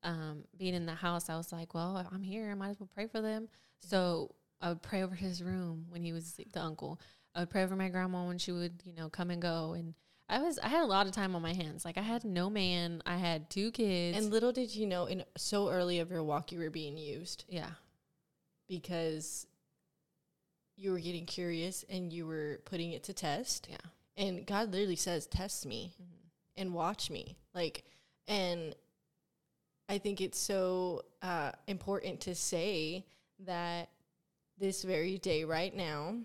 um, 0.03 0.43
being 0.57 0.73
in 0.73 0.85
the 0.85 0.95
house, 0.95 1.29
I 1.29 1.37
was 1.37 1.51
like, 1.51 1.73
well, 1.73 2.05
I'm 2.11 2.23
here. 2.23 2.49
I 2.51 2.55
might 2.55 2.69
as 2.71 2.79
well 2.79 2.89
pray 2.93 3.07
for 3.07 3.21
them. 3.21 3.47
So 3.79 4.35
I 4.59 4.69
would 4.69 4.81
pray 4.81 5.03
over 5.03 5.15
his 5.15 5.41
room 5.41 5.85
when 5.89 6.03
he 6.03 6.11
was 6.11 6.25
asleep, 6.27 6.51
the 6.51 6.61
uncle. 6.61 6.99
I 7.33 7.39
would 7.39 7.49
pray 7.49 7.63
over 7.63 7.75
my 7.75 7.87
grandma 7.89 8.27
when 8.27 8.37
she 8.37 8.51
would, 8.51 8.81
you 8.83 8.93
know, 8.93 9.09
come 9.09 9.29
and 9.31 9.41
go. 9.41 9.73
And 9.73 9.93
I 10.31 10.39
was, 10.39 10.57
I 10.59 10.69
had 10.69 10.81
a 10.81 10.85
lot 10.85 11.05
of 11.07 11.11
time 11.11 11.35
on 11.35 11.41
my 11.41 11.53
hands. 11.53 11.83
Like 11.85 11.97
I 11.97 12.01
had 12.01 12.23
no 12.23 12.49
man. 12.49 13.03
I 13.05 13.17
had 13.17 13.49
two 13.49 13.69
kids. 13.71 14.17
And 14.17 14.31
little 14.31 14.51
did 14.51 14.73
you 14.73 14.87
know, 14.87 15.05
in 15.05 15.23
so 15.37 15.69
early 15.69 15.99
of 15.99 16.09
your 16.09 16.23
walk, 16.23 16.51
you 16.51 16.59
were 16.59 16.69
being 16.69 16.97
used 16.97 17.43
yeah, 17.49 17.71
because 18.67 19.45
you 20.77 20.91
were 20.91 20.99
getting 20.99 21.25
curious 21.25 21.83
and 21.89 22.11
you 22.11 22.25
were 22.25 22.61
putting 22.65 22.91
it 22.91 23.03
to 23.03 23.13
test. 23.13 23.67
yeah. 23.69 23.77
And 24.17 24.45
God 24.45 24.71
literally 24.71 24.95
says, 24.95 25.27
"Test 25.27 25.65
me 25.65 25.93
Mm-hmm. 26.01 26.61
and 26.61 26.73
watch 26.73 27.09
me." 27.09 27.37
Like, 27.53 27.83
and 28.27 28.75
I 29.89 29.97
think 29.97 30.21
it's 30.21 30.39
so 30.39 31.03
uh, 31.21 31.51
important 31.67 32.21
to 32.21 32.35
say 32.35 33.05
that 33.45 33.89
this 34.57 34.83
very 34.83 35.17
day, 35.17 35.43
right 35.43 35.75
now, 35.75 36.17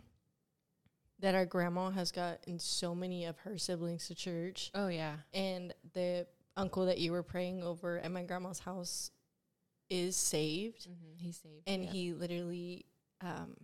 that 1.21 1.35
our 1.35 1.47
grandma 1.47 1.91
has 1.91 2.13
gotten 2.13 2.59
so 2.59 2.95
many 2.95 3.25
of 3.25 3.39
her 3.39 3.57
siblings 3.59 4.07
to 4.09 4.15
church, 4.15 4.71
Oh 4.75 4.89
yeah. 4.89 5.15
and 5.33 5.75
the 5.95 6.27
uncle 6.57 6.87
that 6.87 6.99
you 6.99 7.13
were 7.13 7.23
praying 7.23 7.63
over 7.63 7.99
at 7.99 8.11
my 8.11 8.23
grandma's 8.23 8.59
house 8.61 9.11
is 9.91 10.17
saved, 10.17 10.89
Mm-hmm. 10.89 11.17
He's 11.25 11.37
saved. 11.39 11.63
and 11.67 11.85
yeah. 11.85 11.91
he 11.91 12.13
literally. 12.13 12.87
Um, 13.23 13.57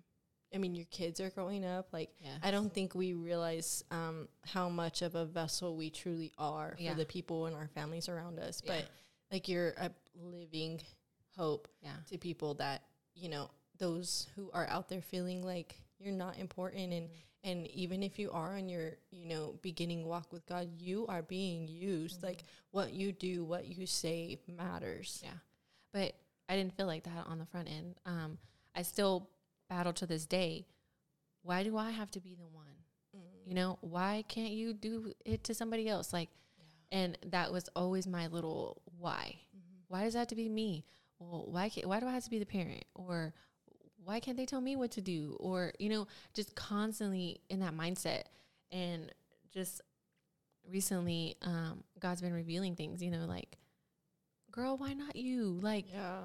I 0.54 0.58
mean, 0.58 0.74
your 0.74 0.84
kids 0.90 1.18
are 1.20 1.30
growing 1.30 1.64
up. 1.64 1.88
Like, 1.94 2.10
yeah. 2.20 2.36
I 2.42 2.50
don't 2.50 2.72
think 2.72 2.94
we 2.94 3.14
realize 3.14 3.82
um, 3.90 4.28
how 4.46 4.68
much 4.68 5.00
of 5.00 5.14
a 5.14 5.24
vessel 5.24 5.76
we 5.76 5.88
truly 5.88 6.30
are 6.36 6.74
for 6.76 6.82
Yeah. 6.82 6.92
the 6.94 7.06
people 7.06 7.46
and 7.46 7.56
our 7.56 7.68
families 7.68 8.06
around 8.08 8.38
us. 8.38 8.60
But 8.60 8.86
like 9.30 9.48
you're 9.48 9.70
a 9.78 9.90
living 10.14 10.80
hope 11.38 11.68
to 12.10 12.18
people 12.18 12.52
that 12.54 12.82
you 13.14 13.30
know 13.30 13.50
those 13.78 14.26
who 14.36 14.50
are 14.52 14.66
out 14.68 14.90
there 14.90 15.00
feeling 15.00 15.42
like 15.42 15.74
you're 15.98 16.12
not 16.12 16.38
important 16.38 16.92
and 16.92 17.06
Mm-hmm. 17.08 17.16
And 17.44 17.66
even 17.68 18.02
if 18.02 18.18
you 18.18 18.30
are 18.30 18.56
on 18.56 18.68
your 18.68 18.92
you 19.10 19.26
know 19.26 19.54
beginning 19.62 20.04
walk 20.04 20.32
with 20.32 20.46
God, 20.46 20.68
you 20.78 21.06
are 21.08 21.22
being 21.22 21.66
used. 21.68 22.18
Mm-hmm. 22.18 22.26
Like 22.26 22.44
what 22.70 22.92
you 22.92 23.12
do, 23.12 23.44
what 23.44 23.66
you 23.66 23.86
say 23.86 24.38
matters. 24.48 25.20
Yeah. 25.22 25.38
But 25.92 26.14
I 26.48 26.56
didn't 26.56 26.76
feel 26.76 26.86
like 26.86 27.04
that 27.04 27.26
on 27.26 27.38
the 27.38 27.46
front 27.46 27.68
end. 27.68 27.94
Um, 28.06 28.38
I 28.74 28.82
still 28.82 29.28
battle 29.68 29.92
to 29.94 30.06
this 30.06 30.26
day. 30.26 30.66
Why 31.42 31.62
do 31.62 31.76
I 31.76 31.90
have 31.90 32.10
to 32.12 32.20
be 32.20 32.34
the 32.34 32.46
one? 32.46 32.66
You 33.44 33.54
know, 33.54 33.78
why 33.80 34.24
can't 34.28 34.52
you 34.52 34.72
do 34.72 35.12
it 35.24 35.44
to 35.44 35.54
somebody 35.54 35.88
else? 35.88 36.12
Like, 36.12 36.28
and 36.90 37.18
that 37.26 37.52
was 37.52 37.68
always 37.74 38.06
my 38.06 38.28
little 38.28 38.82
why. 38.98 39.36
Why 39.88 40.04
does 40.04 40.12
that 40.12 40.20
have 40.20 40.28
to 40.28 40.34
be 40.36 40.48
me? 40.48 40.84
Well, 41.18 41.46
why 41.48 41.68
can't, 41.68 41.86
why 41.86 42.00
do 42.00 42.06
I 42.06 42.12
have 42.12 42.24
to 42.24 42.30
be 42.30 42.38
the 42.38 42.46
parent? 42.46 42.84
Or 42.94 43.34
why 44.04 44.20
can't 44.20 44.36
they 44.36 44.46
tell 44.46 44.60
me 44.60 44.76
what 44.76 44.90
to 44.92 45.00
do? 45.00 45.36
Or, 45.40 45.72
you 45.78 45.88
know, 45.88 46.06
just 46.34 46.54
constantly 46.54 47.40
in 47.48 47.60
that 47.60 47.74
mindset. 47.76 48.24
And 48.70 49.12
just 49.52 49.80
recently, 50.70 51.36
um, 51.42 51.84
God's 52.00 52.20
been 52.22 52.32
revealing 52.32 52.74
things, 52.76 53.02
you 53.02 53.10
know, 53.10 53.26
like, 53.26 53.58
girl, 54.50 54.76
why 54.76 54.92
not 54.92 55.16
you? 55.16 55.58
Like, 55.62 55.86
Yeah. 55.92 56.22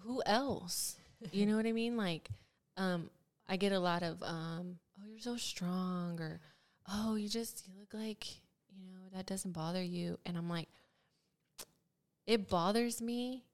who 0.00 0.22
else? 0.26 0.96
You 1.32 1.44
know 1.46 1.56
what 1.56 1.66
I 1.66 1.72
mean? 1.72 1.96
Like, 1.96 2.30
um, 2.76 3.10
I 3.48 3.56
get 3.56 3.72
a 3.72 3.78
lot 3.80 4.02
of, 4.02 4.22
um, 4.22 4.78
oh, 5.00 5.06
you're 5.06 5.20
so 5.20 5.36
strong, 5.36 6.18
or 6.20 6.40
oh, 6.88 7.16
you 7.16 7.28
just 7.28 7.66
you 7.68 7.74
look 7.78 7.92
like 7.92 8.26
you 8.74 8.86
know 8.86 9.08
that 9.12 9.26
doesn't 9.26 9.52
bother 9.52 9.82
you, 9.82 10.18
and 10.24 10.38
I'm 10.38 10.48
like, 10.48 10.68
it 12.26 12.48
bothers 12.48 13.02
me 13.02 13.44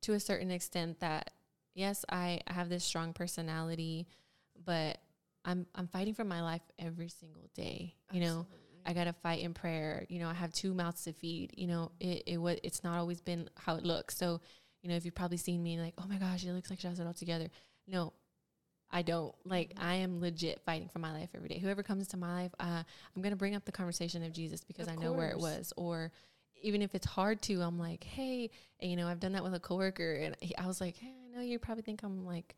to 0.00 0.14
a 0.14 0.20
certain 0.20 0.50
extent 0.50 0.98
that 1.00 1.30
yes, 1.74 2.04
I 2.08 2.40
have 2.46 2.68
this 2.68 2.84
strong 2.84 3.12
personality, 3.12 4.06
but 4.64 4.98
I'm 5.44 5.66
I'm 5.74 5.86
fighting 5.88 6.14
for 6.14 6.24
my 6.24 6.42
life 6.42 6.62
every 6.78 7.08
single 7.08 7.50
day. 7.54 7.94
You 8.12 8.20
know, 8.20 8.46
I 8.86 8.92
gotta 8.92 9.12
fight 9.12 9.42
in 9.42 9.54
prayer. 9.54 10.06
You 10.08 10.20
know, 10.20 10.28
I 10.28 10.34
have 10.34 10.52
two 10.52 10.74
mouths 10.74 11.04
to 11.04 11.12
feed. 11.12 11.52
You 11.56 11.66
know, 11.66 11.92
it 12.00 12.24
it 12.26 12.38
was 12.38 12.58
it's 12.62 12.84
not 12.84 12.98
always 12.98 13.20
been 13.20 13.48
how 13.56 13.76
it 13.76 13.84
looks. 13.84 14.16
So, 14.16 14.40
you 14.82 14.88
know, 14.88 14.96
if 14.96 15.04
you've 15.04 15.14
probably 15.14 15.38
seen 15.38 15.62
me 15.62 15.80
like, 15.80 15.94
oh 15.98 16.06
my 16.08 16.16
gosh, 16.16 16.44
it 16.44 16.52
looks 16.52 16.70
like 16.70 16.80
she 16.80 16.86
has 16.86 17.00
it 17.00 17.06
all 17.06 17.14
together. 17.14 17.48
No, 17.86 18.12
I 18.90 19.02
don't. 19.02 19.34
Like 19.44 19.74
I 19.78 19.94
am 19.96 20.20
legit 20.20 20.60
fighting 20.64 20.88
for 20.92 20.98
my 20.98 21.12
life 21.12 21.30
every 21.34 21.48
day. 21.48 21.58
Whoever 21.58 21.82
comes 21.82 22.02
into 22.06 22.16
my 22.16 22.42
life, 22.42 22.54
uh, 22.60 22.82
I'm 23.16 23.22
gonna 23.22 23.36
bring 23.36 23.54
up 23.54 23.64
the 23.64 23.72
conversation 23.72 24.22
of 24.22 24.32
Jesus 24.32 24.62
because 24.62 24.86
Of 24.86 24.94
I 24.94 24.96
know 24.96 25.12
where 25.12 25.30
it 25.30 25.38
was. 25.38 25.72
Or 25.76 26.12
even 26.62 26.82
if 26.82 26.94
it's 26.94 27.06
hard 27.06 27.42
to, 27.42 27.60
I'm 27.60 27.78
like, 27.78 28.04
hey, 28.04 28.50
and, 28.80 28.90
you 28.90 28.96
know, 28.96 29.08
I've 29.08 29.18
done 29.18 29.32
that 29.32 29.42
with 29.42 29.54
a 29.54 29.58
coworker, 29.58 30.12
and 30.14 30.36
he, 30.40 30.56
I 30.56 30.66
was 30.66 30.80
like, 30.80 30.96
hey, 30.96 31.21
know 31.34 31.40
you 31.42 31.58
probably 31.58 31.82
think 31.82 32.02
I'm 32.02 32.24
like, 32.24 32.54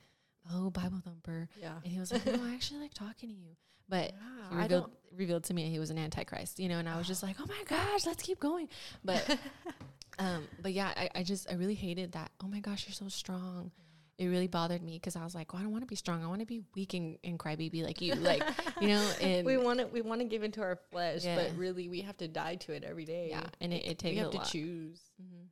oh, 0.53 0.71
Bible 0.71 1.01
thumper, 1.05 1.49
Yeah. 1.61 1.75
and 1.83 1.93
he 1.93 1.99
was 1.99 2.13
like, 2.13 2.25
no, 2.27 2.43
I 2.45 2.55
actually 2.55 2.81
like 2.81 2.95
talking 2.95 3.29
to 3.31 3.35
you, 3.35 3.57
but 3.89 4.13
Yeah, 4.51 4.51
he 4.51 4.57
revealed, 4.63 4.91
revealed 5.17 5.45
to 5.45 5.55
me 5.55 5.71
he 5.71 5.79
was 5.79 5.91
an 5.91 5.99
antichrist, 5.99 6.59
you 6.61 6.69
know, 6.69 6.79
and 6.79 6.89
I 6.89 6.97
was 6.99 7.07
just 7.07 7.23
like, 7.23 7.37
oh 7.41 7.47
my 7.47 7.63
gosh, 7.67 8.05
let's 8.07 8.23
keep 8.23 8.41
going. 8.41 8.69
But, 9.05 9.39
um, 10.19 10.47
but 10.63 10.73
yeah, 10.73 10.93
I, 10.97 11.11
I 11.15 11.23
just, 11.23 11.51
I 11.51 11.55
really 11.55 11.75
hated 11.75 12.13
that. 12.13 12.31
Oh 12.43 12.47
my 12.49 12.61
gosh, 12.61 12.87
you're 12.87 12.95
so 12.95 13.09
strong. 13.09 13.71
It 14.17 14.27
really 14.29 14.47
bothered 14.47 14.81
me 14.81 14.93
because 14.93 15.17
I 15.17 15.25
was 15.25 15.35
like, 15.35 15.53
well, 15.53 15.59
I 15.61 15.65
don't 15.65 15.73
want 15.73 15.83
to 15.83 15.89
be 15.89 15.97
strong. 15.97 16.23
I 16.23 16.29
want 16.29 16.39
to 16.39 16.47
be 16.47 16.63
weak 16.77 16.95
and, 16.95 17.19
and 17.25 17.37
crybaby 17.37 17.83
like 17.83 18.01
you, 18.01 18.15
like, 18.15 18.45
you 18.81 18.87
know, 18.87 19.11
and 19.21 19.45
we 19.45 19.57
want 19.57 19.81
to 19.81 19.87
we 19.87 20.03
want 20.03 20.21
to 20.21 20.25
give 20.25 20.45
into 20.45 20.63
our 20.63 20.77
flesh, 20.93 21.25
Yeah. 21.25 21.35
but 21.35 21.57
really 21.57 21.89
we 21.89 22.03
have 22.03 22.17
to 22.19 22.29
die 22.29 22.55
to 22.57 22.73
it 22.73 22.85
every 22.85 23.05
day. 23.07 23.27
yeah, 23.31 23.43
and 23.61 23.73
it, 23.73 23.85
it 23.85 23.89
we 23.89 23.95
takes 23.95 24.19
have 24.19 24.29
a 24.29 24.31
to 24.31 24.37
lot. 24.37 24.47
choose. 24.47 25.01
hmm 25.21 25.47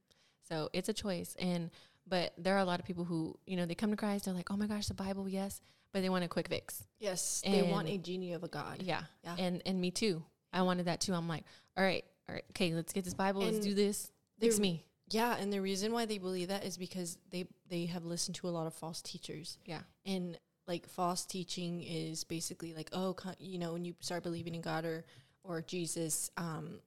So 0.48 0.68
it's 0.72 0.88
a 0.88 0.92
choice. 0.92 1.34
And, 1.40 1.70
but 2.07 2.32
there 2.38 2.55
are 2.57 2.61
a 2.61 2.64
lot 2.64 2.80
of 2.80 2.86
people 2.86 3.05
who, 3.05 3.38
you 3.46 3.57
know, 3.57 3.66
they 3.66 3.74
come 3.74 3.90
to 3.90 3.96
Christ, 3.96 4.24
they're 4.24 4.34
like, 4.34 4.50
oh 4.50 4.57
my 4.57 4.66
gosh, 4.66 4.86
the 4.86 4.94
Bible, 4.94 5.28
yes, 5.28 5.61
but 5.92 6.03
they 6.03 6.09
want 6.09 6.24
a 6.24 6.28
quick 6.28 6.48
fix. 6.48 6.84
Yes, 6.98 7.42
and 7.44 7.55
they 7.55 7.62
want 7.62 7.88
a 7.88 7.98
genie 7.98 8.32
of 8.32 8.44
a 8.44 8.48
god. 8.48 8.82
Yeah. 8.82 9.03
Yeah. 9.24 9.36
And 9.38 9.62
and 9.66 9.80
me 9.80 9.90
too. 9.90 10.22
I 10.53 10.62
wanted 10.62 10.86
that 10.86 11.00
too. 11.00 11.14
I'm 11.14 11.28
like, 11.28 11.44
all 11.76 11.84
right, 11.84 12.05
all 12.28 12.34
right, 12.34 12.44
okay, 12.50 12.74
let's 12.74 12.92
get 12.92 13.05
this 13.05 13.14
Bible. 13.14 13.42
let's 13.42 13.59
do 13.59 13.74
this. 13.74 14.11
Fix 14.38 14.59
me. 14.59 14.84
Yeah, 15.11 15.36
and 15.38 15.53
the 15.53 15.61
reason 15.61 15.92
why 15.92 16.07
they 16.07 16.18
believe 16.18 16.48
that 16.48 16.64
is 16.64 16.76
because 16.76 17.18
they 17.30 17.46
they 17.68 17.86
have 17.86 18.05
listened 18.05 18.34
to 18.36 18.48
a 18.48 18.50
lot 18.50 18.66
of 18.66 18.74
false 18.74 19.03
teachers. 19.03 19.59
Yeah. 19.66 19.80
And 20.07 20.38
like 20.66 20.88
false 20.88 21.24
teaching 21.26 21.82
is 21.82 22.24
basically 22.24 22.72
like, 22.74 22.88
oh, 22.92 23.14
you 23.38 23.59
know, 23.59 23.74
when 23.74 23.84
you 23.84 23.94
start 24.00 24.22
believing 24.22 24.55
in 24.55 24.61
God 24.61 24.84
or 24.84 25.05
or 25.44 25.61
Jesus, 25.61 26.30
um, 26.36 26.80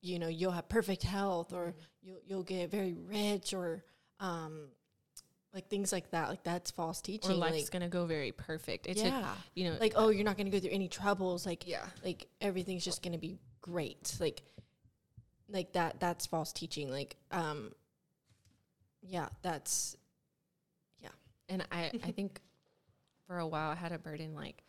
you 0.00 0.18
know, 0.18 0.28
you'll 0.28 0.52
have 0.52 0.68
perfect 0.68 1.02
health 1.02 1.52
or 1.52 1.74
you'll 2.02 2.20
you'll 2.24 2.42
get 2.42 2.70
very 2.70 2.94
rich 2.94 3.52
or 3.52 3.84
um, 4.22 4.68
like 5.52 5.68
things 5.68 5.92
like 5.92 6.10
that. 6.12 6.30
Like 6.30 6.42
that's 6.44 6.70
false 6.70 7.02
teaching. 7.02 7.32
Or 7.32 7.34
life's 7.34 7.64
like, 7.64 7.70
gonna 7.70 7.88
go 7.88 8.06
very 8.06 8.32
perfect. 8.32 8.86
It's 8.86 9.02
a, 9.02 9.06
yeah, 9.06 9.34
you 9.54 9.68
know, 9.68 9.76
like 9.78 9.92
oh, 9.96 10.08
you're 10.08 10.24
not 10.24 10.38
gonna 10.38 10.50
go 10.50 10.60
through 10.60 10.70
any 10.70 10.88
troubles. 10.88 11.44
Like 11.44 11.68
yeah, 11.68 11.84
like 12.02 12.28
everything's 12.40 12.84
just 12.84 13.02
gonna 13.02 13.18
be 13.18 13.38
great. 13.60 14.16
Like 14.18 14.42
like 15.50 15.72
that. 15.72 16.00
That's 16.00 16.24
false 16.24 16.52
teaching. 16.52 16.90
Like 16.90 17.16
um, 17.30 17.72
yeah, 19.02 19.28
that's 19.42 19.96
yeah. 21.02 21.10
and 21.50 21.66
I 21.70 21.90
I 22.02 22.10
think 22.16 22.40
for 23.26 23.38
a 23.38 23.46
while 23.46 23.70
I 23.70 23.74
had 23.74 23.92
a 23.92 23.98
burden 23.98 24.34
like, 24.34 24.62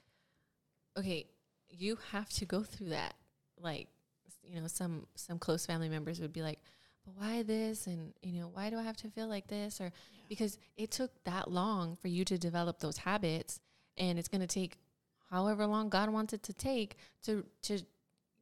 okay, 0.97 1.28
you 1.70 1.97
have 2.12 2.30
to 2.30 2.45
go 2.45 2.64
through 2.64 2.89
that. 2.89 3.14
Like, 3.62 3.88
you 4.43 4.60
know, 4.60 4.68
some 4.68 5.06
some 5.16 5.39
close 5.39 5.66
family 5.66 5.89
members 5.89 6.20
would 6.20 6.34
be 6.34 6.41
like, 6.41 6.60
but 7.06 7.16
why 7.16 7.43
this? 7.43 7.88
And 7.88 8.14
you 8.22 8.39
know, 8.41 8.49
why 8.54 8.70
do 8.70 8.78
I 8.78 8.84
have 8.84 8.97
to 8.97 9.10
feel 9.10 9.28
like 9.28 9.47
this? 9.47 9.80
Or 9.82 9.91
because 10.30 10.58
it 10.78 10.91
took 10.91 11.12
that 11.26 11.51
long 11.51 11.95
for 11.95 12.08
you 12.08 12.24
to 12.26 12.38
develop 12.38 12.80
those 12.80 12.97
habits, 12.97 13.60
and 13.97 14.18
it's 14.18 14.28
going 14.28 14.41
to 14.41 14.47
take 14.47 14.78
however 15.30 15.66
long 15.66 15.89
God 15.89 16.10
wants 16.10 16.34
it 16.34 16.43
to 16.43 16.54
take 16.54 16.97
to 17.24 17.45
to 17.64 17.82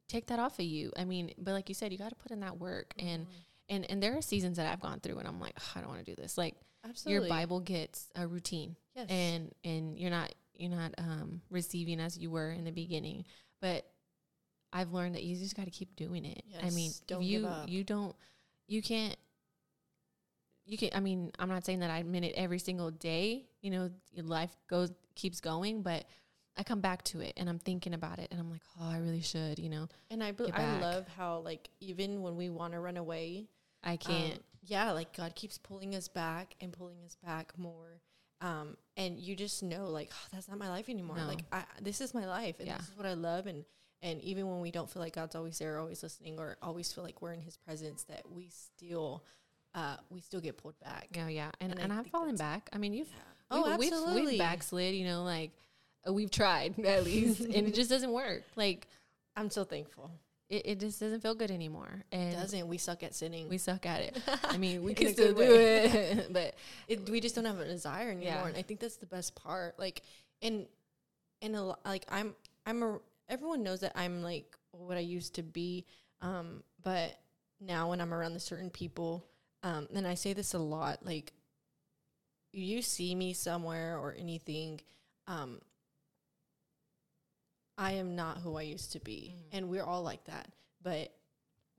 take 0.08 0.26
that 0.26 0.38
off 0.38 0.58
of 0.58 0.64
you. 0.64 0.92
I 0.96 1.04
mean, 1.04 1.32
but 1.38 1.52
like 1.52 1.68
you 1.68 1.74
said, 1.74 1.92
you 1.92 1.98
got 1.98 2.10
to 2.10 2.16
put 2.16 2.30
in 2.32 2.40
that 2.40 2.58
work, 2.58 2.94
and 2.98 3.26
and 3.68 3.90
and 3.90 4.02
there 4.02 4.16
are 4.16 4.22
seasons 4.22 4.56
that 4.58 4.70
I've 4.70 4.80
gone 4.80 5.00
through, 5.00 5.18
and 5.18 5.26
I'm 5.28 5.40
like, 5.40 5.54
"Ugh, 5.56 5.62
I 5.76 5.80
don't 5.80 5.88
want 5.88 6.04
to 6.04 6.14
do 6.14 6.20
this. 6.20 6.38
Like 6.38 6.54
absolutely 6.84 7.28
your 7.28 7.36
Bible 7.36 7.60
gets 7.60 8.10
a 8.14 8.26
routine, 8.26 8.76
Yes. 8.94 9.06
and 9.08 9.52
and 9.64 9.98
you're 9.98 10.10
not 10.10 10.32
you're 10.56 10.70
not 10.70 10.94
um, 10.98 11.40
receiving 11.50 11.98
as 11.98 12.16
you 12.18 12.30
were 12.30 12.50
in 12.52 12.64
the 12.64 12.70
beginning, 12.70 13.24
but 13.60 13.86
I've 14.72 14.92
learned 14.92 15.14
that 15.16 15.22
you 15.24 15.36
just 15.36 15.56
got 15.56 15.64
to 15.64 15.70
keep 15.70 15.96
doing 15.96 16.24
it. 16.24 16.44
I 16.62 16.70
mean, 16.70 16.92
don't 17.06 17.22
if 17.22 17.28
you 17.28 17.48
you 17.66 17.84
don't 17.84 18.14
you 18.66 18.82
can't 18.82 19.16
you 20.64 20.78
can 20.78 20.90
I 20.94 21.00
mean, 21.00 21.32
I'm 21.38 21.48
not 21.48 21.64
saying 21.64 21.80
that 21.80 21.90
I 21.90 21.98
admit 21.98 22.24
it 22.24 22.34
every 22.36 22.58
single 22.58 22.90
day, 22.90 23.46
you 23.60 23.70
know, 23.70 23.90
your 24.12 24.24
life 24.24 24.54
goes 24.68 24.92
keeps 25.14 25.40
going, 25.40 25.82
but 25.82 26.04
I 26.56 26.62
come 26.62 26.80
back 26.80 27.02
to 27.04 27.20
it 27.20 27.32
and 27.36 27.48
I'm 27.48 27.58
thinking 27.58 27.94
about 27.94 28.18
it 28.18 28.28
and 28.30 28.38
I'm 28.38 28.50
like, 28.50 28.60
"Oh, 28.80 28.88
I 28.88 28.98
really 28.98 29.22
should," 29.22 29.58
you 29.58 29.70
know. 29.70 29.88
and 30.10 30.22
I 30.22 30.34
I 30.52 30.80
love 30.80 31.08
how 31.08 31.38
like 31.38 31.70
even 31.80 32.22
when 32.22 32.36
we 32.36 32.50
want 32.50 32.74
to 32.74 32.80
run 32.80 32.96
away, 32.96 33.48
I 33.82 33.92
um, 33.92 33.98
can't 33.98 34.42
yeah, 34.64 34.92
like 34.92 35.16
God 35.16 35.34
keeps 35.34 35.58
pulling 35.58 35.94
us 35.94 36.08
back 36.08 36.54
and 36.60 36.72
pulling 36.72 37.02
us 37.04 37.16
back 37.24 37.52
more. 37.58 38.00
Um, 38.40 38.76
and 38.96 39.18
you 39.18 39.36
just 39.36 39.62
know 39.62 39.88
like 39.88 40.10
oh, 40.12 40.26
that's 40.32 40.48
not 40.48 40.58
my 40.58 40.68
life 40.68 40.88
anymore. 40.88 41.16
No. 41.16 41.26
Like 41.26 41.44
I, 41.52 41.64
this 41.80 42.00
is 42.00 42.12
my 42.12 42.26
life, 42.26 42.56
and 42.58 42.68
Yeah. 42.68 42.78
this 42.78 42.88
is 42.88 42.96
what 42.96 43.06
I 43.06 43.14
love. 43.14 43.46
And 43.46 43.64
and 44.02 44.20
even 44.22 44.48
when 44.48 44.60
we 44.60 44.70
don't 44.70 44.90
feel 44.90 45.00
like 45.02 45.14
God's 45.14 45.34
always 45.36 45.58
there, 45.58 45.78
always 45.78 46.02
listening, 46.02 46.38
or 46.38 46.56
always 46.62 46.92
feel 46.92 47.04
like 47.04 47.22
we're 47.22 47.32
in 47.32 47.40
His 47.40 47.56
presence, 47.56 48.02
that 48.04 48.22
we 48.34 48.48
still, 48.48 49.22
uh, 49.74 49.96
we 50.10 50.20
still 50.20 50.40
get 50.40 50.56
pulled 50.58 50.78
back. 50.80 51.08
Yeah, 51.14 51.28
yeah. 51.28 51.50
And 51.60 51.72
And 51.72 51.80
I 51.80 51.84
and, 51.84 51.92
I've 51.92 52.06
fallen 52.08 52.36
back. 52.36 52.68
I 52.72 52.78
mean, 52.78 52.92
you've 52.94 53.08
Yeah. 53.08 53.14
Oh, 53.50 53.68
we've, 53.70 53.78
we've- 53.78 53.92
absolutely. 53.94 54.26
We've, 54.32 54.38
backslid, 54.38 54.94
you 54.94 55.04
know, 55.06 55.22
like 55.24 55.50
uh, 56.08 56.12
we've 56.12 56.30
tried 56.30 56.78
at 56.84 57.04
least, 57.04 57.40
and 57.54 57.68
it 57.68 57.74
just 57.74 57.90
doesn't 57.90 58.12
work. 58.12 58.42
Like 58.56 58.86
I'm 59.36 59.50
so 59.50 59.62
thankful. 59.64 60.10
it, 60.50 60.62
it 60.66 60.80
just 60.80 60.98
doesn't 61.00 61.20
feel 61.20 61.34
good 61.34 61.50
anymore, 61.50 62.02
and 62.12 62.32
It 62.34 62.36
doesn't 62.36 62.66
we 62.68 62.76
suck 62.78 63.02
at 63.02 63.14
sinning? 63.14 63.48
we 63.48 63.56
suck 63.58 63.86
at 63.86 64.00
it. 64.00 64.18
I 64.44 64.56
mean, 64.58 64.82
we 64.82 64.94
can 64.98 65.12
still 65.12 65.32
do 65.32 65.42
it, 65.42 66.32
but 66.32 66.54
it, 66.88 67.08
we 67.08 67.20
just 67.20 67.34
don't 67.36 67.44
have 67.44 67.60
a 67.60 67.64
desire 67.66 68.10
anymore 68.10 68.24
Yeah. 68.24 68.46
and 68.46 68.56
i 68.56 68.62
think 68.62 68.80
that's 68.80 68.96
the 68.96 69.06
best 69.06 69.34
part 69.34 69.78
like 69.78 70.02
and 70.42 70.66
and 71.40 71.56
a, 71.56 71.76
like 71.86 72.04
i'm 72.10 72.34
i'm 72.66 72.82
a 72.82 72.98
everyone 73.28 73.62
knows 73.62 73.80
that 73.80 73.92
i'm 73.94 74.22
like 74.22 74.56
what 74.72 74.96
i 74.96 75.00
used 75.00 75.34
to 75.34 75.42
be 75.42 75.84
um 76.20 76.62
but 76.82 77.18
now 77.60 77.90
when 77.90 78.00
i'm 78.00 78.12
around 78.14 78.34
the 78.34 78.40
certain 78.40 78.70
people 78.70 79.24
um 79.62 79.86
and 79.94 80.06
i 80.06 80.14
say 80.14 80.32
this 80.32 80.54
a 80.54 80.58
lot 80.58 81.04
like 81.04 81.32
you 82.52 82.82
see 82.82 83.14
me 83.14 83.32
somewhere 83.32 83.98
or 83.98 84.14
anything 84.18 84.80
um 85.26 85.60
i 87.78 87.92
am 87.92 88.14
not 88.14 88.38
who 88.38 88.56
i 88.56 88.62
used 88.62 88.92
to 88.92 89.00
be. 89.00 89.34
Mhm. 89.34 89.56
and 89.56 89.68
we're 89.68 89.84
all 89.84 90.02
like 90.02 90.24
that 90.24 90.48
but 90.82 91.14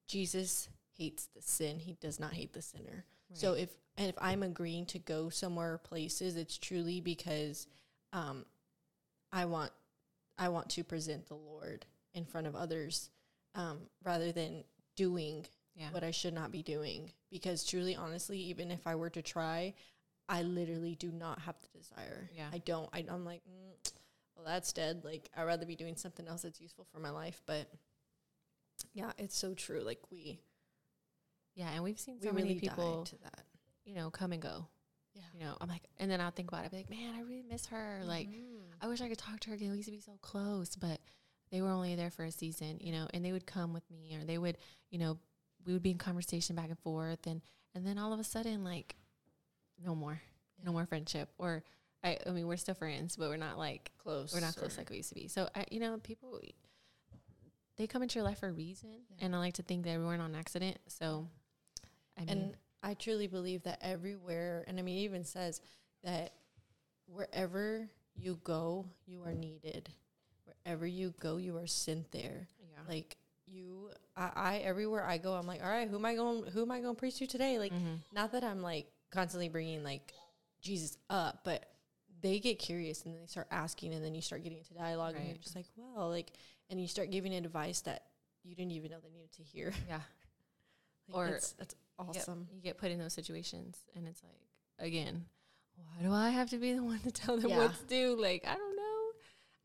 jesus 0.08 0.70
hates 0.96 1.28
the 1.36 1.42
sin. 1.42 1.80
He 1.80 1.94
does 1.94 2.20
not 2.20 2.34
hate 2.34 2.54
the 2.54 2.62
sinner. 2.62 3.06
So 3.34 3.54
if 3.54 3.70
and 3.98 4.10
if 4.10 4.16
I'm 4.20 4.44
agreeing 4.44 4.86
to 4.88 5.00
go 5.00 5.30
somewhere 5.30 5.80
places, 5.80 6.36
it's 6.36 6.58
truly 6.58 7.02
because 7.02 7.66
um, 8.12 8.46
I 9.32 9.46
want 9.46 9.72
I 10.38 10.50
want 10.50 10.70
to 10.72 10.84
present 10.84 11.28
the 11.28 11.36
Lord 11.36 11.86
in 12.14 12.26
front 12.26 12.48
of 12.48 12.56
others 12.56 13.10
um, 13.56 13.80
rather 14.04 14.32
than 14.32 14.64
doing 14.96 15.46
yeah, 15.76 15.90
what 15.92 16.04
I 16.04 16.12
should 16.12 16.34
not 16.34 16.52
be 16.52 16.64
doing. 16.64 17.12
Because 17.32 17.64
truly, 17.64 17.96
honestly, 17.96 18.38
even 18.40 18.72
if 18.72 18.86
I 18.86 18.96
were 18.96 19.10
to 19.12 19.22
try, 19.22 19.74
I 20.30 20.44
literally 20.44 20.96
do 20.96 21.12
not 21.12 21.40
have 21.40 21.56
the 21.62 21.78
desire. 21.80 22.30
Yeah. 22.36 22.48
I 22.52 22.60
don't. 22.60 22.90
I, 22.94 23.06
I'm 23.10 23.26
like, 23.26 23.42
mm, 23.50 23.92
well, 24.36 24.46
that's 24.46 24.72
dead. 24.74 25.02
Like 25.04 25.30
I'd 25.36 25.44
rather 25.44 25.66
be 25.66 25.76
doing 25.76 25.96
something 25.96 26.28
else 26.28 26.44
that's 26.44 26.62
useful 26.62 26.86
for 26.92 27.00
my 27.00 27.10
life. 27.10 27.42
But 27.46 27.70
yeah, 28.94 29.12
it's 29.18 29.38
so 29.38 29.54
true. 29.54 29.82
Like 29.82 30.00
we 30.12 30.40
yeah, 31.56 31.70
and 31.74 31.84
we've 31.84 32.00
seen 32.00 32.18
we 32.20 32.28
so 32.28 32.34
really 32.34 32.50
many 32.50 32.60
people, 32.60 33.04
to 33.06 33.16
that. 33.24 33.42
you 33.86 33.94
know, 33.96 34.10
come 34.10 34.32
and 34.32 34.42
go. 34.42 34.68
Yeah. 35.14 35.22
You 35.34 35.46
know, 35.46 35.58
I'm 35.62 35.70
like, 35.70 35.84
and 35.98 36.10
then 36.10 36.20
I'll 36.20 36.32
think 36.32 36.50
about 36.52 36.66
it, 36.66 36.72
be 36.72 36.78
like, 36.78 36.90
man, 36.90 37.14
I 37.16 37.22
really 37.22 37.44
miss 37.48 37.68
her. 37.68 38.02
Like, 38.04 38.30
Mhm. 38.30 38.63
I 38.84 38.88
wish 38.88 39.02
I 39.02 39.08
could 39.08 39.18
talk 39.18 39.40
to 39.42 39.50
her 39.50 39.56
again. 39.56 39.72
We 39.72 39.78
used 39.78 39.88
to 39.88 39.96
be 39.96 40.02
so 40.02 40.18
close, 40.22 40.76
but 40.76 41.00
they 41.52 41.62
were 41.62 41.70
only 41.70 41.96
there 41.96 42.12
for 42.12 42.26
a 42.26 42.32
season, 42.32 42.80
you 42.82 42.92
know, 42.92 43.08
and 43.14 43.24
they 43.24 43.32
would 43.32 43.46
come 43.46 43.74
with 43.74 43.90
me 43.90 44.18
or 44.20 44.26
they 44.26 44.38
would, 44.38 44.58
you 44.92 45.00
know, 45.00 45.18
we 45.66 45.72
would 45.72 45.82
be 45.82 45.92
in 45.92 45.98
conversation 45.98 46.56
back 46.56 46.68
and 46.68 46.80
forth 46.80 47.26
and 47.26 47.42
and 47.74 47.88
then 47.88 47.98
all 47.98 48.12
of 48.12 48.20
a 48.20 48.24
sudden 48.24 48.64
like 48.64 48.96
no 49.84 49.96
more. 49.96 50.22
No 50.64 50.74
more 50.74 50.86
friendship. 50.86 51.30
Or 51.38 51.64
I 52.04 52.18
I 52.28 52.32
mean 52.32 52.46
we're 52.46 52.58
still 52.58 52.76
friends, 52.76 53.16
but 53.16 53.30
we're 53.30 53.38
not 53.38 53.58
like 53.58 53.92
close. 53.98 54.34
we're 54.34 54.42
not 54.42 54.56
close 54.56 54.78
like 54.78 54.90
we 54.90 54.98
used 54.98 55.10
to 55.10 55.16
be. 55.16 55.30
So 55.30 55.48
I 55.56 55.64
you 55.72 55.80
know, 55.80 55.98
people 55.98 56.40
they 57.78 57.88
come 57.88 58.04
into 58.04 58.16
your 58.16 58.26
life 58.26 58.40
for 58.40 58.50
a 58.50 58.54
reason. 58.54 58.90
Yeah. 59.18 59.26
And 59.26 59.36
I 59.36 59.40
like 59.40 59.54
to 59.54 59.64
think 59.64 59.86
that 59.86 59.98
we 59.98 60.06
weren't 60.06 60.22
on 60.22 60.36
accident. 60.36 60.78
So 60.88 61.28
I 62.18 62.26
mean 62.26 62.30
and 62.30 62.58
I 62.84 62.96
truly 62.96 63.28
believe 63.28 63.64
that 63.64 63.80
everywhere, 63.82 64.66
and 64.68 64.78
I 64.78 64.82
mean, 64.82 64.98
it 64.98 65.02
even 65.02 65.24
says 65.24 65.62
that 66.04 66.34
wherever 67.06 67.88
you 68.16 68.40
go, 68.44 68.86
you 69.06 69.24
are 69.24 69.34
needed. 69.34 69.90
Wherever 70.46 70.86
you 70.88 71.14
go, 71.20 71.38
you 71.38 71.58
are 71.58 71.68
sent 71.68 72.12
there. 72.12 72.48
yeah. 72.60 72.80
Like 72.88 73.18
you, 73.46 73.90
I, 74.16 74.32
I 74.36 74.58
everywhere 74.58 75.04
I 75.06 75.18
go, 75.18 75.34
I'm 75.34 75.48
like, 75.48 75.64
all 75.64 75.70
right, 75.70 75.88
who 75.90 75.96
am 75.98 76.06
I 76.06 76.16
going? 76.16 76.46
Who 76.52 76.62
am 76.62 76.72
I 76.72 76.80
going 76.82 76.96
to 76.96 77.00
preach 77.00 77.18
to 77.20 77.28
today? 77.28 77.60
Like, 77.60 77.74
Mhm. 77.74 78.00
not 78.14 78.32
that 78.32 78.44
I'm 78.44 78.62
like 78.62 78.88
constantly 79.12 79.50
bringing 79.50 79.84
like 79.84 80.14
Jesus 80.62 80.98
up, 81.10 81.42
but 81.44 81.66
they 82.22 82.40
get 82.40 82.58
curious 82.60 83.04
and 83.04 83.14
then 83.14 83.22
they 83.22 83.28
start 83.28 83.48
asking, 83.52 83.94
and 83.94 84.04
then 84.04 84.16
you 84.16 84.22
start 84.22 84.44
getting 84.44 84.58
into 84.60 84.74
dialogue, 84.74 85.16
and 85.18 85.28
you're 85.28 85.38
just 85.38 85.56
like, 85.58 85.66
well, 85.76 86.08
like, 86.10 86.32
and 86.70 86.80
you 86.80 86.88
start 86.88 87.12
giving 87.12 87.34
advice 87.34 87.82
that 87.82 88.04
you 88.44 88.56
didn't 88.56 88.72
even 88.72 88.92
know 88.92 88.98
they 89.04 89.10
needed 89.10 89.32
to 89.34 89.44
hear. 89.44 89.74
Yeah. 89.90 90.00
Like, 91.10 91.18
Or- 91.18 91.28
it's, 91.36 91.52
that's 91.54 91.76
Yep. 92.00 92.08
awesome. 92.16 92.48
You 92.52 92.62
get 92.62 92.78
put 92.78 92.92
in 92.92 92.98
those 93.00 93.14
situations 93.14 93.78
and 93.96 94.08
it's 94.08 94.24
like 94.24 94.40
again, 94.80 95.26
why 95.76 96.04
do 96.04 96.12
I 96.14 96.30
have 96.30 96.50
to 96.52 96.58
be 96.58 96.74
the 96.74 96.84
one 96.84 97.00
to 97.00 97.12
tell 97.12 97.38
them 97.38 97.50
Yeah. 97.52 97.58
what 97.58 97.76
to 97.80 97.86
do? 97.86 98.16
Like, 98.20 98.46
I 98.48 98.56
don't 98.56 98.76
know. 98.76 98.82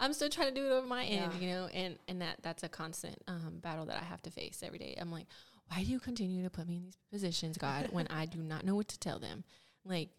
I'm 0.00 0.12
still 0.12 0.28
trying 0.28 0.48
to 0.48 0.54
do 0.54 0.66
it 0.66 0.70
over 0.70 0.86
my 0.86 1.04
end, 1.04 1.32
Yeah. 1.34 1.40
you 1.40 1.48
know, 1.48 1.66
and 1.74 1.98
and 2.08 2.22
that 2.22 2.38
that's 2.42 2.62
a 2.62 2.68
constant 2.68 3.20
um, 3.26 3.58
battle 3.60 3.86
that 3.86 3.96
I 4.00 4.04
have 4.04 4.22
to 4.22 4.30
face 4.30 4.62
every 4.62 4.78
day. 4.78 4.96
I'm 5.00 5.10
like, 5.10 5.26
why 5.68 5.78
do 5.84 5.90
you 5.90 5.98
continue 6.00 6.42
to 6.44 6.50
put 6.50 6.66
me 6.68 6.76
in 6.76 6.84
these 6.84 6.96
positions, 7.10 7.58
God, 7.58 7.88
when 7.90 8.06
I 8.08 8.24
do 8.26 8.38
not 8.38 8.64
know 8.64 8.74
what 8.76 8.88
to 8.88 8.98
tell 8.98 9.18
them? 9.18 9.44
Like, 9.84 10.10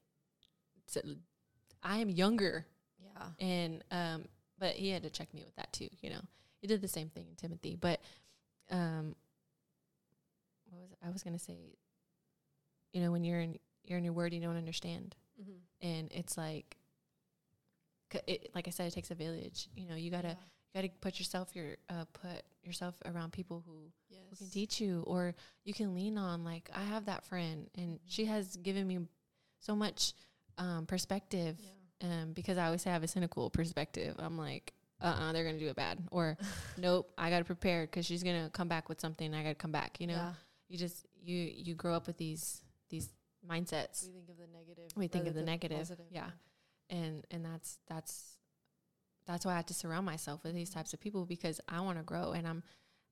I 1.83 1.97
am 1.99 2.09
younger, 2.09 2.65
Yeah. 3.01 3.29
and 3.39 3.83
um, 3.91 4.25
but 4.57 4.75
he 4.75 4.89
had 4.89 5.03
to 5.03 5.09
check 5.09 5.33
me 5.33 5.43
with 5.43 5.55
that 5.55 5.71
too. 5.71 5.89
You 6.01 6.09
know, 6.11 6.21
he 6.61 6.67
did 6.67 6.81
the 6.81 6.87
same 6.87 7.09
thing 7.09 7.27
in 7.29 7.35
Timothy, 7.35 7.75
but 7.79 8.01
um, 8.69 9.15
what 10.69 10.81
was 10.81 10.89
I 11.05 11.09
was 11.09 11.23
gonna 11.23 11.39
say? 11.39 11.77
You 12.91 13.01
know, 13.01 13.11
when 13.11 13.23
you're 13.23 13.39
in 13.39 13.57
you're 13.85 13.97
in 13.97 14.03
your 14.03 14.13
word, 14.13 14.33
you 14.33 14.41
don't 14.41 14.57
understand, 14.57 15.15
Mm-hmm. 15.41 15.87
and 15.87 16.11
it's 16.11 16.37
like, 16.37 16.75
it, 18.27 18.49
like 18.55 18.67
I 18.67 18.71
said, 18.71 18.87
it 18.87 18.93
takes 18.93 19.11
a 19.11 19.15
village. 19.15 19.69
You 19.75 19.87
know, 19.87 19.95
you 19.95 20.09
gotta 20.11 20.29
you 20.73 20.81
gotta 20.81 20.89
put 21.01 21.19
yourself 21.19 21.55
your 21.55 21.75
uh, 21.89 22.05
put 22.13 22.43
yourself 22.63 22.95
around 23.05 23.31
people 23.31 23.63
who 23.65 23.91
yes. 24.09 24.19
who 24.29 24.35
can 24.35 24.49
teach 24.49 24.81
you 24.81 25.03
or 25.07 25.33
you 25.63 25.73
can 25.73 25.95
lean 25.95 26.17
on 26.17 26.43
like 26.43 26.69
i 26.75 26.83
have 26.83 27.05
that 27.05 27.23
friend 27.23 27.67
and 27.75 27.99
she 28.05 28.25
has 28.25 28.57
given 28.57 28.85
me 28.85 28.99
so 29.61 29.75
much 29.75 30.13
um, 30.59 30.85
perspective 30.85 31.57
Yeah. 32.01 32.21
um, 32.21 32.33
because 32.33 32.57
i 32.57 32.65
always 32.65 32.81
say 32.81 32.89
i 32.89 32.93
have 32.93 33.01
a 33.01 33.07
cynical 33.07 33.49
perspective 33.49 34.13
i'm 34.19 34.37
like 34.37 34.73
uh-uh 35.01 35.31
they're 35.31 35.45
gonna 35.45 35.57
do 35.57 35.69
it 35.69 35.75
bad 35.77 35.99
or 36.11 36.37
nope 36.77 37.09
i 37.17 37.29
gotta 37.31 37.45
prepare 37.45 37.85
because 37.85 38.05
she's 38.05 38.21
gonna 38.23 38.49
come 38.53 38.67
back 38.67 38.89
with 38.89 38.99
something 38.99 39.25
and 39.27 39.35
i 39.35 39.41
gotta 39.41 39.55
come 39.55 39.71
back 39.71 39.99
you 40.01 40.05
know 40.05 40.13
Yeah. 40.13 40.33
you 40.67 40.77
just 40.77 41.07
you 41.23 41.35
you 41.37 41.73
grow 41.75 41.95
up 41.95 42.05
with 42.07 42.17
these 42.17 42.61
these 42.89 43.09
mindsets. 43.47 44.05
We 44.05 44.13
think 44.13 44.29
of 44.29 44.37
the 44.37 44.47
negative. 44.47 44.91
We 44.95 45.07
think 45.07 45.27
of 45.27 45.33
the 45.33 45.43
negative. 45.43 45.77
positive, 45.77 46.05
yeah. 46.11 46.29
and 46.89 47.25
and 47.31 47.45
that's 47.45 47.79
that's 47.87 48.37
that's 49.25 49.45
why 49.45 49.53
I 49.53 49.55
have 49.57 49.67
to 49.67 49.73
surround 49.73 50.05
myself 50.05 50.43
with 50.43 50.55
these 50.55 50.69
types 50.69 50.93
of 50.93 50.99
people 50.99 51.25
because 51.25 51.61
I 51.69 51.81
want 51.81 51.97
to 51.97 52.03
grow 52.03 52.31
and 52.31 52.47
I'm 52.47 52.63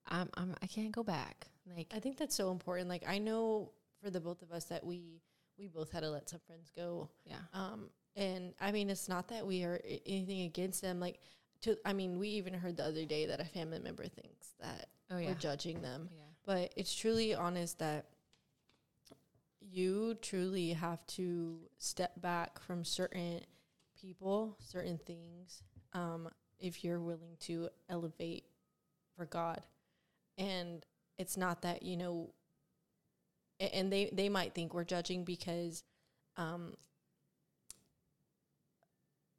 I'm 0.07 0.29
I'm 0.35 0.55
I 0.61 0.67
can't 0.67 0.91
go 0.91 1.03
back. 1.03 1.47
Like 1.75 1.87
I 1.93 1.99
think 1.99 2.17
that's 2.17 2.35
so 2.35 2.51
important. 2.51 2.89
Like 2.89 3.03
I 3.07 3.19
know 3.19 3.71
for 4.01 4.09
the 4.09 4.19
both 4.19 4.41
of 4.41 4.51
us 4.51 4.65
that 4.65 4.85
we 4.85 5.21
we 5.57 5.67
both 5.67 5.91
had 5.91 6.03
to 6.03 6.09
let 6.09 6.29
some 6.29 6.39
friends 6.45 6.71
go. 6.75 7.09
yeah. 7.25 7.35
Um, 7.53 7.89
and 8.15 8.53
I 8.59 8.71
mean, 8.71 8.89
it's 8.89 9.07
not 9.07 9.27
that 9.29 9.45
we 9.45 9.63
are 9.63 9.79
anything 10.05 10.41
against 10.41 10.81
them. 10.81 10.99
Like, 10.99 11.19
to 11.61 11.77
I 11.85 11.93
mean, 11.93 12.19
we 12.19 12.29
even 12.29 12.53
heard 12.53 12.77
the 12.77 12.85
other 12.85 13.05
day 13.05 13.25
that 13.27 13.39
a 13.39 13.45
family 13.45 13.79
member 13.79 14.03
thinks 14.07 14.53
that 14.59 14.87
Oh 15.11 15.17
yeah. 15.17 15.27
we're 15.27 15.35
judging 15.35 15.81
them, 15.81 16.09
yeah. 16.11 16.23
but 16.45 16.73
it's 16.75 16.93
truly 16.95 17.33
honest 17.33 17.79
that 17.79 18.05
you 19.77 20.15
truly 20.21 20.73
have 20.73 21.05
to 21.05 21.59
step 21.77 22.19
back 22.19 22.59
from 22.59 22.83
certain 22.83 23.41
people, 24.01 24.57
certain 24.59 24.99
things, 25.05 25.61
um, 25.93 26.29
if 26.59 26.83
you're 26.83 26.99
willing 26.99 27.37
to 27.41 27.69
elevate 27.87 28.45
for 29.15 29.25
God. 29.25 29.61
And 30.37 30.83
it's 31.19 31.37
not 31.37 31.61
that, 31.61 31.83
you 31.83 31.95
know, 31.95 32.33
and 33.59 33.91
they, 33.93 34.09
they 34.11 34.29
might 34.29 34.55
think 34.55 34.73
we're 34.73 34.83
judging 34.83 35.23
because 35.23 35.83
um, 36.37 36.73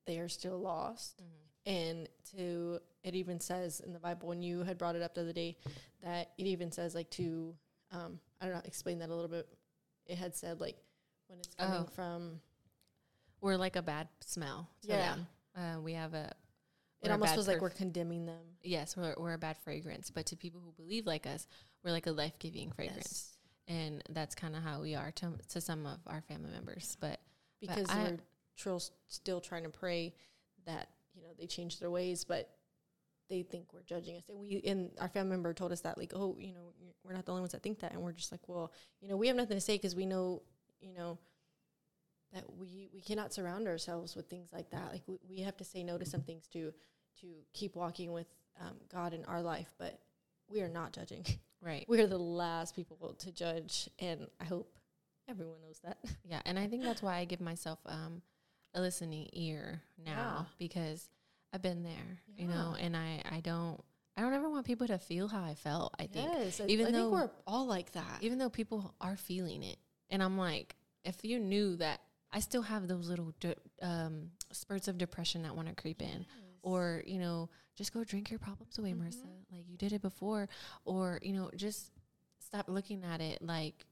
they 0.06 0.18
are 0.18 0.28
still 0.28 0.58
lost 0.58 1.20
Mm-hmm. 1.68 1.76
and 1.76 2.08
to 2.36 2.80
it 3.02 3.14
even 3.14 3.40
says 3.40 3.80
in 3.80 3.92
the 3.92 3.98
bible 3.98 4.30
and 4.32 4.44
you 4.44 4.62
had 4.62 4.78
brought 4.78 4.96
it 4.96 5.02
up 5.02 5.14
the 5.14 5.20
other 5.20 5.32
day 5.32 5.56
that 6.02 6.30
it 6.38 6.46
even 6.46 6.70
says 6.72 6.94
like 6.94 7.10
to 7.10 7.54
um 7.92 8.18
i 8.40 8.46
don't 8.46 8.54
know 8.54 8.62
explain 8.64 8.98
that 9.00 9.08
a 9.10 9.14
little 9.14 9.28
bit 9.28 9.46
it 10.08 10.18
had 10.18 10.34
said 10.34 10.60
like 10.60 10.76
when 11.28 11.38
it's 11.38 11.54
coming 11.54 11.82
Oh. 11.82 11.90
from 11.94 12.40
We're 13.40 13.56
like 13.56 13.76
a 13.76 13.82
bad 13.82 14.08
smell 14.20 14.68
to 14.82 14.88
Yeah. 14.88 15.14
them. 15.14 15.26
Uh, 15.54 15.80
we 15.80 15.92
have 15.94 16.14
a 16.14 16.32
it 17.00 17.12
almost 17.12 17.34
feels 17.34 17.46
like 17.46 17.60
we're 17.60 17.70
condemning 17.70 18.26
them 18.26 18.56
yes, 18.62 18.96
we're 18.96 19.14
we're 19.16 19.34
a 19.34 19.38
bad 19.38 19.56
fragrance, 19.58 20.10
but 20.10 20.26
to 20.26 20.36
people 20.36 20.60
who 20.60 20.72
believe 20.72 21.06
like 21.06 21.26
us, 21.26 21.46
we're 21.84 21.92
like 21.92 22.06
a 22.08 22.12
life 22.12 22.36
giving 22.40 22.72
fragrance. 22.72 23.36
And 23.68 24.02
that's 24.08 24.34
kind 24.34 24.56
of 24.56 24.62
how 24.62 24.80
we 24.80 24.94
are 24.96 25.12
to 25.12 25.32
to 25.50 25.60
some 25.60 25.86
of 25.86 26.00
our 26.06 26.22
family 26.22 26.50
members. 26.50 26.96
But 26.98 27.20
because 27.60 27.88
I- 27.90 28.04
they're 28.04 28.18
trill, 28.56 28.82
still 29.06 29.40
trying 29.40 29.62
to 29.64 29.68
pray 29.70 30.14
that 30.66 30.88
you 31.14 31.22
know 31.22 31.28
they 31.38 31.46
change 31.46 31.78
their 31.78 31.90
ways 31.90 32.24
but 32.24 32.57
they 33.28 33.42
think 33.42 33.72
we're 33.72 33.82
judging 33.82 34.16
us. 34.16 34.24
And 34.28 34.38
we 34.38 34.62
and 34.66 34.90
our 35.00 35.08
family 35.08 35.30
member 35.30 35.52
told 35.54 35.72
us 35.72 35.80
that 35.82 35.98
like 35.98 36.12
oh 36.14 36.36
you 36.38 36.52
know 36.54 36.72
we're 37.04 37.12
not 37.14 37.24
the 37.26 37.32
only 37.32 37.42
ones 37.42 37.52
that 37.52 37.62
think 37.62 37.80
that. 37.80 37.92
And 37.92 38.02
we're 38.02 38.12
just 38.12 38.32
like 38.32 38.48
well 38.48 38.72
you 39.00 39.08
know 39.08 39.16
we 39.16 39.26
have 39.28 39.36
nothing 39.36 39.56
to 39.56 39.60
say 39.60 39.74
because 39.76 39.94
we 39.94 40.06
know 40.06 40.42
you 40.80 40.92
know 40.94 41.18
that 42.32 42.44
we 42.58 42.88
we 42.92 43.00
cannot 43.00 43.32
surround 43.32 43.66
ourselves 43.66 44.14
with 44.14 44.28
things 44.28 44.48
like 44.52 44.70
that. 44.70 44.92
Like 44.92 45.02
we, 45.06 45.18
we 45.28 45.40
have 45.42 45.56
to 45.58 45.64
say 45.64 45.82
no 45.82 45.96
to 45.98 46.04
some 46.04 46.22
things 46.22 46.46
to 46.48 46.72
to 47.20 47.26
keep 47.52 47.74
walking 47.74 48.12
with 48.12 48.26
um, 48.60 48.74
god 48.92 49.14
in 49.14 49.24
our 49.24 49.42
life. 49.42 49.72
But 49.78 49.98
we 50.50 50.60
are 50.62 50.68
not 50.68 50.92
judging. 50.92 51.24
Right. 51.62 51.84
we 51.88 52.00
are 52.00 52.06
the 52.06 52.18
last 52.18 52.76
people 52.76 53.14
to 53.18 53.32
judge 53.32 53.88
and 53.98 54.26
i 54.40 54.44
hope 54.44 54.78
everyone 55.28 55.60
knows 55.60 55.80
that. 55.84 55.98
Yeah, 56.24 56.40
and 56.46 56.58
I 56.58 56.66
think 56.68 56.82
that's 56.82 57.02
why 57.02 57.16
I 57.16 57.24
give 57.24 57.40
myself 57.40 57.78
um, 57.86 58.22
a 58.74 58.80
listening 58.80 59.28
ear 59.32 59.82
now 60.02 60.12
Yeah. 60.40 60.44
because 60.58 61.08
I've 61.52 61.62
been 61.62 61.82
there, 61.82 62.20
you 62.36 62.46
know, 62.46 62.76
and 62.78 62.96
I 62.96 63.22
I 63.30 63.40
don't 63.40 63.80
I 64.16 64.20
don't 64.22 64.34
ever 64.34 64.48
want 64.50 64.66
people 64.66 64.86
to 64.88 64.98
feel 64.98 65.28
how 65.28 65.42
I 65.44 65.54
felt. 65.54 65.94
I 65.98 66.06
think 66.06 66.28
yes, 66.30 66.60
even 66.66 66.86
I 66.86 66.90
though- 66.90 67.10
think 67.10 67.12
we're 67.12 67.30
all 67.46 67.66
like 67.66 67.92
that. 67.92 68.18
even 68.20 68.38
though 68.38 68.50
people 68.50 68.94
are 69.00 69.16
feeling 69.16 69.62
it, 69.62 69.78
and 70.10 70.22
I'm 70.22 70.36
like, 70.36 70.76
if 71.04 71.24
you 71.24 71.38
knew 71.38 71.76
that 71.76 72.00
I 72.32 72.40
still 72.40 72.62
have 72.62 72.88
those 72.88 73.08
little 73.08 73.32
de- 73.40 73.54
um, 73.80 74.30
spurts 74.52 74.88
of 74.88 74.98
depression 74.98 75.42
that 75.44 75.54
want 75.56 75.68
to 75.68 75.74
creep 75.74 76.02
in, 76.02 76.26
or 76.62 77.02
you 77.06 77.18
know, 77.18 77.48
just 77.76 77.92
go 77.94 78.04
drink 78.04 78.30
your 78.30 78.38
problems 78.40 78.76
away, 78.78 78.92
Marissa, 78.92 79.24
Mhm. 79.24 79.52
like 79.52 79.68
you 79.68 79.76
did 79.78 79.92
it 79.92 80.02
before, 80.02 80.48
or 80.84 81.18
you 81.22 81.32
know, 81.32 81.50
just 81.56 81.90
stop 82.40 82.68
looking 82.68 83.04
at 83.04 83.20
it 83.20 83.40
like 83.40 83.86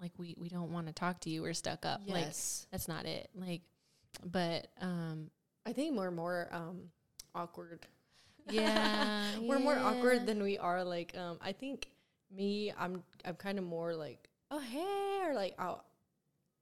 like 0.00 0.12
we 0.18 0.34
we 0.38 0.48
don't 0.48 0.70
want 0.70 0.86
to 0.86 0.92
talk 0.92 1.20
to 1.20 1.30
you. 1.30 1.42
We're 1.42 1.54
stuck 1.54 1.84
up. 1.86 2.02
Like 2.06 2.26
yes, 2.26 2.66
that's 2.70 2.86
not 2.86 3.06
it. 3.06 3.30
Like, 3.34 3.62
but 4.24 4.68
um, 4.80 5.30
I 5.66 5.72
think 5.72 5.96
we're 5.96 6.10
more 6.12 6.48
um, 6.52 6.82
awkward. 7.34 7.86
yeah, 8.50 9.32
we're 9.42 9.58
more 9.58 9.76
awkward 9.78 10.24
than 10.26 10.42
we 10.42 10.58
are 10.58 10.84
like. 10.84 11.16
Um, 11.16 11.38
I 11.42 11.52
think 11.52 11.88
me, 12.34 12.72
I'm 12.78 13.02
I'm 13.24 13.34
kind 13.34 13.58
of 13.58 13.64
more 13.64 13.94
like, 13.94 14.28
oh 14.50 14.60
hey, 14.60 15.22
or 15.28 15.34
like 15.34 15.54
I'll, 15.58 15.84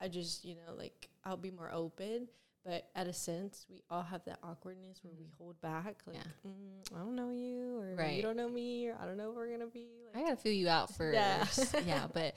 I 0.01 0.09
just 0.09 0.45
you 0.45 0.55
know 0.55 0.75
like 0.77 1.09
I'll 1.25 1.37
be 1.37 1.51
more 1.51 1.71
open. 1.73 2.29
But 2.65 2.89
at 2.95 3.07
a 3.07 3.13
sense, 3.13 3.67
we 3.69 3.83
all 3.91 4.01
have 4.03 4.25
that 4.25 4.39
awkwardness 4.43 5.01
where 5.03 5.13
we 5.19 5.25
Mhm. 5.27 5.37
hold 5.37 5.61
back, 5.61 5.97
like 6.07 6.17
Yeah. 6.17 6.23
mm, 6.51 6.97
I 6.97 6.99
don't 7.01 7.15
know 7.15 7.31
you, 7.31 7.77
or 7.79 8.03
you 8.07 8.23
don't 8.23 8.39
know 8.39 8.49
me, 8.49 8.89
or 8.89 8.97
I 8.99 9.05
don't 9.05 9.19
know 9.19 9.29
if 9.33 9.37
we're 9.37 9.51
gonna 9.51 9.67
be. 9.67 9.87
Like, 10.07 10.17
I 10.17 10.27
gotta 10.29 10.37
feel 10.41 10.53
you 10.55 10.71
out 10.71 10.91
first. 10.97 11.13
Yeah. 11.15 11.45
Yeah, 11.87 12.07
but 12.11 12.35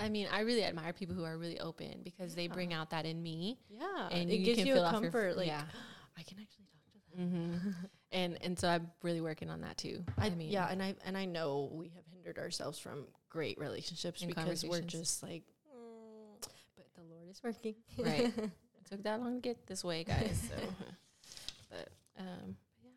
I 0.00 0.08
mean, 0.08 0.26
I 0.32 0.40
really 0.40 0.64
admire 0.64 0.92
people 0.92 1.14
who 1.14 1.24
are 1.24 1.36
really 1.36 1.60
open 1.60 2.00
because 2.02 2.34
they 2.34 2.48
bring 2.48 2.72
out 2.72 2.90
that 2.90 3.04
in 3.06 3.22
me, 3.22 3.58
yeah, 3.68 4.08
and 4.10 4.30
it 4.30 4.36
you 4.36 4.44
gives 4.44 4.58
can 4.58 4.66
you 4.66 4.74
feel 4.74 4.84
a 4.84 4.86
off 4.86 4.92
your 4.94 5.06
f- 5.06 5.12
comfort. 5.12 5.36
like 5.36 5.46
yeah. 5.46 5.62
I 6.18 6.22
can 6.22 6.38
actually 6.40 6.66
talk 6.66 6.82
to 7.12 7.16
them. 7.16 7.60
hmm 7.62 7.70
and 8.12 8.38
and 8.42 8.58
so 8.58 8.68
I'm 8.68 8.90
really 9.02 9.20
working 9.20 9.48
on 9.50 9.60
that 9.62 9.76
too. 9.78 10.04
I, 10.18 10.26
I 10.26 10.30
mean, 10.30 10.50
yeah, 10.50 10.68
and 10.70 10.82
I 10.82 10.94
and 11.04 11.16
I 11.16 11.24
know 11.24 11.70
we 11.72 11.88
have 11.94 12.04
hindered 12.12 12.38
ourselves 12.38 12.78
from 12.78 13.06
great 13.28 13.58
relationships 13.58 14.22
because 14.22 14.64
we're 14.64 14.80
just 14.80 15.22
like, 15.22 15.44
mm, 15.68 16.48
but 16.76 16.86
the 16.94 17.02
Lord 17.02 17.28
is 17.30 17.40
working. 17.42 17.74
Right. 17.98 18.32
it 18.36 18.50
took 18.90 19.02
that 19.04 19.20
long 19.20 19.36
to 19.36 19.40
get 19.40 19.66
this 19.66 19.84
way, 19.84 20.04
guys. 20.04 20.40
So, 20.48 20.56
but 21.70 21.88
um, 22.18 22.56
yeah. 22.82 22.90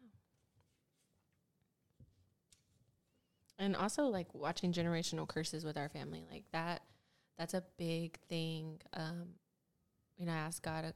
And 3.59 3.75
also, 3.75 4.05
like 4.05 4.33
watching 4.33 4.73
generational 4.73 5.27
curses 5.27 5.63
with 5.63 5.77
our 5.77 5.89
family, 5.89 6.25
like 6.31 6.43
that. 6.51 6.81
That's 7.37 7.53
a 7.53 7.63
big 7.77 8.19
thing. 8.29 8.79
Um, 8.93 9.29
you 10.17 10.25
know, 10.25 10.31
I 10.33 10.37
asked 10.37 10.61
God 10.63 10.85
a 10.85 10.93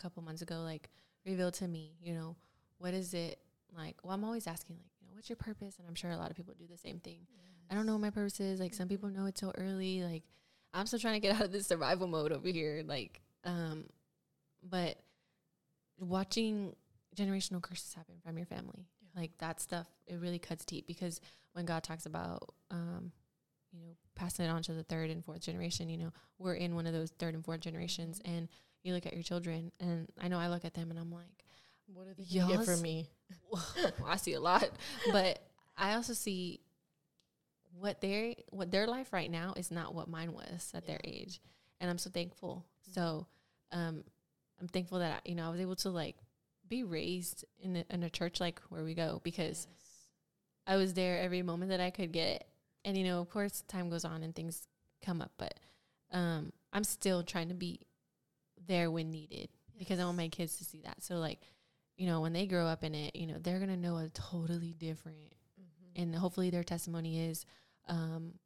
couple 0.00 0.22
months 0.22 0.42
ago, 0.42 0.62
like, 0.62 0.90
reveal 1.24 1.50
to 1.52 1.68
me, 1.68 1.96
you 2.02 2.14
know, 2.14 2.36
what 2.78 2.94
is 2.94 3.12
it 3.14 3.38
like? 3.76 3.96
Well, 4.02 4.12
I'm 4.14 4.24
always 4.24 4.46
asking, 4.46 4.76
like, 4.76 4.90
you 5.00 5.06
know, 5.08 5.12
what's 5.14 5.28
your 5.28 5.36
purpose? 5.36 5.76
And 5.78 5.86
I'm 5.88 5.94
sure 5.94 6.10
a 6.10 6.16
lot 6.16 6.30
of 6.30 6.36
people 6.36 6.54
do 6.58 6.66
the 6.70 6.78
same 6.78 7.00
thing. 7.00 7.26
I 7.70 7.74
don't 7.74 7.84
know 7.84 7.92
what 7.94 8.00
my 8.00 8.10
purpose 8.10 8.38
is. 8.38 8.60
Like 8.60 8.74
some 8.74 8.86
people 8.86 9.08
know 9.08 9.26
it 9.26 9.36
so 9.36 9.52
early. 9.58 10.02
Like 10.04 10.22
I'm 10.72 10.86
still 10.86 11.00
trying 11.00 11.14
to 11.14 11.20
get 11.20 11.34
out 11.34 11.42
of 11.46 11.52
this 11.52 11.66
survival 11.66 12.06
mode 12.06 12.30
over 12.32 12.46
here. 12.48 12.84
Like, 12.86 13.20
um, 13.44 13.86
but 14.62 14.98
watching 15.98 16.74
generational 17.16 17.60
curses 17.62 17.94
happen 17.94 18.14
from 18.24 18.36
your 18.36 18.46
family, 18.46 18.86
Yeah. 19.02 19.20
like 19.20 19.36
that 19.38 19.60
stuff, 19.60 19.88
it 20.06 20.16
really 20.20 20.38
cuts 20.38 20.64
deep 20.64 20.86
because 20.86 21.20
when 21.54 21.64
God 21.64 21.82
talks 21.82 22.06
about, 22.06 22.54
um, 22.70 23.10
you 23.76 23.86
know, 23.86 23.96
passing 24.14 24.46
it 24.46 24.48
on 24.48 24.62
to 24.62 24.72
the 24.72 24.82
third 24.84 25.10
and 25.10 25.24
fourth 25.24 25.40
generation, 25.40 25.88
you 25.88 25.98
know, 25.98 26.12
we're 26.38 26.54
in 26.54 26.74
one 26.74 26.86
of 26.86 26.92
those 26.92 27.10
third 27.18 27.34
and 27.34 27.44
fourth 27.44 27.60
generations, 27.60 28.18
Mhm. 28.20 28.36
and 28.38 28.48
you 28.82 28.94
look 28.94 29.04
at 29.06 29.12
your 29.14 29.22
children, 29.22 29.72
and 29.80 30.08
I 30.18 30.28
know 30.28 30.38
I 30.38 30.48
look 30.48 30.64
at 30.64 30.74
them, 30.74 30.90
and 30.90 30.98
I'm 30.98 31.10
like, 31.12 31.44
What 31.86 32.06
are 32.08 32.14
they 32.14 32.24
get 32.24 32.64
from 32.64 32.82
me? 32.82 33.10
well, 33.50 33.62
I 34.06 34.16
see 34.16 34.32
a 34.34 34.40
lot, 34.40 34.68
but 35.12 35.38
I 35.76 35.94
also 35.94 36.14
see 36.14 36.60
what 37.78 38.00
their 38.00 38.34
what 38.50 38.70
their 38.70 38.86
life 38.86 39.12
right 39.12 39.30
now 39.30 39.52
is 39.56 39.70
not 39.70 39.94
what 39.94 40.08
mine 40.08 40.32
was 40.32 40.70
at 40.74 40.86
their 40.86 41.00
age, 41.04 41.40
and 41.80 41.90
I'm 41.90 41.98
so 41.98 42.10
thankful. 42.10 42.64
Mhm. 42.88 42.94
So, 42.94 43.26
um, 43.72 44.04
I'm 44.60 44.68
thankful 44.68 44.98
that 45.00 45.22
I, 45.24 45.28
you 45.28 45.34
know 45.34 45.46
I 45.46 45.50
was 45.50 45.60
able 45.60 45.76
to 45.76 45.90
like 45.90 46.16
be 46.68 46.82
raised 46.82 47.44
in 47.60 47.76
a, 47.76 47.84
in 47.90 48.02
a 48.02 48.10
church 48.10 48.40
like 48.40 48.60
where 48.70 48.82
we 48.82 48.94
go 48.94 49.20
because 49.22 49.68
I 50.66 50.76
was 50.76 50.94
there 50.94 51.20
every 51.20 51.42
moment 51.42 51.70
that 51.70 51.80
I 51.80 51.90
could 51.90 52.10
get, 52.12 52.48
and 52.86 52.96
you 52.96 53.04
know 53.04 53.20
of 53.20 53.28
course 53.28 53.62
time 53.68 53.90
goes 53.90 54.06
on 54.06 54.22
and 54.22 54.34
things 54.34 54.66
come 55.04 55.20
up, 55.20 55.32
but 55.36 55.54
um, 56.12 56.52
I'm 56.72 56.84
still 56.84 57.22
trying 57.22 57.48
to 57.50 57.54
be 57.54 57.80
there 58.66 58.90
when 58.90 59.10
needed 59.10 59.50
because 59.78 60.00
I 60.00 60.04
want 60.06 60.16
my 60.16 60.28
kids 60.28 60.56
to 60.58 60.64
see 60.64 60.80
that. 60.84 61.02
So 61.02 61.16
like, 61.16 61.40
you 61.98 62.06
know, 62.06 62.20
when 62.22 62.32
they 62.32 62.46
grow 62.46 62.66
up 62.66 62.82
in 62.82 62.94
it, 62.94 63.14
you 63.14 63.26
know, 63.26 63.36
they're 63.38 63.58
gonna 63.58 63.76
know 63.76 63.98
a 63.98 64.08
totally 64.08 64.72
different, 64.72 65.34
Mhm. 65.60 66.02
and 66.02 66.14
hopefully 66.16 66.48
their 66.50 66.64
testimony 66.64 67.20
is, 67.20 67.44
um, 67.88 68.38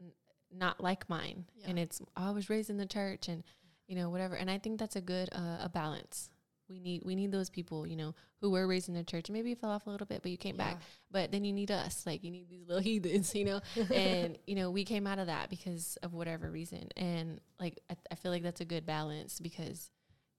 n- 0.00 0.12
not 0.50 0.80
like 0.80 1.08
mine. 1.10 1.46
Yeah. 1.56 1.66
And 1.68 1.78
it's 1.78 2.00
I 2.16 2.30
was 2.30 2.48
raised 2.48 2.70
in 2.70 2.78
the 2.78 2.86
church, 2.86 3.28
and 3.28 3.44
you 3.86 3.96
know 3.96 4.08
whatever. 4.10 4.34
And 4.36 4.50
I 4.50 4.58
think 4.58 4.78
that's 4.80 4.96
a 4.96 5.00
good 5.02 5.28
uh, 5.32 5.58
a 5.60 5.68
balance. 5.68 6.30
We 6.72 6.80
need 6.80 7.02
we 7.04 7.14
need 7.14 7.30
those 7.30 7.50
people, 7.50 7.86
you 7.86 7.96
know, 7.96 8.14
who 8.40 8.50
were 8.50 8.66
raised 8.66 8.88
in 8.88 8.94
the 8.94 9.04
church 9.04 9.28
and 9.28 9.34
maybe 9.36 9.50
you 9.50 9.56
fell 9.56 9.70
off 9.70 9.86
a 9.86 9.90
little 9.90 10.06
bit, 10.06 10.22
but 10.22 10.30
you 10.30 10.38
came 10.38 10.56
back. 10.56 10.78
But 11.10 11.30
then 11.30 11.44
you 11.44 11.52
need 11.52 11.70
us, 11.70 12.06
like 12.06 12.24
you 12.24 12.30
need 12.30 12.48
these 12.48 12.66
little 12.66 12.82
heathens, 12.90 13.34
you 13.34 13.44
know. 13.44 13.60
and 13.94 14.38
you 14.46 14.54
know 14.56 14.70
we 14.70 14.84
came 14.84 15.06
out 15.06 15.18
of 15.18 15.26
that 15.26 15.50
because 15.50 15.98
of 16.02 16.14
whatever 16.14 16.50
reason, 16.50 16.88
and 16.96 17.40
like 17.60 17.78
I, 17.90 17.96
I 18.10 18.14
feel 18.14 18.32
like 18.32 18.42
that's 18.42 18.60
a 18.62 18.64
good 18.64 18.86
balance 18.86 19.38
because 19.40 19.90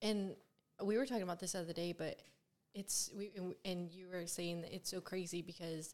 And 0.02 0.36
we 0.84 0.98
were 0.98 1.06
talking 1.06 1.24
about 1.24 1.40
this 1.40 1.52
the 1.54 1.60
other 1.60 1.74
day, 1.74 1.94
but 1.94 2.20
it's 2.74 3.12
we 3.16 3.32
and- 3.38 3.56
and 3.64 3.92
you 3.94 4.08
were 4.10 4.26
saying 4.26 4.62
that 4.62 4.74
it's 4.76 4.90
so 4.90 5.00
crazy 5.00 5.42
because 5.44 5.94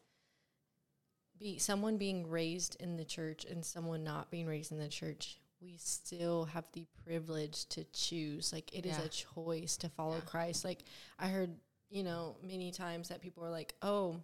be 1.38 1.58
someone 1.58 1.96
being 1.96 2.28
raised 2.28 2.76
in 2.80 2.96
the 2.96 3.04
church 3.04 3.44
and 3.44 3.64
someone 3.64 4.04
not 4.04 4.30
being 4.30 4.46
raised 4.46 4.72
in 4.72 4.78
the 4.78 4.88
church, 4.88 5.39
we 5.60 5.76
still 5.76 6.46
have 6.46 6.64
the 6.72 6.86
privilege 7.04 7.66
to 7.66 7.84
choose. 7.92 8.52
Like 8.52 8.72
it 8.74 8.86
is 8.86 8.96
Yeah. 8.98 9.04
a 9.04 9.08
choice 9.08 9.76
to 9.78 9.88
follow 9.88 10.16
Yeah. 10.16 10.20
Christ. 10.22 10.64
Like 10.64 10.84
I 11.18 11.28
heard, 11.28 11.54
you 11.90 12.02
know, 12.02 12.36
many 12.42 12.70
times 12.70 13.08
that 13.08 13.20
people 13.20 13.44
are 13.44 13.50
like, 13.50 13.74
"Oh, 13.82 14.22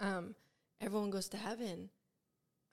um, 0.00 0.34
everyone 0.80 1.10
goes 1.10 1.28
to 1.30 1.36
heaven." 1.36 1.90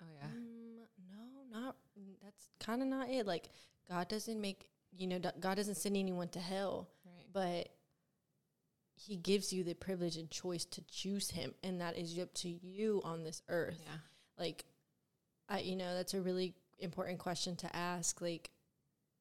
Oh 0.02 0.06
yeah. 0.14 0.26
Um, 0.26 0.88
no, 1.10 1.60
not 1.60 1.76
that's 2.22 2.50
kind 2.60 2.82
of 2.82 2.88
not 2.88 3.10
it. 3.10 3.26
Like 3.26 3.50
God 3.88 4.08
doesn't 4.08 4.40
make, 4.40 4.70
you 4.98 5.08
know, 5.08 5.20
God 5.40 5.56
doesn't 5.56 5.76
send 5.76 5.98
anyone 5.98 6.30
to 6.30 6.40
hell, 6.40 6.90
Right. 7.06 7.26
but 7.34 7.70
he 8.98 9.18
gives 9.18 9.52
you 9.52 9.64
the 9.64 9.74
privilege 9.76 10.16
and 10.18 10.32
choice 10.32 10.64
to 10.66 10.82
choose 10.84 11.30
him 11.32 11.54
and 11.64 11.82
that 11.82 11.98
is 11.98 12.18
up 12.18 12.34
to 12.34 12.48
you 12.50 13.02
on 13.04 13.24
this 13.26 13.42
earth 13.50 13.78
Yeah. 13.84 13.98
like 14.38 14.64
I 15.50 15.60
you 15.60 15.76
know 15.76 15.94
that's 15.94 16.14
a 16.14 16.22
really 16.22 16.56
important 16.80 17.20
question 17.20 17.56
to 17.56 17.76
ask 17.76 18.22
like 18.22 18.52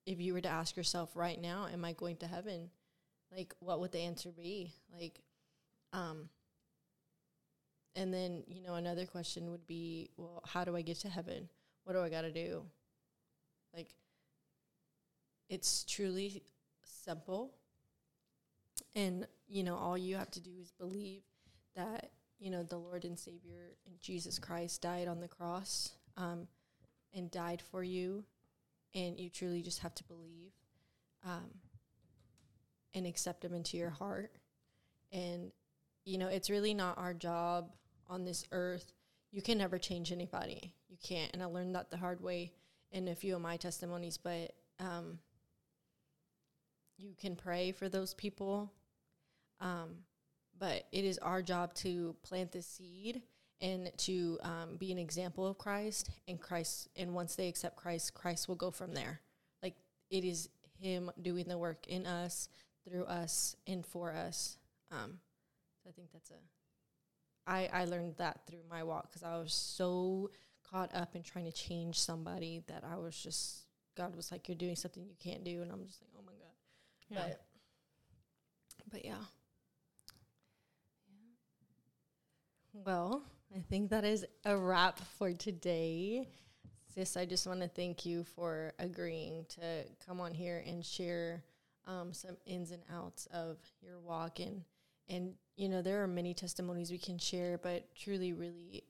if 0.06 0.20
you 0.20 0.34
were 0.34 0.40
to 0.40 0.48
ask 0.48 0.76
yourself 0.76 1.10
right 1.14 1.40
now 1.40 1.66
am 1.72 1.84
I 1.84 1.92
going 1.92 2.16
to 2.18 2.26
heaven? 2.26 2.70
Like 3.34 3.54
what 3.60 3.80
would 3.80 3.92
the 3.92 4.00
answer 4.00 4.30
be? 4.32 4.72
Like 4.92 5.20
um 5.92 6.28
and 7.96 8.12
then 8.12 8.42
you 8.46 8.62
know 8.62 8.74
another 8.74 9.06
question 9.06 9.50
would 9.50 9.66
be 9.66 10.10
well 10.16 10.42
how 10.46 10.64
do 10.64 10.76
I 10.76 10.82
get 10.82 10.98
to 11.00 11.08
heaven? 11.08 11.48
What 11.84 11.92
do 11.94 12.00
I 12.00 12.08
got 12.08 12.22
to 12.22 12.32
do? 12.32 12.64
Like 13.74 13.94
it's 15.48 15.84
truly 15.84 16.42
simple. 16.84 17.54
And 18.96 19.26
you 19.48 19.62
know 19.62 19.76
all 19.76 19.96
you 19.96 20.16
have 20.16 20.30
to 20.32 20.40
do 20.40 20.50
is 20.60 20.72
believe 20.72 21.22
that 21.76 22.10
you 22.38 22.50
know 22.50 22.62
the 22.62 22.76
lord 22.76 23.04
and 23.04 23.18
savior 23.18 23.76
and 23.86 23.98
jesus 24.00 24.38
christ 24.38 24.82
died 24.82 25.08
on 25.08 25.20
the 25.20 25.28
cross. 25.28 25.90
Um, 26.16 26.46
and 27.14 27.30
died 27.30 27.62
for 27.70 27.82
you 27.82 28.24
and 28.94 29.18
you 29.18 29.28
truly 29.28 29.62
just 29.62 29.80
have 29.80 29.94
to 29.94 30.04
believe 30.04 30.52
um, 31.24 31.50
and 32.94 33.06
accept 33.06 33.44
him 33.44 33.54
into 33.54 33.76
your 33.76 33.90
heart. 33.90 34.32
And 35.12 35.52
you 36.04 36.18
know 36.18 36.28
it's 36.28 36.50
really 36.50 36.74
not 36.74 36.98
our 36.98 37.14
job 37.14 37.72
on 38.08 38.24
this 38.24 38.44
earth. 38.52 38.92
You 39.30 39.42
can 39.42 39.58
never 39.58 39.78
change 39.78 40.12
anybody. 40.12 40.74
You 40.88 40.96
can't 41.02 41.30
and 41.32 41.42
i 41.42 41.46
learned 41.46 41.74
that 41.74 41.90
the 41.90 41.96
hard 41.96 42.20
way 42.20 42.52
in 42.92 43.08
a 43.08 43.14
few 43.14 43.34
of 43.34 43.42
my 43.42 43.56
testimonies 43.56 44.16
but 44.16 44.52
um, 44.78 45.18
you 46.96 47.14
can 47.20 47.36
pray 47.36 47.72
for 47.72 47.88
those 47.88 48.14
people. 48.14 48.72
Um, 49.60 50.04
but 50.58 50.86
it 50.92 51.04
is 51.04 51.18
our 51.18 51.42
job 51.42 51.74
to 51.74 52.14
plant 52.22 52.52
the 52.52 52.62
seed 52.62 53.22
and 53.60 53.90
to 53.96 54.38
um, 54.42 54.76
be 54.78 54.92
an 54.92 54.98
example 54.98 55.46
of 55.46 55.58
Christ 55.58 56.10
and 56.28 56.40
Christ 56.40 56.88
and 56.96 57.14
once 57.14 57.34
they 57.36 57.48
accept 57.48 57.76
Christ 57.76 58.14
Christ 58.14 58.48
will 58.48 58.54
go 58.56 58.70
from 58.70 58.94
there 58.94 59.20
like 59.62 59.74
it 60.10 60.24
is 60.24 60.48
him 60.80 61.10
doing 61.20 61.46
the 61.48 61.58
work 61.58 61.86
in 61.86 62.06
us 62.06 62.48
through 62.88 63.04
us 63.04 63.56
and 63.66 63.84
for 63.86 64.12
us 64.12 64.58
um, 64.90 65.18
so 65.82 65.90
I 65.90 65.92
think 65.92 66.08
that's 66.12 66.30
a 66.30 67.50
I 67.50 67.68
I 67.72 67.84
learned 67.84 68.16
that 68.16 68.40
through 68.46 68.62
my 68.70 68.82
walk 68.82 69.10
because 69.10 69.22
I 69.22 69.36
was 69.38 69.52
so 69.52 70.30
caught 70.68 70.94
up 70.94 71.14
in 71.14 71.22
trying 71.22 71.44
to 71.44 71.52
change 71.52 71.98
somebody 71.98 72.62
that 72.68 72.84
I 72.84 72.96
was 72.96 73.16
just 73.16 73.62
God 73.96 74.16
was 74.16 74.32
like 74.32 74.48
you're 74.48 74.56
doing 74.56 74.76
something 74.76 75.04
you 75.04 75.16
can't 75.22 75.44
do 75.44 75.62
and 75.62 75.70
I'm 75.70 75.84
just 75.86 76.00
like 76.02 76.10
oh 76.18 76.22
my 76.26 76.32
god 76.32 76.50
Yeah. 77.08 77.28
but 77.28 77.40
but 78.90 79.04
yeah. 79.04 79.14
Well, 82.72 83.22
I 83.54 83.60
think 83.60 83.90
that 83.90 84.04
is 84.04 84.26
a 84.44 84.56
wrap 84.56 84.98
for 85.16 85.32
today. 85.32 86.28
Sis, 86.92 87.16
I 87.16 87.24
just 87.24 87.46
want 87.46 87.60
to 87.60 87.68
thank 87.68 88.04
you 88.04 88.24
for 88.24 88.72
agreeing 88.80 89.46
to 89.50 89.84
come 90.04 90.20
on 90.20 90.34
here 90.34 90.64
and 90.66 90.84
share 90.84 91.44
um, 91.86 92.12
some 92.12 92.36
ins 92.46 92.72
and 92.72 92.82
outs 92.92 93.26
of 93.32 93.58
your 93.80 94.00
walk 94.00 94.40
and 94.40 94.62
and 95.08 95.34
you 95.56 95.68
know 95.68 95.82
there 95.82 96.02
are 96.02 96.08
many 96.08 96.34
testimonies 96.34 96.90
we 96.90 96.98
can 96.98 97.18
share, 97.18 97.56
but 97.58 97.94
truly, 97.94 98.32
really, 98.32 98.82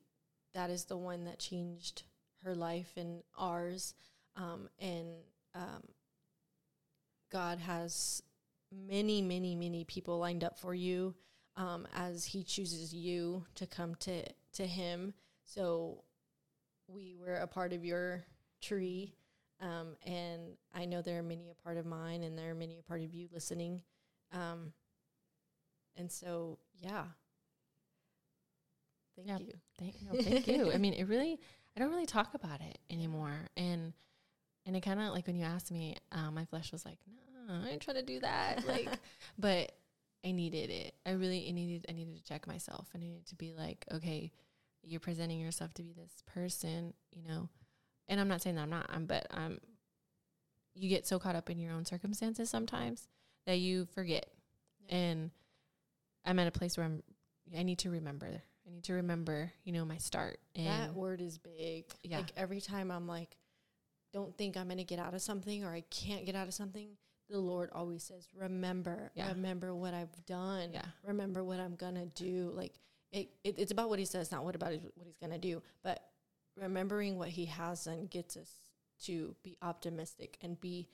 that 0.54 0.70
is 0.70 0.84
the 0.84 0.96
one 0.96 1.24
that 1.24 1.38
changed 1.38 2.04
her 2.42 2.54
life 2.54 2.92
and 2.96 3.22
ours. 3.36 3.94
Um, 4.34 4.70
and 4.78 5.08
um, 5.54 5.82
God 7.30 7.58
has 7.58 8.22
many, 8.72 9.20
many, 9.20 9.56
many 9.56 9.84
people 9.84 10.18
lined 10.18 10.42
up 10.42 10.58
for 10.58 10.74
you 10.74 11.14
um, 11.56 11.86
as 11.94 12.24
He 12.24 12.44
chooses 12.44 12.94
you 12.94 13.44
to 13.56 13.66
come 13.66 13.94
to 13.96 14.22
to 14.54 14.66
Him. 14.66 15.14
So 15.44 16.04
we 16.88 17.14
were 17.18 17.36
a 17.36 17.46
part 17.46 17.72
of 17.72 17.84
your 17.84 18.24
tree, 18.62 19.14
um, 19.60 19.96
and 20.06 20.42
I 20.74 20.84
know 20.84 21.02
there 21.02 21.18
are 21.18 21.22
many 21.22 21.50
a 21.50 21.62
part 21.62 21.76
of 21.76 21.86
mine, 21.86 22.22
and 22.22 22.36
there 22.38 22.50
are 22.50 22.54
many 22.54 22.78
a 22.78 22.82
part 22.82 23.02
of 23.02 23.14
you 23.14 23.28
listening. 23.32 23.82
Um, 24.32 24.72
and 25.96 26.10
so, 26.10 26.58
yeah. 26.80 27.04
Thank 29.16 29.28
Yeah. 29.28 29.38
you. 29.38 29.52
Thank, 29.78 29.94
no, 30.02 30.20
thank 30.20 30.46
you. 30.48 30.72
I 30.72 30.78
mean, 30.78 30.94
it 30.94 31.04
really, 31.04 31.38
I 31.76 31.80
don't 31.80 31.90
really 31.90 32.06
talk 32.06 32.34
about 32.34 32.60
it 32.60 32.78
anymore. 32.90 33.48
And, 33.56 33.92
and 34.66 34.76
it 34.76 34.80
kind 34.80 35.00
of 35.00 35.12
like 35.12 35.26
when 35.26 35.36
you 35.36 35.44
asked 35.44 35.70
me, 35.70 35.96
um, 36.12 36.34
my 36.34 36.44
flesh 36.46 36.72
was 36.72 36.84
like, 36.84 36.98
no, 37.46 37.54
I 37.54 37.68
ain't 37.70 37.82
trying 37.82 37.96
to 37.98 38.02
do 38.02 38.20
that. 38.20 38.66
Like, 38.66 38.88
but 39.38 39.72
I 40.24 40.32
needed 40.32 40.70
it. 40.70 40.94
I 41.04 41.12
really, 41.12 41.50
needed, 41.52 41.86
I 41.88 41.92
needed 41.92 42.16
to 42.16 42.24
check 42.24 42.46
myself. 42.46 42.88
And 42.94 43.02
I 43.02 43.06
needed 43.06 43.26
to 43.26 43.34
be 43.34 43.52
like, 43.52 43.84
okay, 43.92 44.32
you're 44.82 45.00
presenting 45.00 45.40
yourself 45.40 45.74
to 45.74 45.82
be 45.82 45.92
this 45.92 46.22
person, 46.26 46.94
you 47.10 47.22
know, 47.26 47.48
and 48.08 48.20
I'm 48.20 48.28
not 48.28 48.42
saying 48.42 48.56
that 48.56 48.62
I'm 48.62 48.70
not, 48.70 48.86
I'm, 48.90 49.06
but 49.06 49.26
I'm 49.30 49.60
you 50.74 50.88
get 50.88 51.06
so 51.06 51.18
caught 51.18 51.36
up 51.36 51.50
in 51.50 51.58
your 51.58 51.72
own 51.72 51.84
circumstances 51.84 52.50
sometimes 52.50 53.08
that 53.46 53.58
you 53.58 53.86
forget. 53.94 54.26
Yeah. 54.88 54.96
And 54.96 55.30
I'm 56.24 56.38
at 56.38 56.48
a 56.48 56.50
place 56.50 56.76
where 56.76 56.84
I'm, 56.84 57.02
I 57.56 57.62
need 57.62 57.78
to 57.80 57.90
remember. 57.90 58.26
I 58.26 58.70
need 58.70 58.84
to 58.84 58.94
remember, 58.94 59.52
you 59.62 59.72
know, 59.72 59.84
my 59.84 59.98
start. 59.98 60.40
And 60.56 60.66
that 60.66 60.94
word 60.94 61.20
is 61.20 61.38
big. 61.38 61.84
Yeah. 62.02 62.18
Like 62.18 62.32
every 62.36 62.60
time 62.60 62.90
I'm 62.90 63.06
like, 63.06 63.36
don't 64.12 64.36
think 64.36 64.56
I'm 64.56 64.68
to 64.68 64.84
get 64.84 64.98
out 64.98 65.14
of 65.14 65.22
something 65.22 65.64
or 65.64 65.72
I 65.72 65.82
can't 65.90 66.26
get 66.26 66.34
out 66.34 66.48
of 66.48 66.54
something, 66.54 66.88
the 67.30 67.38
Lord 67.38 67.70
always 67.72 68.02
says, 68.02 68.26
remember, 68.38 69.10
Yeah. 69.14 69.28
remember 69.28 69.74
what 69.74 69.94
I've 69.94 70.24
done. 70.26 70.70
Yeah. 70.72 70.84
Remember 71.04 71.42
what 71.42 71.58
I'm 71.60 71.74
going 71.76 71.94
to 71.94 72.06
do. 72.06 72.50
Like 72.54 72.74
it, 73.12 73.30
it, 73.44 73.54
it's 73.58 73.72
about 73.72 73.88
what 73.88 73.98
he 73.98 74.04
says, 74.04 74.30
not 74.32 74.44
what 74.44 74.54
about 74.54 74.72
what 74.72 75.06
he's 75.06 75.16
going 75.18 75.32
to 75.32 75.38
do. 75.38 75.62
But 75.82 76.00
remembering 76.56 77.16
what 77.18 77.28
he 77.28 77.46
has 77.46 77.84
done 77.84 78.06
gets 78.06 78.36
us 78.36 78.50
to 79.04 79.34
be 79.42 79.56
optimistic 79.62 80.36
and 80.42 80.60
be 80.60 80.88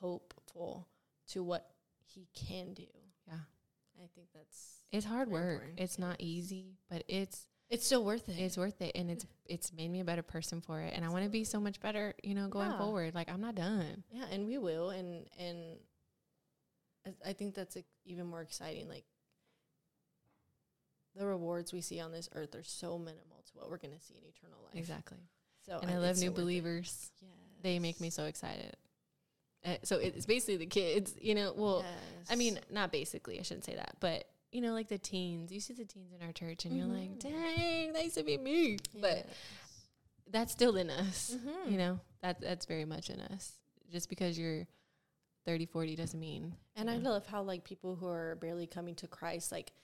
hopeful 0.00 0.88
to 1.28 1.42
what 1.42 1.70
he 2.04 2.28
can 2.34 2.74
do. 2.74 2.86
yeah, 3.26 3.34
I 3.98 4.06
think 4.14 4.28
that's, 4.34 4.84
it's 4.92 5.06
hard 5.06 5.30
work. 5.30 5.52
important. 5.54 5.80
It's 5.80 5.98
not 5.98 6.16
easy, 6.18 6.76
but 6.90 7.04
it's 7.08 7.46
it's 7.70 7.84
still 7.84 8.04
worth 8.04 8.28
it. 8.28 8.38
it's 8.38 8.56
worth 8.56 8.80
it, 8.80 8.92
and 8.94 9.10
it's 9.10 9.26
it's 9.46 9.72
made 9.72 9.90
me 9.90 10.00
a 10.00 10.04
better 10.04 10.22
person 10.22 10.60
for 10.60 10.80
it. 10.80 10.92
And 10.94 11.04
I 11.04 11.08
want 11.08 11.24
to 11.24 11.30
be 11.30 11.44
so 11.44 11.60
much 11.60 11.80
better, 11.80 12.14
you 12.22 12.34
know, 12.34 12.48
going 12.48 12.70
Yeah. 12.70 12.78
forward. 12.78 13.14
Like 13.14 13.30
I'm 13.30 13.40
not 13.40 13.54
done. 13.54 14.04
Yeah, 14.12 14.24
and 14.30 14.46
we 14.46 14.58
will, 14.58 14.90
and 14.90 15.28
and 15.38 15.78
I- 17.06 17.30
I 17.30 17.32
think 17.32 17.54
that's 17.54 17.76
even 18.04 18.26
more 18.26 18.42
exciting. 18.42 18.88
Like 18.88 19.04
the 21.14 21.26
rewards 21.26 21.72
we 21.72 21.80
see 21.80 22.00
on 22.00 22.12
this 22.12 22.28
earth 22.34 22.54
are 22.54 22.62
so 22.64 22.98
minimal 22.98 23.42
to 23.46 23.52
what 23.54 23.70
we're 23.70 23.78
going 23.78 23.94
to 23.94 24.00
see 24.00 24.14
in 24.14 24.24
eternal 24.28 24.58
life. 24.64 24.74
Exactly. 24.74 25.18
So 25.64 25.78
and 25.80 25.90
I, 25.90 25.98
love 25.98 26.16
Oh, 26.16 26.20
new 26.20 26.26
so 26.28 26.32
believers. 26.32 27.10
Yes. 27.20 27.30
They 27.62 27.78
make 27.78 28.00
me 28.00 28.10
so 28.10 28.24
excited. 28.26 28.76
Uh, 29.64 29.76
so 29.82 29.96
it's 29.98 30.26
basically 30.26 30.58
the 30.58 30.66
kids, 30.66 31.14
you 31.20 31.34
know. 31.34 31.52
Well, 31.56 31.84
I 32.30 32.36
mean, 32.36 32.60
not 32.70 32.92
basically. 32.92 33.40
I 33.40 33.42
shouldn't 33.42 33.64
say 33.64 33.74
that, 33.74 33.96
but 33.98 34.28
you 34.56 34.62
know, 34.62 34.72
like 34.72 34.88
the 34.88 34.96
teens. 34.96 35.52
You 35.52 35.60
see 35.60 35.74
the 35.74 35.84
teens 35.84 36.14
in 36.18 36.26
our 36.26 36.32
church, 36.32 36.64
and 36.64 36.74
you're 36.74 36.86
like, 36.86 37.10
Mhm. 37.10 37.18
"Dang, 37.18 37.92
that 37.92 38.02
used 38.02 38.16
to 38.16 38.22
be 38.22 38.38
me." 38.38 38.78
But 38.94 39.26
that's 40.26 40.50
still 40.50 40.78
in 40.78 40.88
us. 40.88 41.32
Mhm. 41.34 41.70
You 41.70 41.76
know, 41.76 42.00
that 42.22 42.40
that's 42.40 42.64
very 42.64 42.86
much 42.86 43.10
in 43.10 43.20
us. 43.20 43.60
Just 43.90 44.08
because 44.08 44.38
you're 44.38 44.66
30, 45.44 45.66
40 45.66 45.94
doesn't 45.94 46.18
mean. 46.18 46.56
And 46.74 46.88
you 46.88 46.94
I 46.94 46.98
love 46.98 47.26
how 47.26 47.42
like 47.42 47.64
people 47.64 47.96
who 47.96 48.08
are 48.08 48.36
barely 48.36 48.66
coming 48.66 48.94
to 48.94 49.06
Christ, 49.06 49.52
like 49.52 49.74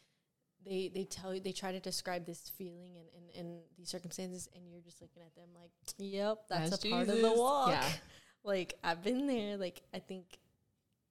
they 0.64 0.88
they 0.88 1.04
tell 1.04 1.34
you 1.34 1.40
they 1.42 1.52
try 1.52 1.72
to 1.72 1.80
describe 1.80 2.24
this 2.24 2.48
feeling 2.48 2.96
and 2.96 3.08
in, 3.10 3.40
in, 3.40 3.62
these 3.76 3.90
circumstances, 3.90 4.48
and 4.54 4.70
you're 4.70 4.80
just 4.80 5.02
looking 5.02 5.22
at 5.22 5.34
them 5.34 5.50
like, 5.54 5.72
"Yep, 5.98 6.48
that's, 6.48 6.70
That's 6.70 6.84
a 6.86 6.88
part 6.88 7.10
of 7.10 7.18
the 7.18 7.32
walk." 7.34 7.68
Yeah. 7.68 7.92
like 8.42 8.78
I've 8.82 9.02
been 9.02 9.26
there. 9.26 9.58
Like 9.58 9.82
I 9.92 9.98
think, 9.98 10.38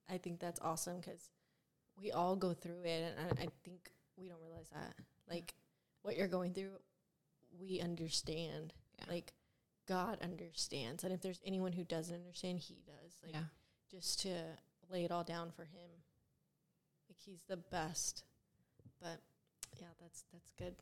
I 0.10 0.18
think 0.18 0.40
that's 0.40 0.60
awesome 0.62 1.00
because 1.00 1.30
we 2.02 2.12
all 2.12 2.36
go 2.36 2.54
through 2.54 2.84
it, 2.84 3.14
and 3.18 3.28
I, 3.28 3.44
I 3.44 3.48
think 3.64 3.92
we 4.18 4.28
don't 4.28 4.42
realize 4.42 4.70
that. 4.74 4.94
Like 5.30 5.54
what 6.02 6.18
you're 6.18 6.28
going 6.28 6.54
through, 6.54 6.72
we 7.60 7.80
understand. 7.80 8.74
Yeah. 9.00 9.14
Like 9.14 9.34
God 9.88 10.18
understands, 10.22 11.04
and 11.04 11.14
if 11.14 11.22
there's 11.22 11.42
anyone 11.46 11.74
who 11.74 11.84
doesn't 11.84 12.16
understand, 12.16 12.60
He 12.60 12.82
does. 12.86 13.14
Like 13.24 13.34
yeah. 13.34 13.44
just 13.90 14.22
to 14.22 14.36
lay 14.92 15.06
it 15.06 15.12
all 15.12 15.24
down 15.24 15.52
for 15.52 15.64
Him. 15.64 15.90
Like 17.10 17.18
He's 17.24 17.44
the 17.48 17.58
best. 17.58 18.24
But 19.02 19.20
yeah, 19.80 19.88
that's 20.02 20.24
that's 20.32 20.52
good. 20.58 20.76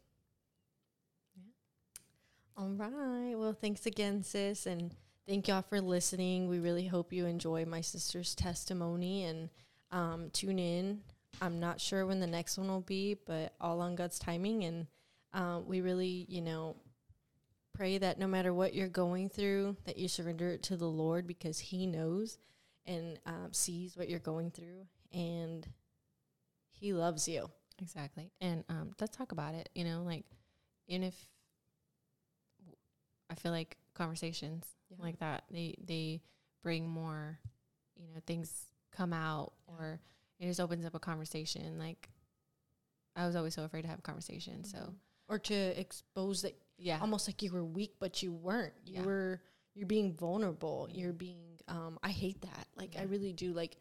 Yeah. 1.35 2.63
All 2.63 2.69
right. 2.69 3.35
Well, 3.35 3.53
thanks 3.53 3.85
again, 3.85 4.23
sis, 4.23 4.65
and 4.65 4.95
thank 5.27 5.47
y'all 5.47 5.61
for 5.61 5.81
listening. 5.81 6.49
We 6.49 6.59
really 6.59 6.87
hope 6.87 7.13
you 7.13 7.25
enjoy 7.25 7.65
my 7.65 7.81
sister's 7.81 8.35
testimony 8.35 9.23
and 9.23 9.49
um, 9.91 10.29
tune 10.31 10.59
in. 10.59 11.01
I'm 11.41 11.59
not 11.59 11.79
sure 11.79 12.05
when 12.05 12.19
the 12.19 12.27
next 12.27 12.57
one 12.57 12.67
will 12.67 12.81
be, 12.81 13.15
but 13.25 13.53
all 13.61 13.81
on 13.81 13.95
God's 13.95 14.19
timing. 14.19 14.63
And 14.63 14.87
um, 15.33 15.67
we 15.67 15.81
really, 15.81 16.25
you 16.27 16.41
know, 16.41 16.75
pray 17.73 17.97
that 17.97 18.19
no 18.19 18.27
matter 18.27 18.53
what 18.53 18.73
you're 18.73 18.87
going 18.89 19.29
through, 19.29 19.77
that 19.85 19.97
you 19.97 20.07
surrender 20.07 20.49
it 20.49 20.63
to 20.63 20.75
the 20.77 20.89
Lord 20.89 21.27
because 21.27 21.59
He 21.59 21.85
knows 21.87 22.37
and 22.85 23.19
um, 23.25 23.49
sees 23.51 23.95
what 23.95 24.09
you're 24.09 24.19
going 24.19 24.51
through, 24.51 24.87
and 25.13 25.67
He 26.71 26.93
loves 26.93 27.27
you. 27.27 27.49
Exactly. 27.81 28.31
And 28.41 28.63
um, 28.67 28.91
let's 28.99 29.15
talk 29.15 29.31
about 29.31 29.53
it. 29.53 29.69
You 29.75 29.85
know, 29.85 30.01
like, 30.03 30.25
even 30.87 31.03
if 31.03 31.15
I 33.29 33.35
feel 33.35 33.51
like 33.51 33.77
conversations 33.93 34.65
Yeah. 34.89 34.97
like 34.99 35.19
that, 35.19 35.43
they 35.51 35.75
they 35.85 36.21
bring 36.63 36.89
more, 36.89 37.39
you 37.95 38.07
know, 38.07 38.19
things 38.25 38.65
come 38.99 39.13
out 39.13 39.53
Yeah. 39.67 39.73
or 39.75 39.99
it 40.39 40.45
just 40.47 40.59
opens 40.59 40.85
up 40.85 40.95
a 40.95 40.99
conversation. 40.99 41.77
Like, 41.77 42.09
I 43.15 43.25
was 43.25 43.35
always 43.35 43.53
so 43.55 43.63
afraid 43.63 43.83
to 43.83 43.87
have 43.87 43.99
a 43.99 44.03
conversation. 44.03 44.63
So, 44.63 44.77
Mhm. 44.77 44.95
or 45.27 45.39
to 45.39 45.55
expose 45.79 46.41
that 46.43 46.55
yeah. 46.77 46.99
almost 47.01 47.27
like 47.27 47.41
you 47.41 47.51
were 47.51 47.63
weak, 47.65 47.95
but 47.99 48.23
you 48.23 48.31
weren't. 48.31 48.73
You 48.85 48.95
Yeah. 48.95 49.05
were 49.05 49.41
you're 49.75 49.87
being 49.87 50.13
vulnerable. 50.13 50.87
You're 50.91 51.13
being 51.13 51.59
um 51.67 51.99
I 52.03 52.11
hate 52.11 52.41
that. 52.41 52.67
Like 52.75 52.95
I 52.97 53.03
really 53.03 53.33
do. 53.33 53.53
Like 53.53 53.77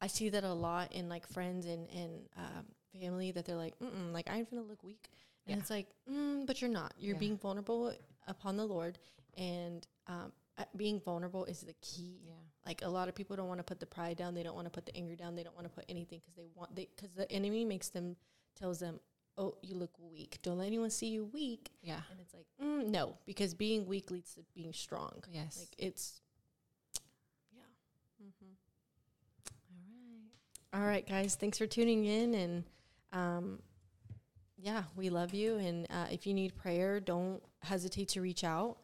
I 0.00 0.06
see 0.06 0.28
that 0.30 0.44
a 0.44 0.52
lot 0.52 0.92
in 0.92 1.08
like 1.08 1.26
friends 1.26 1.66
and 1.66 1.88
and 1.90 2.28
um, 2.36 2.66
family 2.92 3.32
that 3.32 3.44
they're 3.44 3.56
like, 3.56 3.78
Mm-mm, 3.80 4.12
like 4.12 4.28
I'm 4.30 4.44
gonna 4.44 4.62
look 4.62 4.82
weak, 4.82 5.10
and 5.46 5.56
Yeah. 5.56 5.60
it's 5.60 5.70
like, 5.70 5.88
mm, 6.08 6.46
but 6.46 6.60
you're 6.60 6.70
not. 6.70 6.94
You're 6.98 7.14
Yeah. 7.16 7.20
being 7.26 7.38
vulnerable 7.38 7.92
upon 8.26 8.56
the 8.56 8.64
Lord, 8.66 8.98
and 9.36 9.86
um, 10.06 10.32
being 10.76 11.00
vulnerable 11.00 11.44
is 11.44 11.60
the 11.60 11.74
key. 11.80 12.20
yeah. 12.26 12.32
Like 12.66 12.82
a 12.82 12.88
lot 12.88 13.08
of 13.08 13.14
people 13.14 13.36
don't 13.36 13.48
want 13.48 13.60
to 13.60 13.64
put 13.64 13.80
the 13.80 13.86
pride 13.86 14.16
down. 14.16 14.34
They 14.34 14.42
don't 14.42 14.54
want 14.54 14.66
to 14.66 14.70
put 14.70 14.84
the 14.86 14.94
anger 14.96 15.16
down. 15.16 15.36
They 15.36 15.42
don't 15.42 15.54
want 15.54 15.66
to 15.66 15.72
put 15.72 15.84
anything 15.88 16.20
because 16.20 16.34
they 16.36 16.48
want 16.54 16.74
they 16.74 16.88
because 16.94 17.14
the 17.14 17.30
enemy 17.32 17.64
makes 17.64 17.88
them 17.88 18.16
tells 18.58 18.80
them, 18.80 19.00
oh, 19.38 19.54
you 19.62 19.76
look 19.76 19.92
weak. 19.98 20.38
Don't 20.42 20.58
let 20.58 20.66
anyone 20.66 20.90
see 20.90 21.06
you 21.06 21.24
weak. 21.32 21.70
Yeah. 21.82 22.00
And 22.10 22.20
it's 22.20 22.34
like, 22.34 22.46
mm, 22.62 22.88
no, 22.88 23.16
because 23.24 23.54
being 23.54 23.86
weak 23.86 24.10
leads 24.10 24.34
to 24.34 24.40
being 24.54 24.72
strong. 24.72 25.22
Yes. 25.30 25.58
Like 25.58 25.74
it's, 25.78 26.20
yeah. 27.54 27.62
Mm-hmm. 28.22 28.52
All 30.74 30.80
right. 30.80 30.82
All 30.82 30.88
right, 30.88 31.08
guys. 31.08 31.36
Thanks 31.36 31.58
for 31.58 31.66
tuning 31.66 32.04
in. 32.04 32.34
And 32.34 32.64
um, 33.12 33.60
yeah, 34.58 34.82
we 34.96 35.08
love 35.08 35.32
you. 35.32 35.56
And 35.56 35.86
uh, 35.88 36.06
if 36.10 36.26
you 36.26 36.34
need 36.34 36.56
prayer, 36.56 37.00
don't 37.00 37.40
hesitate 37.62 38.08
to 38.10 38.20
reach 38.20 38.44
out. 38.44 38.78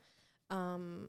Um, 0.51 1.09